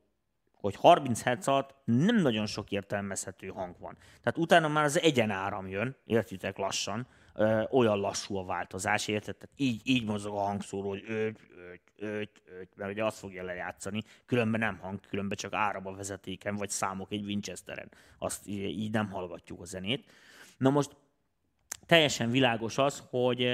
hogy 0.61 0.77
30 0.77 1.23
Hz 1.23 1.49
alatt 1.49 1.75
nem 1.85 2.17
nagyon 2.17 2.47
sok 2.47 2.71
értelmezhető 2.71 3.49
hang 3.49 3.77
van. 3.79 3.97
Tehát 4.23 4.39
utána 4.39 4.69
már 4.69 4.85
az 4.85 5.01
egyenáram 5.01 5.69
jön, 5.69 5.97
értitek 6.05 6.57
lassan, 6.57 7.07
ö, 7.39 7.63
olyan 7.71 7.99
lassú 7.99 8.37
a 8.37 8.45
változás, 8.45 9.09
érted? 9.09 9.37
Tehát 9.37 9.55
így, 9.57 9.81
így 9.85 10.05
mozog 10.05 10.35
a 10.35 10.41
hangszóró, 10.41 10.89
hogy 10.89 11.05
öt, 11.07 11.41
öt, 11.57 11.81
öt, 11.97 12.43
öt, 12.61 12.77
mert 12.77 12.91
ugye 12.91 13.05
azt 13.05 13.19
fogja 13.19 13.43
lejátszani, 13.43 14.03
különben 14.27 14.61
nem 14.61 14.79
hang, 14.79 15.01
különben 15.09 15.37
csak 15.37 15.53
áram 15.53 15.87
a 15.87 15.93
vezetéken, 15.93 16.57
vagy 16.57 16.71
számok 16.71 17.13
egy 17.13 17.25
Winchesteren. 17.25 17.91
Azt 18.19 18.47
így 18.47 18.93
nem 18.93 19.11
hallgatjuk 19.11 19.61
a 19.61 19.65
zenét. 19.65 20.11
Na 20.57 20.71
most 20.71 20.97
teljesen 21.87 22.31
világos 22.31 22.79
az, 22.79 23.03
hogy, 23.11 23.49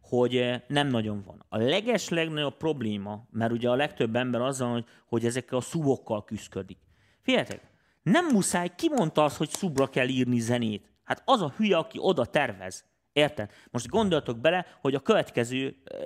hogy 0.00 0.62
nem 0.68 0.88
nagyon 0.88 1.22
van. 1.22 1.44
A 1.48 1.58
leges 1.58 2.08
legnagyobb 2.08 2.56
probléma, 2.56 3.26
mert 3.30 3.52
ugye 3.52 3.68
a 3.68 3.74
legtöbb 3.74 4.16
ember 4.16 4.40
azzal, 4.40 4.72
hogy, 4.72 4.84
hogy 5.06 5.24
ezekkel 5.24 5.58
a 5.58 5.60
szubokkal 5.60 6.24
küzdik. 6.24 6.78
Figyeljetek, 7.22 7.60
nem 8.02 8.26
muszáj, 8.26 8.74
ki 8.76 8.88
mondta 8.88 9.24
azt, 9.24 9.36
hogy 9.36 9.48
szubra 9.48 9.88
kell 9.88 10.08
írni 10.08 10.38
zenét? 10.38 10.92
Hát 11.04 11.22
az 11.24 11.42
a 11.42 11.52
hülye, 11.56 11.76
aki 11.76 11.98
oda 12.00 12.24
tervez. 12.24 12.84
Érted? 13.14 13.50
Most 13.70 13.88
gondoltok 13.88 14.38
bele, 14.38 14.66
hogy 14.80 14.94
a 14.94 15.00
következő 15.00 15.76
eh, 15.84 15.98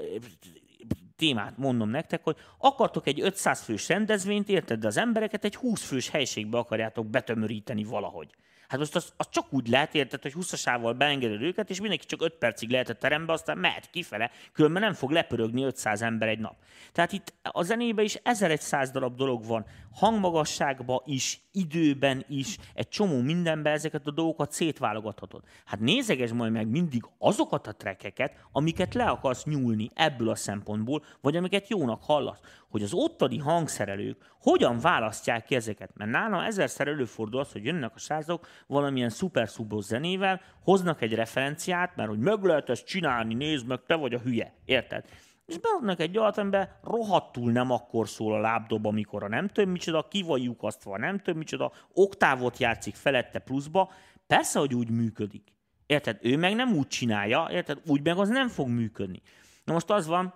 témát 1.17 1.57
mondom 1.57 1.89
nektek, 1.89 2.25
hogy 2.25 2.37
akartok 2.59 3.07
egy 3.07 3.21
500 3.21 3.61
fős 3.61 3.89
rendezvényt, 3.89 4.49
érted, 4.49 4.81
de 4.81 4.87
az 4.87 4.97
embereket 4.97 5.45
egy 5.45 5.57
20 5.57 5.83
fős 5.83 6.09
helységbe 6.09 6.59
akarjátok 6.59 7.07
betömöríteni 7.07 7.85
valahogy. 7.85 8.31
Hát 8.69 8.79
most 8.79 8.97
az, 8.97 9.13
az 9.17 9.29
csak 9.31 9.53
úgy 9.53 9.69
lehet, 9.69 9.95
érted, 9.95 10.23
hogy 10.23 10.33
20-asával 10.37 10.95
beengeded 10.99 11.43
őket, 11.43 11.71
és 11.71 11.81
mindenki 11.81 12.07
csak 12.07 12.23
5 12.23 12.35
percig 12.35 12.71
lehet 12.71 12.89
a 12.89 12.95
terembe, 12.95 13.33
aztán 13.33 13.59
mehet 13.59 13.91
kifele, 13.91 14.31
különben 14.53 14.83
nem 14.83 14.93
fog 14.93 15.11
lepörögni 15.11 15.63
500 15.63 16.03
ember 16.03 16.29
egy 16.29 16.39
nap. 16.39 16.57
Tehát 16.93 17.13
itt 17.13 17.35
a 17.43 17.63
zenében 17.63 18.05
is 18.05 18.15
1100 18.23 18.91
darab 18.91 19.17
dolog 19.17 19.47
van, 19.47 19.67
hangmagasságban 19.93 21.03
is, 21.05 21.41
időben 21.53 22.25
is, 22.29 22.59
egy 22.75 22.89
csomó 22.89 23.21
mindenben 23.21 23.73
ezeket 23.73 24.07
a 24.07 24.11
dolgokat 24.11 24.53
szétválogathatod. 24.53 25.43
Hát 25.65 25.81
nézeges 25.81 26.33
majd 26.33 26.53
meg 26.53 26.69
mindig 26.69 27.03
azokat 27.19 27.67
a 27.67 27.73
trekeket, 27.73 28.35
amiket 28.53 28.95
le 28.95 29.05
akarsz 29.05 29.45
nyúlni 29.45 29.91
ebből 29.95 30.29
a 30.29 30.35
szempontból, 30.35 31.05
vagy 31.21 31.37
amiket 31.37 31.69
jónak 31.69 32.03
hallasz, 32.03 32.41
hogy 32.71 32.83
az 32.83 32.93
ottani 32.93 33.39
hangszerelők 33.39 34.37
hogyan 34.41 34.79
választják 34.79 35.45
ki 35.45 35.55
ezeket. 35.55 35.91
Mert 35.95 36.11
nálam 36.11 36.41
ezerszer 36.41 36.89
előfordul 36.89 37.41
az, 37.41 37.53
hogy 37.53 37.65
jönnek 37.65 37.95
a 37.95 37.99
srácok 37.99 38.47
valamilyen 38.67 39.09
szuper 39.09 39.49
zenével, 39.79 40.41
hoznak 40.63 41.03
egy 41.03 41.15
referenciát, 41.15 41.97
mert 41.97 42.09
hogy 42.09 42.19
meg 42.19 42.43
lehet 42.43 42.69
ezt 42.69 42.87
csinálni, 42.87 43.35
nézd 43.35 43.67
meg, 43.67 43.81
te 43.87 43.95
vagy 43.95 44.15
a 44.15 44.19
hülye. 44.19 44.53
Érted? 44.65 45.05
És 45.49 45.59
beadnak 45.59 46.01
egy 46.01 46.19
olyat, 46.19 46.39
amiben 46.39 46.69
rohadtul 46.83 47.53
nem 47.53 47.71
akkor 47.71 48.09
szól 48.09 48.35
a 48.35 48.41
lábdob, 48.41 48.87
amikor 48.87 49.23
a 49.23 49.29
nem 49.29 49.49
tudom 49.49 49.71
micsoda, 49.71 50.09
ki 50.09 50.23
van 50.23 50.41
lyukasztva, 50.41 50.99
nem 50.99 51.19
tudom 51.19 51.39
micsoda, 51.39 51.73
oktávot 51.93 52.59
játszik 52.59 52.95
felette 52.95 53.39
pluszba, 53.39 53.93
persze, 54.27 54.59
hogy 54.59 54.75
úgy 54.75 54.91
működik. 54.91 55.53
Érted? 55.87 56.19
Ő 56.23 56.37
meg 56.37 56.55
nem 56.55 56.77
úgy 56.77 56.87
csinálja, 56.87 57.49
érted? 57.51 57.81
Úgy 57.87 58.03
meg 58.03 58.19
az 58.19 58.29
nem 58.29 58.49
fog 58.49 58.69
működni. 58.69 59.23
Na 59.65 59.73
most 59.73 59.91
az 59.91 60.07
van, 60.07 60.35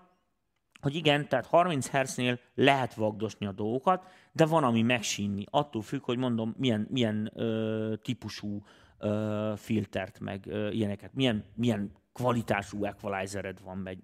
hogy 0.81 0.95
igen, 0.95 1.29
tehát 1.29 1.47
30 1.47 1.91
Hz-nél 1.91 2.39
lehet 2.55 2.95
vagdosni 2.95 3.47
a 3.47 3.53
dolgokat, 3.53 4.07
de 4.33 4.47
van, 4.47 4.65
ami 4.65 4.83
megsínni. 4.83 5.45
Attól 5.51 5.83
függ, 5.83 6.05
hogy 6.05 6.19
mondom, 6.19 6.55
milyen, 6.59 6.87
milyen 6.91 7.31
ö, 7.35 7.95
típusú 8.03 8.63
ö, 8.99 9.53
filtert, 9.57 10.21
meg 10.21 10.47
ö, 10.47 10.71
ilyeneket, 10.71 11.15
milyen, 11.15 11.45
milyen 11.55 11.93
kvalitású 12.13 12.85
equalizered 12.85 13.61
van, 13.63 13.79
meg 13.79 13.99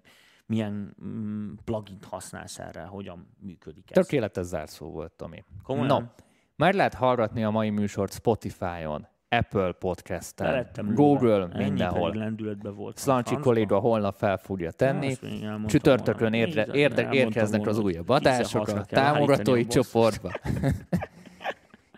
milyen 0.49 0.95
mm, 1.03 1.53
plugin 1.63 1.97
használsz 2.09 2.59
erre, 2.59 2.81
hogyan 2.81 3.27
működik 3.39 3.91
ez. 3.91 4.05
Tökéletes 4.05 4.45
zárszó 4.45 4.91
volt, 4.91 5.11
Tomi. 5.11 5.43
Komolyan? 5.63 6.01
No, 6.01 6.07
már 6.55 6.73
lehet 6.73 6.93
hallgatni 6.93 7.43
a 7.43 7.49
mai 7.49 7.69
műsort 7.69 8.13
Spotify-on, 8.13 9.07
Apple 9.29 9.71
Podcast-en, 9.71 10.67
Google, 10.93 11.37
lőve. 11.37 11.57
Mindenhol. 11.57 12.13
lendületben 12.13 12.75
volt. 12.75 12.97
Szlancsi 12.97 13.35
kolléga 13.35 13.79
holnap 13.79 14.17
fel 14.17 14.37
fogja 14.37 14.71
tenni. 14.71 15.15
elmondtam 15.21 15.65
Csütörtökön 15.65 16.33
érde, 16.33 16.67
érde, 16.71 17.09
érkeznek 17.11 17.67
az 17.67 17.79
újabb 17.79 18.09
adások 18.09 18.67
16-ra 18.67 18.79
a 18.79 18.85
támogatói 18.85 19.67
csoportba. 19.67 20.31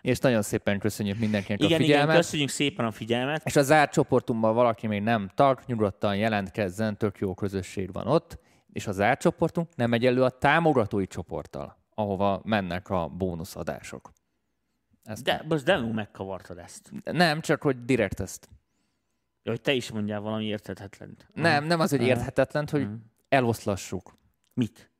És 0.00 0.18
nagyon 0.18 0.42
szépen 0.42 0.78
köszönjük 0.78 1.18
mindenkinek 1.18 1.60
Igen, 1.60 1.72
a 1.72 1.74
igen, 1.74 1.86
figyelmet. 1.86 2.16
köszönjük 2.16 2.48
szépen 2.48 2.84
a 2.84 2.90
figyelmet. 2.90 3.42
És 3.44 3.56
a 3.56 3.62
zárt 3.62 3.92
csoportunkban 3.92 4.54
valaki 4.54 4.86
még 4.86 5.02
nem 5.02 5.30
tag, 5.34 5.60
nyugodtan 5.66 6.16
jelentkezzen, 6.16 6.96
tök 6.96 7.18
jó 7.18 7.34
közösség 7.34 7.92
van 7.92 8.06
ott. 8.06 8.38
És 8.72 8.86
a 8.86 8.92
zárt 8.92 9.20
csoportunk 9.20 9.68
nem 9.74 9.90
megy 9.90 10.06
elő 10.06 10.22
a 10.22 10.30
támogatói 10.30 11.06
csoporttal, 11.06 11.76
ahova 11.94 12.40
mennek 12.44 12.90
a 12.90 13.08
bónuszadások. 13.08 14.12
Ezt 15.04 15.24
De 15.24 15.44
most 15.48 15.64
de 15.64 15.76
jó 15.76 15.92
megkavartad 15.92 16.58
ezt. 16.58 16.90
Nem, 17.04 17.40
csak 17.40 17.62
hogy 17.62 17.84
direkt 17.84 18.20
ezt. 18.20 18.48
Ja, 19.42 19.50
hogy 19.50 19.60
te 19.60 19.72
is 19.72 19.90
mondjál 19.90 20.20
valami 20.20 20.44
érthetetlent. 20.44 21.28
Nem, 21.34 21.64
nem 21.64 21.80
az, 21.80 21.90
hogy 21.90 22.02
érthetetlen, 22.02 22.68
hogy 22.70 22.88
eloszlassuk. 23.28 24.16
Mit? 24.54 24.90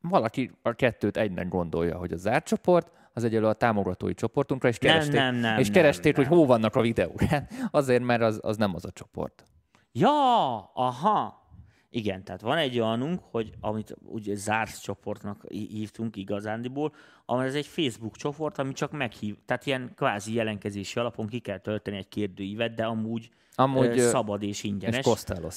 Valaki 0.00 0.50
a 0.62 0.72
kettőt 0.72 1.16
egynek 1.16 1.48
gondolja, 1.48 1.98
hogy 1.98 2.12
a 2.12 2.16
zárt 2.16 2.46
csoport, 2.46 2.90
az 3.12 3.24
egyelő 3.24 3.46
a 3.46 3.52
támogatói 3.52 4.14
csoportunkra, 4.14 4.68
és 4.68 4.78
Nem, 4.78 4.90
keresték, 4.92 5.14
nem, 5.14 5.34
nem, 5.34 5.58
és 5.58 5.64
nem, 5.64 5.74
keresték 5.74 6.16
nem. 6.16 6.26
hogy 6.26 6.36
hol 6.36 6.46
vannak 6.46 6.76
a 6.76 6.80
videók. 6.80 7.20
Azért, 7.70 8.02
mert 8.02 8.22
az, 8.22 8.38
az 8.42 8.56
nem 8.56 8.74
az 8.74 8.84
a 8.84 8.90
csoport. 8.90 9.44
Ja, 9.92 10.58
aha. 10.74 11.40
Igen, 11.92 12.24
tehát 12.24 12.40
van 12.40 12.58
egy 12.58 12.80
olyanunk, 12.80 13.20
hogy 13.30 13.52
amit 13.60 13.96
ugye 14.02 14.34
zárt 14.34 14.82
csoportnak 14.82 15.44
hí- 15.48 15.70
hívtunk 15.70 16.16
igazándiból, 16.16 16.94
amely 17.24 17.46
ez 17.46 17.54
egy 17.54 17.66
Facebook 17.66 18.16
csoport, 18.16 18.58
ami 18.58 18.72
csak 18.72 18.90
meghív, 18.92 19.36
tehát 19.44 19.66
ilyen 19.66 19.92
kvázi 19.94 20.34
jelenkezési 20.34 20.98
alapon 20.98 21.26
ki 21.26 21.38
kell 21.38 21.58
tölteni 21.58 21.96
egy 21.96 22.08
kérdőívet, 22.08 22.74
de 22.74 22.84
amúgy, 22.84 23.30
Amúgy, 23.54 23.98
ö, 23.98 24.08
szabad 24.08 24.42
és 24.42 24.62
ingyenes. 24.62 24.96
és 24.96 25.02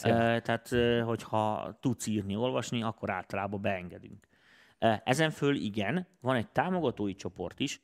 ja. 0.04 0.36
Ö, 0.36 0.40
Tehát, 0.40 0.70
hogyha 1.06 1.74
tudsz 1.82 2.08
írni, 2.08 2.36
olvasni, 2.36 2.84
akkor 2.84 3.10
általában 3.10 3.62
beengedünk. 3.62 4.28
Ezen 5.04 5.30
föl 5.30 5.56
igen, 5.56 6.08
van 6.22 6.36
egy 6.36 6.48
támogatói 6.48 7.16
csoport 7.16 7.60
is, 7.60 7.82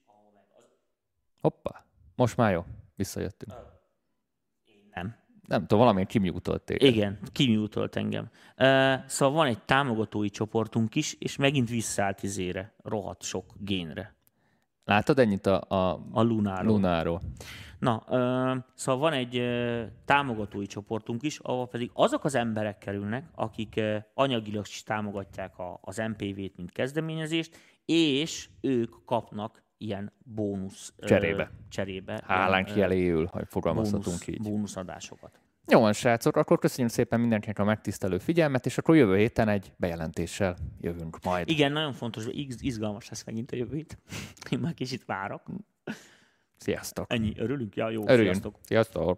Hoppá, 1.41 1.85
most 2.15 2.38
már 2.38 2.51
jó, 2.51 2.65
visszajöttünk. 2.95 3.53
Nem. 5.49 5.61
Tudom, 5.61 5.80
valamiért 5.80 6.09
kimjutolt 6.09 6.61
téged. 6.61 6.95
Igen, 6.95 7.19
kimjutolt 7.31 7.95
engem. 7.95 8.30
Uh, 8.57 9.05
szóval 9.05 9.35
van 9.35 9.47
egy 9.47 9.61
támogatói 9.61 10.30
csoportunk 10.30 10.95
is, 10.95 11.15
és 11.19 11.35
megint 11.35 11.69
visszaállt 11.69 12.23
izére, 12.23 12.73
rohadt 12.84 13.21
sok 13.21 13.45
génre. 13.59 14.17
Látod 14.84 15.19
ennyit 15.19 15.45
a, 15.45 15.61
a, 15.67 16.05
A 16.11 16.21
Lunáról. 16.21 16.71
Lunáról? 16.71 17.21
Na, 17.80 18.03
szóval 18.73 19.01
van 19.01 19.13
egy 19.13 19.38
ö, 19.38 19.84
támogatói 20.05 20.65
csoportunk 20.65 21.23
is, 21.23 21.39
ahol 21.39 21.67
pedig 21.67 21.91
azok 21.93 22.23
az 22.23 22.35
emberek 22.35 22.77
kerülnek, 22.77 23.30
akik 23.35 23.73
ö, 23.76 23.97
anyagilag 24.13 24.65
is 24.67 24.84
támogatják 24.84 25.57
a, 25.57 25.80
az 25.81 25.97
MPV-t, 25.97 26.57
mint 26.57 26.71
kezdeményezést, 26.71 27.57
és 27.85 28.49
ők 28.61 29.05
kapnak 29.05 29.63
ilyen 29.81 30.11
bónusz 30.23 30.93
ö, 30.97 31.06
Cserébe. 31.06 31.51
cserébe 31.69 32.22
Hálánk 32.26 32.68
ilyen, 32.68 32.80
jeléül, 32.80 33.26
hogy 33.31 33.43
fogalmazhatunk 33.47 34.03
bónusz, 34.06 34.27
így. 34.27 34.41
bónuszadásokat. 34.41 35.39
Jó 35.68 35.80
van, 35.80 35.93
srácok, 35.93 36.35
akkor 36.35 36.60
köszönjük 36.60 36.93
szépen 36.93 37.19
mindenkinek 37.19 37.60
a 37.60 37.64
megtisztelő 37.64 38.18
figyelmet, 38.18 38.65
és 38.65 38.77
akkor 38.77 38.95
jövő 38.95 39.18
héten 39.18 39.47
egy 39.47 39.73
bejelentéssel 39.77 40.56
jövünk 40.81 41.18
majd. 41.23 41.49
Igen, 41.49 41.72
nagyon 41.72 41.93
fontos, 41.93 42.26
hogy 42.26 42.38
iz- 42.38 42.61
izgalmas 42.61 43.10
lesz 43.10 43.23
megint 43.26 43.51
a 43.51 43.56
jövő 43.56 43.76
hét. 43.76 43.97
Én 44.51 44.60
már 44.60 44.73
kicsit 44.73 45.06
várok. 45.06 45.41
Sziasztok! 46.57 47.14
Ennyi, 47.14 47.34
örülünk? 47.38 47.76
Ja, 47.76 47.89
jó, 47.89 48.01
Örüljünk! 48.03 48.26
sziasztok. 48.26 48.56
Sziasztok! 48.64 49.18